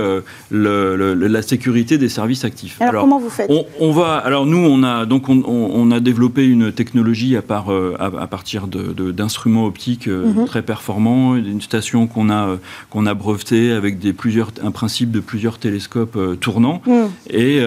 la 0.51 1.43
sécurité 1.43 1.99
des 1.99 2.09
services 2.09 2.45
actifs. 2.45 2.81
Alors, 2.81 3.03
comment 3.03 3.19
vous 3.19 3.29
faites? 3.29 3.51
on, 3.79 3.93
va, 3.93 4.15
alors 4.17 4.47
nous, 4.47 4.57
on 4.57 4.83
a 4.83 5.05
donc 5.05 5.29
on, 5.29 5.91
a 5.91 6.01
développé 6.01 6.47
une 6.47 6.73
technologie 6.73 7.37
à, 7.37 7.43
part, 7.43 7.67
à, 7.99 8.27
partir 8.27 8.67
d'instruments 8.67 9.67
optiques 9.67 10.07
mhm. 10.07 10.47
très 10.47 10.63
performants, 10.63 11.37
une 11.37 11.61
station 11.61 12.07
qu'on 12.07 12.31
a 12.31 12.57
qu'on 12.89 13.05
a 13.05 13.13
brevetée 13.13 13.73
avec 13.73 13.99
des 13.99 14.15
plusieurs 14.15 14.51
un 14.65 14.71
principe 14.71 15.11
de 15.11 15.21
plusieurs 15.21 15.59
télescopes 15.59 16.19
tournants 16.41 16.81
mhm. 16.87 17.11
et 17.31 17.61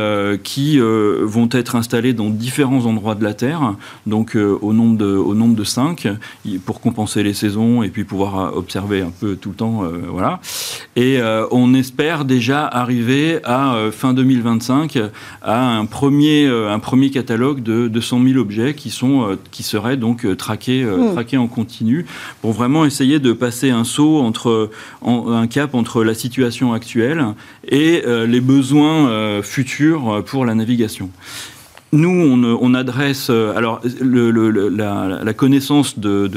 qui 0.43 0.79
vont 0.79 1.49
être 1.51 1.75
installés 1.75 2.13
dans 2.13 2.29
différents 2.29 2.86
endroits 2.88 3.15
de 3.15 3.23
la 3.23 3.36
Terre, 3.36 3.75
donc 4.08 4.36
au 4.36 4.73
nombre 4.73 4.97
de 4.97 5.05
au 5.05 5.36
nombre 5.36 5.55
de 5.55 5.63
cinq 5.63 6.08
pour 6.65 6.81
compenser 6.81 7.21
les 7.21 7.35
saisons 7.36 7.84
et 7.84 7.89
puis 7.89 8.04
pouvoir 8.04 8.56
observer 8.56 9.02
un 9.02 9.12
peu 9.12 9.36
tout 9.36 9.50
le 9.50 9.56
temps, 9.56 9.84
voilà. 10.10 10.39
Et 10.95 11.19
on 11.52 11.74
espère 11.74 12.26
déjà 12.26 12.65
arriver 12.65 13.39
à 13.43 13.76
fin 13.91 14.13
2025 14.13 14.98
à 15.41 15.78
un 15.78 15.86
premier, 15.86 16.48
un 16.48 16.80
premier 16.80 17.12
catalogue 17.12 17.62
de 17.62 17.88
200 17.88 18.21
000 18.28 18.39
objets 18.39 18.74
qui, 18.74 18.89
sont, 18.89 19.38
qui 19.52 19.63
seraient 19.63 19.98
donc 19.98 20.26
traqués, 20.38 20.84
hmm. 20.84 21.13
traqués 21.13 21.38
en 21.38 21.48
continu 21.48 22.06
pour 22.41 22.54
vraiment 22.54 22.86
essayer 22.86 23.19
de 23.19 23.34
passer 23.34 23.69
un 23.69 23.84
saut 23.84 24.19
entre 24.19 24.69
un 25.06 25.48
cap 25.48 25.76
entre 25.76 26.04
la 26.04 26.13
situation 26.13 26.74
actuelle 26.74 27.26
et 27.67 28.04
les 28.28 28.41
besoins 28.41 29.41
futurs 29.41 30.24
pour 30.26 30.45
la 30.45 30.56
navigation. 30.56 31.10
Nous, 31.95 32.58
on, 32.62 32.73
adresse. 32.73 33.27
Euh, 33.29 33.55
alors, 33.55 33.79
la, 34.01 35.34
connaissance 35.34 35.97
de, 35.97 36.29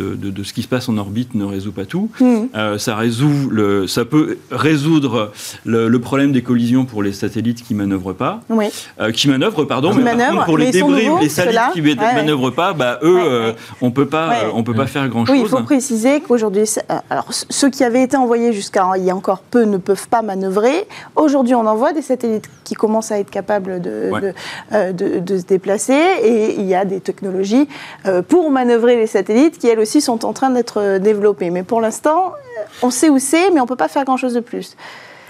ce 0.45 0.53
qui 0.53 0.63
se 0.63 0.69
passe 0.69 0.89
en 0.89 0.97
orbite 0.99 1.35
ne 1.35 1.45
résout 1.45 1.73
pas 1.73 1.85
tout. 1.85 2.11
Hmm. 2.21 2.47
Euh, 2.55 2.79
ça, 2.79 2.95
résout 2.95 3.51
le, 3.51 3.87
ça 3.87 4.05
peut 4.05 4.39
résoudre 4.51 5.33
le, 5.65 5.99
problème 5.99 6.31
des 6.33 6.43
collisions 6.43 6.85
pour 6.85 7.03
les 7.03 7.13
satellites 7.13 7.63
qui 7.63 7.75
manœuvrent 7.75 8.15
pas. 8.15 8.41
Oui. 8.49 8.67
Euh, 9.01 9.11
qui 9.11 9.29
manœuvrent, 9.29 9.65
pardon. 9.65 9.93
mais 9.95 10.13
pour 10.45 10.59
les 10.59 10.71
débris, 10.71 11.09
les 11.21 11.29
satellites 11.29 11.73
qui 11.75 11.83
ne 11.83 11.95
manœuvrent 11.95 12.55
pas, 12.55 12.73
bah, 12.73 13.01
eux, 13.03 13.55
on 13.81 13.91
peut 13.91 14.07
pas, 14.07 14.45
on 14.55 14.63
peut 14.63 14.75
pas 14.75 14.87
faire 14.87 15.09
grand 15.09 15.27
chose. 15.27 15.35
Oui, 15.35 15.43
il 15.43 15.49
faut 15.49 15.63
préciser 15.63 16.21
qu'aujourd'hui, 16.21 16.65
alors 17.11 17.27
ceux 17.31 17.71
qui 17.71 17.83
avaient 17.83 18.03
été 18.03 18.17
envoyés 18.17 18.53
jusqu'à 18.53 18.87
il 18.97 19.05
y 19.05 19.11
a 19.11 19.17
encore 19.17 19.41
peu 19.41 19.65
ne 19.65 19.77
peuvent 19.77 20.09
pas 20.09 20.23
manœuvrer. 20.23 20.87
Aujourd'hui, 21.17 21.55
on 21.55 21.67
envoie 21.67 21.93
des 21.93 22.03
satellites 22.03 22.49
qui 22.65 22.75
commencent 22.75 23.11
à 23.11 23.19
être 23.19 23.31
capables 23.31 23.81
de 23.81 24.13
déplacer 25.49 25.99
et 26.23 26.55
il 26.55 26.67
y 26.67 26.75
a 26.75 26.85
des 26.85 27.01
technologies 27.01 27.69
euh, 28.07 28.23
pour 28.23 28.51
manœuvrer 28.51 28.97
les 28.97 29.07
satellites 29.07 29.59
qui 29.59 29.69
elles 29.69 29.81
aussi 29.81 30.01
sont 30.01 30.25
en 30.25 30.33
train 30.33 30.51
d'être 30.51 30.81
euh, 30.81 30.99
développées. 30.99 31.51
Mais 31.51 31.63
pour 31.63 31.81
l'instant, 31.81 32.33
on 32.83 32.91
sait 32.91 33.09
où 33.09 33.19
c'est, 33.19 33.51
mais 33.51 33.61
on 33.61 33.65
ne 33.65 33.69
peut 33.69 33.77
pas 33.77 33.89
faire 33.89 34.05
grand-chose 34.05 34.35
de 34.35 34.41
plus. 34.41 34.77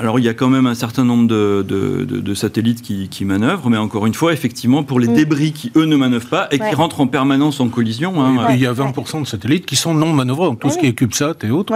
Alors 0.00 0.18
il 0.18 0.24
y 0.24 0.28
a 0.28 0.34
quand 0.34 0.48
même 0.48 0.66
un 0.66 0.74
certain 0.74 1.04
nombre 1.04 1.26
de, 1.26 2.34
satellites 2.34 2.82
qui, 2.82 3.08
qui, 3.08 3.24
manœuvrent, 3.24 3.68
mais 3.68 3.78
encore 3.78 4.06
une 4.06 4.14
fois, 4.14 4.32
effectivement, 4.32 4.84
pour 4.84 5.00
les 5.00 5.08
mm. 5.08 5.14
débris 5.14 5.52
qui, 5.52 5.72
eux, 5.74 5.86
ne 5.86 5.96
manœuvrent 5.96 6.28
pas 6.28 6.48
et 6.52 6.58
qui 6.58 6.74
rentrent 6.74 7.00
en 7.00 7.08
permanence 7.08 7.58
en 7.58 7.68
collision. 7.68 8.22
Hein, 8.22 8.48
Il 8.50 8.60
y 8.60 8.66
a 8.66 8.72
20% 8.72 9.22
de 9.22 9.26
satellites 9.26 9.66
qui 9.66 9.76
sont 9.76 9.94
non 9.94 10.12
manœuvrants. 10.12 10.54
Tout 10.54 10.70
ce 10.70 10.78
qui 10.78 10.86
est 10.86 10.92
CubeSat 10.92 11.34
et 11.42 11.50
autres, 11.50 11.74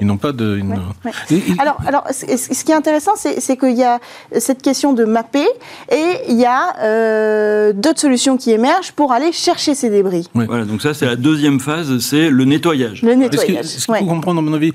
ils 0.00 0.06
n'ont 0.06 0.16
pas 0.16 0.32
de... 0.32 0.60
alors, 1.58 1.78
alors, 1.86 2.04
ce 2.10 2.64
qui 2.64 2.72
est 2.72 2.74
intéressant, 2.74 3.12
c'est 3.14 3.56
qu'il 3.56 3.76
y 3.76 3.84
a 3.84 4.00
cette 4.38 4.62
question 4.62 4.92
de 4.92 5.04
mapper 5.04 5.46
et 5.92 6.14
il 6.28 6.38
y 6.38 6.46
a 6.46 6.74
euh, 6.82 7.72
d'autres 7.72 8.00
solutions 8.00 8.36
qui 8.36 8.50
émergent 8.50 8.92
pour 8.92 9.12
aller 9.12 9.32
chercher 9.32 9.74
ces 9.74 9.90
débris. 9.90 10.28
Voilà, 10.34 10.64
donc 10.64 10.82
ça, 10.82 10.94
c'est 10.94 11.06
la 11.06 11.16
deuxième 11.16 11.60
phase, 11.60 11.98
c'est 11.98 12.30
le 12.30 12.44
nettoyage. 12.44 13.02
Le 13.02 13.14
nettoyage. 13.14 13.66
Ce 13.66 13.86
qu'il 13.86 13.96
faut 13.96 14.06
comprendre, 14.06 14.40
à 14.40 14.42
mon 14.42 14.54
avis, 14.54 14.72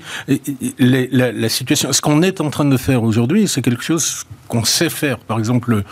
la, 0.78 1.32
la 1.32 1.48
situation, 1.48 1.92
ce 1.92 2.00
qu'on 2.00 2.22
est 2.22 2.40
en 2.40 2.50
train 2.50 2.64
de 2.64 2.76
faire 2.76 2.85
aujourd'hui, 2.94 3.48
c'est 3.48 3.62
quelque 3.62 3.82
chose 3.82 4.24
qu'on 4.48 4.64
sait 4.64 4.90
faire. 4.90 5.18
Par 5.18 5.38
exemple, 5.38 5.82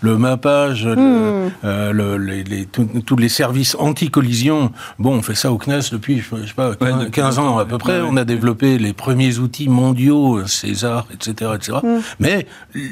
le, 0.00 0.18
mappage, 0.18 0.86
hmm. 0.86 1.50
euh, 1.64 2.18
les, 2.18 2.66
tous 2.66 3.16
les 3.16 3.28
services 3.28 3.76
anti-collision. 3.78 4.70
Bon, 4.98 5.14
on 5.14 5.22
fait 5.22 5.34
ça 5.34 5.52
au 5.52 5.58
CNES 5.58 5.90
depuis, 5.92 6.20
je 6.20 6.46
sais 6.46 6.54
pas, 6.54 6.74
15, 7.10 7.38
ans 7.38 7.58
à 7.58 7.64
peu 7.64 7.78
près. 7.78 8.00
On 8.00 8.16
a 8.16 8.24
développé 8.24 8.78
les 8.78 8.92
premiers 8.92 9.38
outils 9.38 9.68
mondiaux, 9.68 10.46
César, 10.46 11.06
etc., 11.12 11.50
etc. 11.56 11.78
Hmm. 11.82 12.00
Mais 12.20 12.46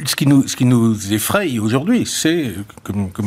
ce 0.04 0.16
qui 0.16 0.26
nous, 0.26 0.46
ce 0.48 0.56
qui 0.56 0.64
nous 0.64 1.12
effraie 1.12 1.58
aujourd'hui, 1.58 2.04
c'est, 2.06 2.52
comme, 2.82 3.10
comme 3.10 3.26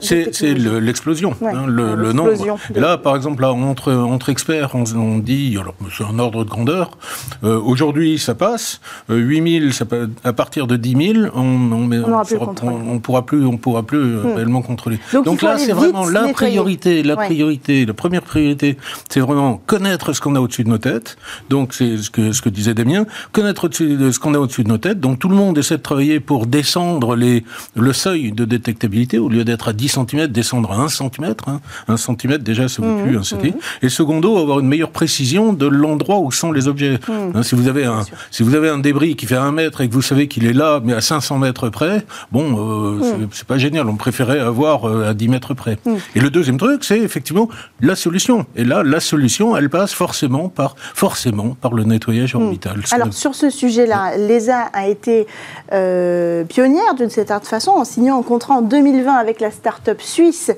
c'est 0.00 0.54
l'explosion, 0.54 1.34
hein, 1.42 1.66
le, 1.66 2.12
nombre. 2.12 2.58
Et 2.74 2.80
là, 2.80 2.98
par 2.98 3.16
exemple, 3.16 3.42
là, 3.42 3.52
entre, 3.52 3.92
entre 3.92 4.30
experts, 4.30 4.74
on, 4.74 5.18
dit, 5.18 5.56
alors 5.60 5.74
c'est 5.96 6.04
un 6.04 6.18
ordre 6.18 6.44
de 6.44 6.48
grandeur, 6.48 6.96
euh, 7.44 7.60
aujourd'hui 7.60 8.18
ça 8.18 8.34
passe, 8.34 8.80
8000, 9.08 9.59
ça 9.72 9.84
peut, 9.84 10.10
à 10.24 10.32
partir 10.32 10.66
de 10.66 10.76
10 10.76 11.12
000, 11.14 11.26
on 11.34 11.86
ne 11.86 12.98
pourra 12.98 13.26
plus, 13.26 13.44
on 13.44 13.56
pourra 13.56 13.82
plus 13.82 13.98
euh, 13.98 14.22
hmm. 14.22 14.36
réellement 14.36 14.62
contrôler. 14.62 14.98
Donc, 15.24 15.42
là, 15.42 15.58
c'est 15.58 15.72
vraiment 15.72 16.08
la 16.08 16.28
priorité, 16.28 17.02
la 17.02 17.16
priorité, 17.16 17.86
la 17.86 17.94
première 17.94 18.22
priorité, 18.22 18.76
c'est 19.08 19.20
vraiment 19.20 19.60
connaître 19.66 20.12
ce 20.12 20.20
qu'on 20.20 20.34
a 20.36 20.40
au-dessus 20.40 20.64
de 20.64 20.68
nos 20.68 20.78
têtes. 20.78 21.16
Donc 21.48 21.74
c'est 21.74 21.96
ce 21.98 22.10
que, 22.10 22.32
ce 22.32 22.42
que 22.42 22.48
disait 22.48 22.74
Damien, 22.74 23.06
connaître 23.32 23.68
ce 23.72 24.18
qu'on 24.18 24.34
a 24.34 24.38
au-dessus 24.38 24.64
de 24.64 24.68
nos 24.68 24.78
têtes. 24.78 25.00
Donc 25.00 25.18
tout 25.18 25.28
le 25.28 25.36
monde 25.36 25.58
essaie 25.58 25.76
de 25.76 25.82
travailler 25.82 26.20
pour 26.20 26.46
descendre 26.46 27.16
les, 27.16 27.44
le 27.76 27.92
seuil 27.92 28.32
de 28.32 28.44
détectabilité 28.44 29.18
au 29.18 29.28
lieu 29.28 29.44
d'être 29.44 29.68
à 29.68 29.72
10 29.72 29.88
cm, 29.88 30.26
descendre 30.28 30.72
à 30.72 30.76
1 30.76 30.88
cm. 30.88 31.34
Hein. 31.46 31.60
1 31.88 31.96
cm 31.96 32.38
déjà, 32.38 32.68
ça 32.68 32.82
vaut 32.82 32.88
hmm. 32.88 33.02
plus 33.02 33.16
un. 33.16 33.20
Hmm. 33.20 33.52
Et 33.82 33.88
secondo, 33.88 34.38
avoir 34.38 34.60
une 34.60 34.68
meilleure 34.68 34.90
précision 34.90 35.52
de 35.52 35.66
l'endroit 35.66 36.18
où 36.18 36.30
sont 36.32 36.52
les 36.52 36.68
objets. 36.68 36.98
Hein, 37.08 37.42
si 37.42 37.54
vous 37.54 37.68
avez 37.68 37.84
un, 37.84 38.02
si 38.30 38.42
vous 38.42 38.54
avez 38.54 38.68
un 38.68 38.78
débris 38.78 39.16
qui 39.16 39.26
fait 39.26 39.36
1 39.50 39.52
mètre 39.52 39.80
et 39.80 39.88
que 39.88 39.94
vous 39.94 40.02
savez 40.02 40.28
qu'il 40.28 40.46
est 40.46 40.52
là, 40.52 40.80
mais 40.82 40.94
à 40.94 41.00
500 41.00 41.38
mètres 41.38 41.68
près, 41.68 42.04
bon, 42.32 42.56
euh, 42.58 43.16
hmm. 43.16 43.28
c'est 43.32 43.46
pas 43.46 43.58
génial. 43.58 43.88
On 43.88 43.96
préférait 43.96 44.40
avoir 44.40 44.88
euh, 44.88 45.10
à 45.10 45.14
10 45.14 45.28
mètres 45.28 45.54
près. 45.54 45.78
Hmm. 45.84 45.96
Et 46.14 46.20
le 46.20 46.30
deuxième 46.30 46.56
truc, 46.56 46.84
c'est 46.84 46.98
effectivement 46.98 47.48
la 47.80 47.96
solution. 47.96 48.46
Et 48.56 48.64
là, 48.64 48.82
la 48.82 49.00
solution, 49.00 49.56
elle 49.56 49.70
passe 49.70 49.92
forcément 49.92 50.48
par, 50.48 50.76
forcément 50.94 51.56
par 51.60 51.74
le 51.74 51.84
nettoyage 51.84 52.34
hmm. 52.34 52.42
orbital. 52.42 52.80
Alors, 52.92 53.12
sur 53.12 53.34
ce 53.34 53.50
sujet-là, 53.50 54.16
l'ESA 54.16 54.70
a 54.72 54.86
été 54.86 55.26
euh, 55.72 56.44
pionnière 56.44 56.94
d'une 56.94 57.10
certaine 57.10 57.40
façon 57.40 57.72
en 57.72 57.84
signant 57.84 58.18
un 58.18 58.22
contrat 58.22 58.54
en 58.54 58.62
2020 58.62 59.12
avec 59.12 59.40
la 59.40 59.50
start-up 59.50 60.00
suisse 60.00 60.50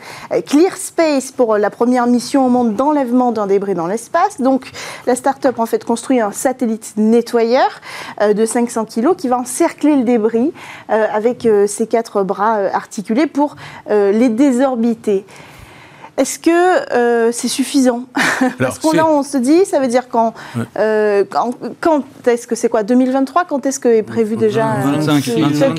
Clear 0.47 0.76
Space 0.76 1.32
pour 1.32 1.57
la 1.59 1.70
première 1.70 2.07
mission 2.07 2.47
au 2.47 2.49
monde 2.49 2.74
d'enlèvement 2.74 3.32
d'un 3.32 3.47
débris 3.47 3.74
dans 3.74 3.86
l'espace. 3.86 4.40
Donc, 4.40 4.70
la 5.07 5.16
start-up, 5.16 5.59
en 5.59 5.66
fait, 5.66 5.84
construit 5.84 6.20
un 6.20 6.32
satellite 6.32 6.95
nettoyeur 6.97 7.80
de 8.20 8.45
500 8.45 8.72
qui 9.16 9.29
va 9.29 9.39
encercler 9.39 9.97
le 9.97 10.05
débris 10.05 10.53
euh, 10.91 11.07
avec 11.12 11.47
euh, 11.47 11.66
ses 11.66 11.87
quatre 11.87 12.23
bras 12.23 12.59
euh, 12.59 12.70
articulés 12.73 13.27
pour 13.27 13.57
les 13.89 14.29
désorbiter. 14.29 15.25
Est-ce 16.18 16.38
que 16.38 16.92
euh, 16.94 17.32
c'est 17.32 17.48
suffisant 17.48 18.04
Parce 18.58 18.78
qu'on 18.78 18.92
là, 18.92 19.06
on 19.06 19.22
se 19.22 19.38
dit, 19.38 19.64
ça 19.64 19.80
veut 19.80 19.88
dire 19.88 20.08
quand, 20.10 20.34
euh, 20.78 21.24
quand, 21.28 21.52
quand 21.80 22.04
est-ce 22.26 22.46
que 22.46 22.54
c'est 22.54 22.68
quoi 22.68 22.82
2023 22.82 23.46
Quand 23.46 23.64
est-ce 23.64 23.80
que 23.80 23.88
est 23.88 24.02
prévu 24.02 24.36
déjà 24.36 24.76
25, 24.84 25.24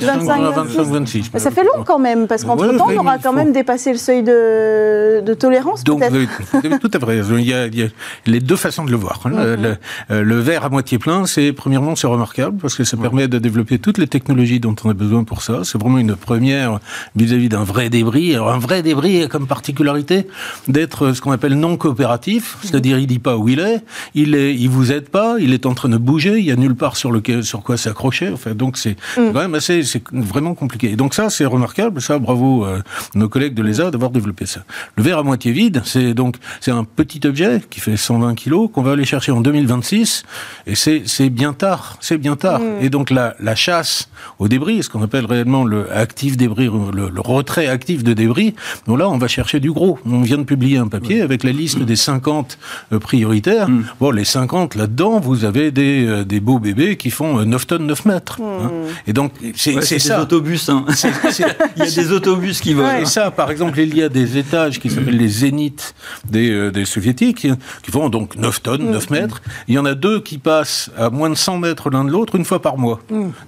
25, 0.02 0.42
26. 0.86 1.32
Ça 1.38 1.52
fait 1.52 1.64
long 1.64 1.84
quand 1.86 2.00
même, 2.00 2.28
parce 2.28 2.46
qu'entre-temps, 2.46 2.88
on 2.90 2.98
aura 2.98 3.20
quand 3.20 3.34
même 3.34 3.52
dépassé 3.52 3.92
le 3.92 4.00
seuil 4.00 4.24
de, 4.24 5.22
de 5.22 5.34
tolérance, 5.36 5.84
Donc, 5.84 6.00
vous 6.00 6.06
avez, 6.06 6.80
tout 6.80 6.90
à 6.94 7.00
fait 7.00 7.18
Il 7.18 7.48
y, 7.48 7.54
a, 7.54 7.68
il 7.68 7.80
y, 7.80 7.84
a, 7.84 7.88
les 8.26 8.40
deux 8.40 8.56
façons 8.56 8.86
de 8.86 8.92
le 8.92 8.98
voir. 8.98 9.20
Hein. 9.26 9.30
le, 9.34 9.76
euh, 10.10 10.24
le, 10.24 10.40
verre 10.40 10.66
à 10.66 10.70
moitié 10.70 10.98
plein, 10.98 11.28
c'est 11.28 11.54
premièrement, 11.54 11.96
c'est 11.96 12.08
remarquable, 12.08 12.58
parce 12.60 12.76
que 12.76 12.84
ça 12.84 12.98
permet 12.98 13.28
de 13.28 13.38
développer 13.38 13.78
toutes 13.78 14.00
les 14.00 14.08
technologies 14.08 14.60
dont 14.60 14.76
on 14.84 14.90
a 14.90 14.94
besoin 14.94 15.24
pour 15.24 15.44
ça. 15.44 15.62
C'est 15.64 15.80
vraiment 15.80 16.00
une 16.00 16.16
première 16.16 16.80
vis-à-vis 17.16 17.50
d'un 17.50 17.64
vrai 17.64 17.90
débris. 17.90 18.34
Alors, 18.34 18.52
un 18.52 18.60
vrai 18.60 18.82
débris 18.82 19.24
a 19.24 19.28
comme 19.28 19.46
particularité 19.46 20.23
d'être 20.68 21.14
ce 21.14 21.22
qu'on 21.22 21.32
appelle 21.32 21.56
non 21.56 21.78
coopératif, 21.78 22.58
c'est-à-dire 22.62 23.00
il 23.00 23.08
dit 23.08 23.20
pas 23.20 23.38
où 23.38 23.50
il 23.50 23.60
est, 23.60 23.84
il 24.16 24.36
est, 24.36 24.56
il 24.56 24.70
vous 24.70 24.92
aide 24.92 25.10
pas, 25.10 25.36
il 25.40 25.54
est 25.54 25.66
en 25.66 25.74
train 25.74 25.90
de 25.90 25.98
bouger, 25.98 26.40
il 26.40 26.46
y 26.46 26.52
a 26.52 26.56
nulle 26.56 26.76
part 26.76 26.98
sur 26.98 27.12
lequel, 27.12 27.44
sur 27.44 27.64
quoi 27.64 27.78
s'accrocher. 27.78 28.30
Enfin, 28.30 28.54
donc 28.54 28.78
c'est 28.78 28.98
mm. 29.18 29.34
quand 29.34 29.40
même 29.40 29.56
assez, 29.56 29.84
c'est 29.84 30.04
vraiment 30.12 30.56
compliqué. 30.56 30.92
Et 30.92 30.96
donc 30.96 31.14
ça, 31.14 31.30
c'est 31.30 31.46
remarquable. 31.46 32.02
Ça, 32.02 32.20
bravo 32.20 32.66
euh, 32.66 32.82
nos 33.16 33.30
collègues 33.30 33.54
de 33.54 33.64
l'ESA 33.64 33.92
d'avoir 33.92 34.12
développé 34.12 34.46
ça. 34.46 34.64
Le 34.96 35.04
verre 35.04 35.20
à 35.20 35.24
moitié 35.24 35.52
vide, 35.52 35.82
c'est 35.86 36.14
donc 36.14 36.38
c'est 36.62 36.72
un 36.72 36.84
petit 36.84 37.26
objet 37.28 37.62
qui 37.70 37.80
fait 37.80 37.98
120 37.98 38.36
kilos 38.36 38.70
qu'on 38.72 38.82
va 38.82 38.92
aller 38.92 39.06
chercher 39.06 39.32
en 39.32 39.42
2026, 39.42 40.24
et 40.68 40.76
c'est 40.76 41.04
c'est 41.06 41.30
bien 41.30 41.54
tard, 41.54 41.98
c'est 42.00 42.18
bien 42.18 42.36
tard. 42.36 42.60
Mm. 42.60 42.82
Et 42.82 42.90
donc 42.90 43.10
la 43.10 43.36
la 43.40 43.56
chasse 43.56 44.10
au 44.40 44.48
débris, 44.48 44.84
ce 44.84 44.90
qu'on 44.90 45.02
appelle 45.02 45.26
réellement 45.26 45.64
le 45.64 45.92
actif 45.92 46.38
débris, 46.38 46.70
le, 46.94 47.12
retrait 47.18 47.68
actif 47.68 48.04
de 48.04 48.14
débris. 48.14 48.56
Donc 48.88 49.00
là, 49.00 49.10
on 49.10 49.18
va 49.18 49.28
chercher 49.28 49.60
du 49.60 49.72
gros 49.72 50.00
on 50.14 50.22
vient 50.22 50.38
de 50.38 50.44
publier 50.44 50.78
un 50.78 50.88
papier 50.88 51.22
avec 51.22 51.44
la 51.44 51.52
liste 51.52 51.80
des 51.80 51.96
50 51.96 52.58
euh, 52.92 53.00
prioritaires. 53.00 53.70
Mm. 53.70 53.84
Bon, 54.00 54.12
les 54.12 54.26
50, 54.26 54.76
là-dedans, 54.76 55.20
vous 55.20 55.46
avez 55.46 55.72
des, 55.72 56.06
euh, 56.06 56.24
des 56.24 56.40
beaux 56.40 56.60
bébés 56.60 56.98
qui 56.98 57.10
font 57.10 57.40
euh, 57.40 57.46
9 57.46 57.68
tonnes, 57.68 57.86
9 57.88 58.06
mètres. 58.06 58.40
hein. 58.42 58.72
Et 59.08 59.14
donc, 59.14 59.32
c'est 59.56 59.76
Ouais, 59.76 59.82
c'est 59.82 59.96
des 59.96 60.00
ça. 60.00 60.22
autobus. 60.22 60.70
hein. 60.70 60.86
Il 61.78 61.84
y 61.84 61.88
a 61.88 61.92
des 61.92 62.12
autobus 62.12 62.62
qui 62.62 62.74
volent. 62.74 62.98
Et 63.00 63.06
ça, 63.06 63.32
par 63.32 63.50
exemple, 63.52 63.80
il 63.80 63.96
y 63.96 64.04
a 64.04 64.10
des 64.10 64.38
étages 64.38 64.80
qui 64.80 64.90
s'appellent 64.90 65.18
les 65.18 65.28
zéniths 65.28 65.96
des, 66.30 66.50
euh, 66.52 66.72
des 66.72 66.86
soviétiques, 66.86 67.48
qui 67.84 67.92
font 67.92 68.10
donc 68.10 68.36
9 68.36 68.62
tonnes, 68.62 68.92
9 68.92 69.10
mètres. 69.10 69.42
Il 69.68 69.76
y 69.76 69.78
en 69.80 69.86
a 69.86 69.96
deux 69.96 70.20
qui 70.22 70.38
passent 70.38 70.92
à 70.98 71.10
moins 71.10 71.30
de 71.30 71.36
100 71.36 71.58
mètres 71.58 71.90
l'un 71.90 72.04
de 72.06 72.12
l'autre 72.12 72.36
une 72.36 72.46
fois 72.46 72.62
par 72.62 72.78
mois. 72.78 73.00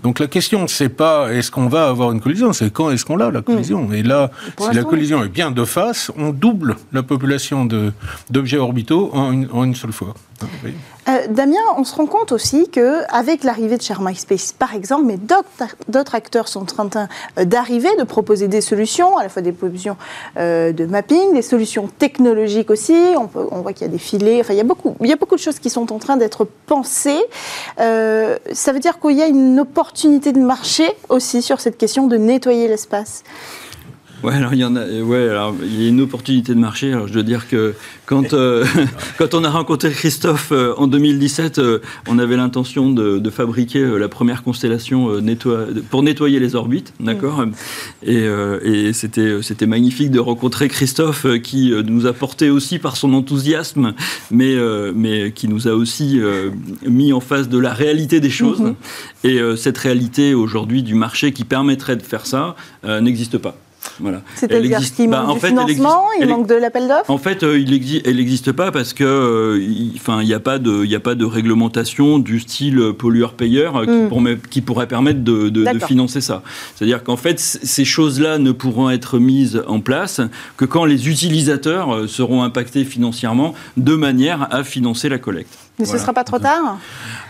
Donc 0.04 0.20
la 0.20 0.28
question, 0.28 0.68
c'est 0.68 0.90
pas 0.90 1.32
est-ce 1.34 1.52
qu'on 1.52 1.68
va 1.68 1.88
avoir 1.88 2.12
une 2.12 2.22
collision, 2.22 2.54
c'est 2.54 2.72
quand 2.72 2.90
est-ce 2.92 3.06
qu'on 3.06 3.18
l'a 3.18 3.30
la 3.32 3.42
collision. 3.42 3.92
Et 3.94 4.04
là, 4.04 4.32
si 4.60 4.74
la 4.76 4.84
collision 4.84 5.24
est 5.24 5.30
bien 5.30 5.52
de 5.52 5.66
face, 5.66 6.12
on 6.18 6.30
double 6.32 6.55
la 6.92 7.04
population 7.04 7.68
d'objets 8.30 8.58
orbitaux 8.58 9.10
en 9.14 9.64
une, 9.64 9.76
seule 9.76 9.94
fois. 9.94 10.14
Euh, 11.08 11.28
Damien, 11.30 11.58
on 11.78 11.84
se 11.84 11.96
rend 11.96 12.08
compte 12.08 12.32
aussi 12.32 12.70
que 12.70 13.02
avec 13.14 13.44
l'arrivée 13.44 13.78
de 13.78 13.82
Share 13.82 14.02
My 14.02 14.16
Space, 14.16 14.54
par 14.54 14.74
exemple, 14.74 15.06
mais 15.06 15.18
d'autres 15.18 16.16
acteurs 16.16 16.48
sont 16.48 16.62
en 16.62 16.86
train 16.88 17.08
euh, 17.38 17.46
d'arriver, 17.46 17.90
de 17.98 18.04
proposer 18.04 18.48
des 18.48 18.62
solutions, 18.62 19.18
à 19.18 19.24
la 19.24 19.30
fois 19.30 19.42
des 19.42 19.54
solutions 19.54 19.98
euh, 20.38 20.72
de 20.72 20.86
mapping, 20.86 21.34
des 21.34 21.42
solutions 21.42 21.88
technologiques 21.88 22.72
aussi. 22.72 22.96
On, 23.18 23.62
voit 23.62 23.74
qu'il 23.74 23.86
y 23.86 23.90
a 23.90 23.92
des 23.92 24.00
filets. 24.00 24.40
Enfin, 24.42 24.54
il 24.54 24.58
y 24.58 24.62
a 24.62 24.64
beaucoup, 25.16 25.36
de 25.36 25.40
choses 25.40 25.60
qui 25.60 25.70
sont 25.70 25.92
en 25.92 26.00
train 26.00 26.18
d'être 26.18 26.48
pensées. 26.66 27.24
Ça 27.78 28.74
veut 28.74 28.80
dire 28.80 29.00
qu'il 29.00 29.18
y 29.18 29.22
a 29.22 29.28
une 29.28 29.60
opportunité 29.60 30.32
de 30.32 30.40
marché 30.40 30.86
aussi 31.10 31.42
sur 31.42 31.60
cette 31.60 31.78
question 31.78 32.08
de 32.08 32.18
nettoyer 32.18 32.68
l'espace. 32.68 33.24
Ouais, 34.24 34.34
alors 34.34 34.54
il 34.54 34.60
y 34.60 34.64
en 34.66 34.76
a. 34.76 34.80
euh, 34.80 35.02
Ouais, 35.04 35.30
alors 35.30 35.54
il 35.62 35.82
y 35.82 35.86
a 35.86 35.90
une 35.90 36.02
opportunité 36.02 36.54
de 36.56 36.60
marché. 36.60 36.92
Alors 36.94 37.08
je 37.08 37.14
dois 37.14 37.24
dire 37.24 37.48
que 37.48 37.74
quand 38.06 38.34
euh, 38.34 38.66
quand 39.18 39.34
on 39.34 39.44
a 39.44 39.50
rencontré 39.50 39.92
Christophe 39.92 40.50
euh, 40.52 40.74
en 40.78 40.88
2017, 40.88 41.60
euh, 41.60 41.80
on 42.08 42.18
avait 42.18 42.36
l'intention 42.38 42.90
de, 42.92 43.20
de 43.20 43.30
fabriquer 43.30 43.86
la 44.00 44.08
première 44.10 44.42
constellation 44.44 45.20
nettoie- 45.22 45.68
pour 45.90 46.02
nettoyer 46.02 46.40
les 46.40 46.56
orbites, 46.56 46.94
d'accord. 47.00 47.44
Et, 48.04 48.26
et 48.64 48.94
c'était 48.94 49.42
c'était 49.42 49.68
magnifique 49.68 50.12
de 50.12 50.20
rencontrer 50.20 50.70
Christophe 50.70 51.28
qui 51.44 51.72
nous 51.86 52.08
a 52.08 52.14
porté 52.14 52.50
aussi 52.50 52.80
par 52.80 52.98
son 52.98 53.14
enthousiasme, 53.14 53.94
mais 54.32 54.56
mais 54.96 55.32
qui 55.32 55.48
nous 55.48 55.68
a 55.68 55.72
aussi 55.74 56.20
mis 56.88 57.14
en 57.14 57.20
face 57.20 57.50
de 57.50 57.58
la 57.60 57.74
réalité 57.74 58.20
des 58.20 58.30
choses. 58.30 58.62
Et 59.24 59.40
euh, 59.40 59.56
cette 59.56 59.78
réalité 59.78 60.34
aujourd'hui 60.34 60.84
du 60.84 60.94
marché 60.96 61.32
qui 61.32 61.44
permettrait 61.44 61.96
de 61.96 62.02
faire 62.04 62.26
ça 62.26 62.56
n'existe 63.02 63.38
pas. 63.38 63.56
Voilà. 64.00 64.22
C'est-à-dire 64.36 64.80
qu'il 64.80 65.10
bah, 65.10 65.22
manque 65.22 65.30
en 65.30 65.34
du 65.36 65.40
fait, 65.40 65.48
existe- 65.52 65.70
financement, 65.76 66.02
il 66.20 66.28
manque 66.28 66.48
de 66.48 66.56
l'appel 66.56 66.88
d'offres. 66.88 67.10
en 67.10 67.18
fait, 67.18 67.44
euh, 67.44 67.58
il 67.58 67.72
exi- 67.74 68.02
elle 68.06 68.18
n'existe 68.18 68.52
pas 68.52 68.72
parce 68.72 68.94
que, 68.94 69.04
euh, 69.04 69.60
il- 69.62 69.94
enfin, 69.96 70.22
il 70.22 70.28
n'y 70.28 70.34
a 70.34 70.40
pas 70.40 70.60
de, 70.60 70.84
y 70.86 70.96
a 70.96 71.00
pas 71.00 71.16
de 71.16 71.26
réglementation 71.26 72.20
du 72.20 72.40
style 72.40 72.92
pollueur-payeur 72.98 73.78
euh, 73.78 73.86
qui, 73.86 73.92
Mm. 73.92 74.10
pourrait- 74.10 74.38
qui 74.50 74.62
pourrait 74.62 74.88
permettre 74.88 75.24
de, 75.24 75.50
de- 75.50 75.66
financer 75.88 76.22
ça. 76.22 76.42
C'est-à-dire 76.76 77.04
qu'en 77.04 77.18
fait, 77.18 77.40
ces 77.40 77.86
choses-là 77.86 78.38
ne 78.38 78.52
pourront 78.52 78.90
être 78.90 79.20
mises 79.20 79.62
en 79.68 79.80
place 79.80 80.22
que 80.58 80.66
quand 80.66 80.86
les 80.86 81.08
utilisateurs 81.10 82.10
seront 82.10 82.44
impactés 82.44 82.86
financièrement 82.86 83.54
de 83.78 83.96
manière 83.96 84.48
à 84.52 84.64
financer 84.64 85.10
la 85.10 85.18
collecte. 85.20 85.54
Mais 85.78 85.84
ce 85.86 85.90
Voilà. 85.90 86.02
sera 86.04 86.14
pas 86.14 86.24
trop 86.24 86.40
tard 86.40 86.78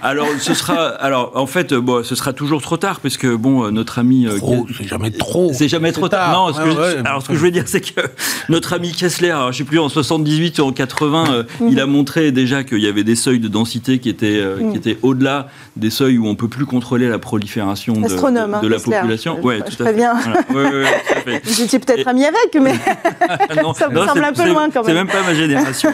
Alors, 0.03 0.27
ce 0.39 0.53
sera, 0.53 0.75
alors, 0.89 1.31
en 1.33 1.47
fait, 1.47 1.71
euh, 1.71 1.81
bon, 1.81 2.03
ce 2.03 2.13
sera 2.13 2.31
toujours 2.31 2.61
trop 2.61 2.77
tard 2.77 2.99
parce 2.99 3.17
que 3.17 3.35
bon, 3.35 3.63
euh, 3.65 3.71
notre 3.71 3.97
ami. 3.97 4.27
euh, 4.27 4.37
Trop, 4.37 4.67
c'est 4.77 4.87
jamais 4.87 5.09
trop. 5.09 5.51
c'est 5.53 5.67
jamais 5.67 5.91
trop 5.91 6.07
tard. 6.09 6.31
tard. 6.31 6.45
Non, 6.47 6.53
ce 6.53 6.59
que 6.59 6.67
Ouais, 6.67 6.73
je- 6.91 6.97
ouais. 7.01 7.07
alors 7.07 7.23
ce 7.23 7.29
que 7.29 7.33
je 7.33 7.39
veux 7.39 7.49
dire, 7.49 7.63
c'est 7.65 7.81
que 7.81 8.01
notre 8.49 8.73
ami 8.73 8.91
Kessler, 8.91 9.31
alors, 9.31 9.51
je 9.51 9.57
sais 9.57 9.63
plus 9.63 9.79
en 9.79 9.89
78 9.89 10.59
ou 10.59 10.63
en 10.63 10.71
80, 10.71 11.25
euh, 11.31 11.43
il 11.67 11.79
a 11.79 11.87
montré 11.87 12.31
déjà 12.31 12.63
qu'il 12.63 12.79
y 12.81 12.87
avait 12.87 13.03
des 13.03 13.15
seuils 13.15 13.39
de 13.39 13.47
densité 13.47 13.97
qui 13.97 14.09
étaient 14.09 14.37
euh, 14.39 14.71
qui 14.71 14.77
étaient 14.77 14.97
au-delà 15.01 15.47
des 15.75 15.89
seuils 15.89 16.17
où 16.19 16.27
on 16.27 16.35
peut 16.35 16.47
plus 16.47 16.65
contrôler 16.67 17.09
la 17.09 17.17
prolifération 17.19 17.93
de, 17.93 18.05
hein, 18.05 18.59
de 18.61 18.67
la 18.67 18.77
Kessler. 18.77 18.97
population. 18.97 19.37
Je- 19.41 19.45
Ouais, 19.47 19.57
je 19.57 19.61
tout 19.63 19.67
à 19.69 19.69
fait. 19.77 19.83
préviens. 19.85 20.13
Voilà. 20.21 20.39
Ouais, 20.51 20.71
ouais, 20.71 20.83
ouais, 20.83 21.01
tout 21.07 21.13
à 21.17 21.21
fait. 21.21 21.41
Vous 21.45 21.61
étiez 21.61 21.79
peut-être 21.79 22.05
Et- 22.07 22.09
ami 22.09 22.25
avec, 22.25 22.55
mais 22.61 22.73
non, 23.63 23.73
Ça 23.73 23.89
me 23.89 23.95
non, 23.95 24.05
semble 24.05 24.23
un 24.23 24.33
peu 24.33 24.47
loin, 24.47 24.69
quand 24.69 24.83
C'est 24.83 24.93
même. 24.93 25.07
même 25.07 25.15
pas 25.15 25.23
ma 25.23 25.33
génération. 25.33 25.93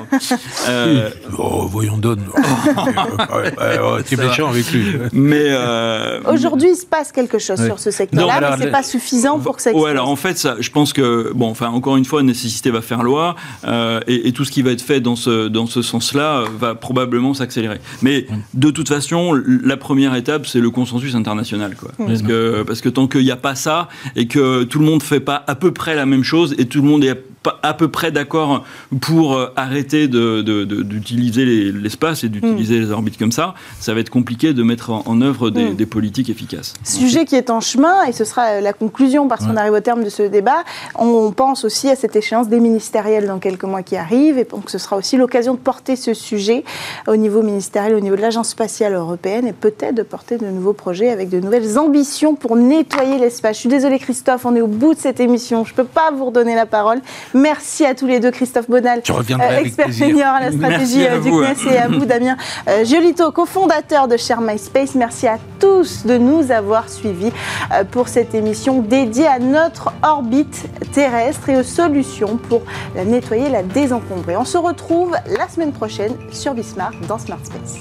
Euh, 0.68 1.10
Oh, 1.38 1.66
voyons, 1.72 1.98
donne. 1.98 2.24
Ouais, 2.42 3.54
ouais, 3.58 3.80
ouais, 3.80 4.04
tu 4.04 4.14
es 4.16 4.18
méchant 4.18 4.50
avec 4.50 4.72
lui. 4.72 4.86
mais 5.14 5.46
euh, 5.50 6.20
aujourd'hui, 6.28 6.70
il 6.72 6.76
se 6.76 6.86
passe 6.86 7.12
quelque 7.12 7.40
chose 7.40 7.60
Ouais. 7.60 7.66
sur 7.68 7.80
ce 7.80 7.92
secteur-là, 7.92 8.56
mais 8.58 8.66
c'est 8.66 8.72
pas 8.72 8.84
suffisant 8.84 9.40
pour 9.40 9.56
que 9.58 9.62
ça 9.62 9.70
Ouais, 9.72 9.76
explose. 9.76 9.92
alors 9.92 10.10
en 10.10 10.16
fait, 10.16 10.38
ça, 10.38 10.56
je 10.60 10.70
pense 10.70 10.94
que, 10.94 11.32
bon, 11.34 11.50
enfin, 11.50 11.68
encore 11.70 11.98
une 11.98 12.06
fois, 12.06 12.24
nécessité 12.24 12.72
va 12.72 12.82
faire 12.82 13.04
loi, 13.04 13.36
euh, 13.68 14.00
et, 14.08 14.32
tout 14.32 14.46
ce 14.46 14.52
qui 14.52 14.62
va 14.62 14.72
être 14.72 14.82
fait 14.82 15.02
dans 15.02 15.16
ce, 15.16 15.48
dans 15.48 15.66
ce 15.66 15.82
sens-là 15.82 16.38
euh, 16.42 16.46
va 16.60 16.76
probablement 16.76 17.34
s'accélérer. 17.34 17.80
Mais 18.02 18.26
de 18.54 18.70
toute 18.72 18.88
façon, 18.88 19.34
la 19.64 19.78
première 19.78 20.16
étape, 20.16 20.48
c'est 20.48 20.60
le 20.62 20.70
consensus 20.70 21.16
international, 21.16 21.76
quoi. 21.76 21.92
Parce, 21.98 22.22
que, 22.22 22.64
parce 22.64 22.82
que 22.82 22.90
tant 22.90 23.08
qu'il 23.08 23.24
n'y 23.24 23.32
a 23.32 23.36
pas 23.36 23.56
ça, 23.56 23.90
et 24.16 24.28
que 24.28 24.64
tout 24.64 24.80
le 24.80 24.86
monde 24.86 25.04
fait 25.04 25.20
pas 25.20 25.44
à 25.48 25.56
peu 25.56 25.72
près 25.72 25.96
la 25.96 26.06
même 26.06 26.24
chose, 26.24 26.56
et 26.58 26.66
tout 26.66 26.82
le 26.82 26.88
monde 26.88 27.04
est 27.04 27.22
à 27.64 27.74
peu 27.74 27.88
près 27.88 28.12
d'accord 28.12 28.66
pour 29.02 29.36
euh, 29.36 29.48
arrêter 29.56 30.08
d'utiliser 30.08 31.46
les- 31.46 31.72
l'espace 31.72 32.24
d'utiliser 32.32 32.80
les 32.80 32.92
orbites 32.92 33.18
comme 33.18 33.32
ça, 33.32 33.54
ça 33.80 33.94
va 33.94 34.00
être 34.00 34.10
compliqué 34.10 34.54
de 34.54 34.64
mettre 34.64 34.90
en, 34.92 35.04
en 35.06 35.22
œuvre 35.22 35.50
des, 35.50 35.62
Mm. 35.62 35.76
des 35.76 35.86
politiques 35.86 36.30
efficaces. 36.30 36.74
Sujet 36.84 37.26
qui 37.26 37.36
est 37.36 37.50
en 37.50 37.60
chemin, 37.62 38.04
et 38.08 38.12
ce 38.14 38.26
sera 38.26 38.62
la 38.62 38.74
conclusion 38.74 39.28
parce 39.28 39.46
qu'on 39.46 39.56
arrive 39.58 39.74
au 39.74 39.80
terme 39.80 40.04
de 40.04 40.10
ce 40.10 40.24
débat. 40.24 40.64
On 40.96 41.32
pense 41.32 41.66
aussi 41.66 41.90
à 41.90 41.96
cette 41.96 42.16
échéance 42.16 42.48
des 42.48 42.60
ministériels 42.60 43.28
dans 43.28 43.40
quelques 43.40 43.64
mois 43.64 43.84
qui 43.84 43.96
arrivent, 43.96 44.38
et 44.38 44.46
donc 44.46 44.70
ce 44.70 44.78
sera 44.78 44.98
aussi 44.98 45.18
l'occasion 45.18 45.54
de 45.54 45.60
porter 45.60 45.96
ce 45.96 46.14
sujet 46.14 46.64
au 47.08 47.16
niveau 47.16 47.42
ministériel, 47.42 47.96
au 47.96 48.00
niveau 48.00 48.16
de 48.16 48.22
l'Agence 48.22 48.50
spatiale 48.50 48.94
européenne, 48.94 49.48
et 49.48 49.54
peut-être 49.54 49.96
de 49.96 50.04
porter 50.04 50.38
de 50.38 50.48
nouveaux 50.48 50.74
projets 50.74 51.10
avec 51.10 51.30
de 51.30 51.40
nouvelles 51.40 51.78
ambitions 51.78 52.36
pour 52.36 52.56
nettoyer 52.56 53.18
l'espace. 53.18 53.56
Je 53.56 53.62
suis 53.62 53.70
désolée 53.70 54.00
Christophe, 54.00 54.46
on 54.46 54.56
est 54.56 54.62
au 54.62 54.68
bout 54.68 54.94
de 54.94 55.00
cette 55.00 55.20
émission, 55.20 55.66
je 55.66 55.72
ne 55.72 55.76
peux 55.76 55.84
pas 55.84 56.12
vous 56.16 56.26
redonner 56.26 56.56
la 56.56 56.66
parole. 56.66 57.02
Merci 57.34 57.86
à 57.86 57.96
tous 57.96 58.08
les 58.08 58.20
deux, 58.20 58.32
Christophe 58.32 58.70
Bonal, 58.70 59.02
avec 59.40 59.68
expert 59.68 59.94
senior 59.94 60.28
à 60.30 60.40
la 60.40 60.52
stratégie 60.52 61.06
à 61.06 61.14
euh, 61.14 61.20
du 61.20 61.30
vous, 61.30 61.40
hein. 61.40 61.54
CNES 61.56 61.74
et 61.74 61.78
à 61.78 61.88
vous 61.88 62.06
Damien 62.06 62.21
euh, 62.68 62.86
Giolito, 62.86 63.32
cofondateur 63.32 64.08
de 64.08 64.18
Share 64.18 64.42
My 64.42 64.58
Space. 64.58 64.96
Merci 64.96 65.28
à 65.28 65.38
tous 65.60 66.06
de 66.06 66.18
nous 66.18 66.52
avoir 66.52 66.90
suivis 66.90 67.32
euh, 67.72 67.84
pour 67.84 68.08
cette 68.08 68.34
émission 68.36 68.82
dédiée 68.82 69.28
à 69.28 69.40
notre 69.40 69.92
orbite 70.04 70.66
terrestre 70.92 71.50
et 71.50 71.58
aux 71.58 71.64
solutions 71.64 72.38
pour 72.38 72.62
la 72.96 73.06
nettoyer, 73.06 73.50
la 73.50 73.64
désencombrer. 73.64 74.38
On 74.38 74.46
se 74.46 74.58
retrouve 74.58 75.16
la 75.28 75.48
semaine 75.48 75.72
prochaine 75.72 76.16
sur 76.32 76.54
Bismart 76.54 76.94
dans 77.08 77.18
Smart 77.18 77.40
Space. 77.44 77.80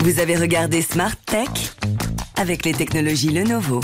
Vous 0.00 0.20
avez 0.20 0.36
regardé 0.36 0.80
Smart 0.80 1.16
Tech 1.26 1.48
avec 2.36 2.64
les 2.64 2.72
technologies 2.72 3.30
Lenovo. 3.30 3.80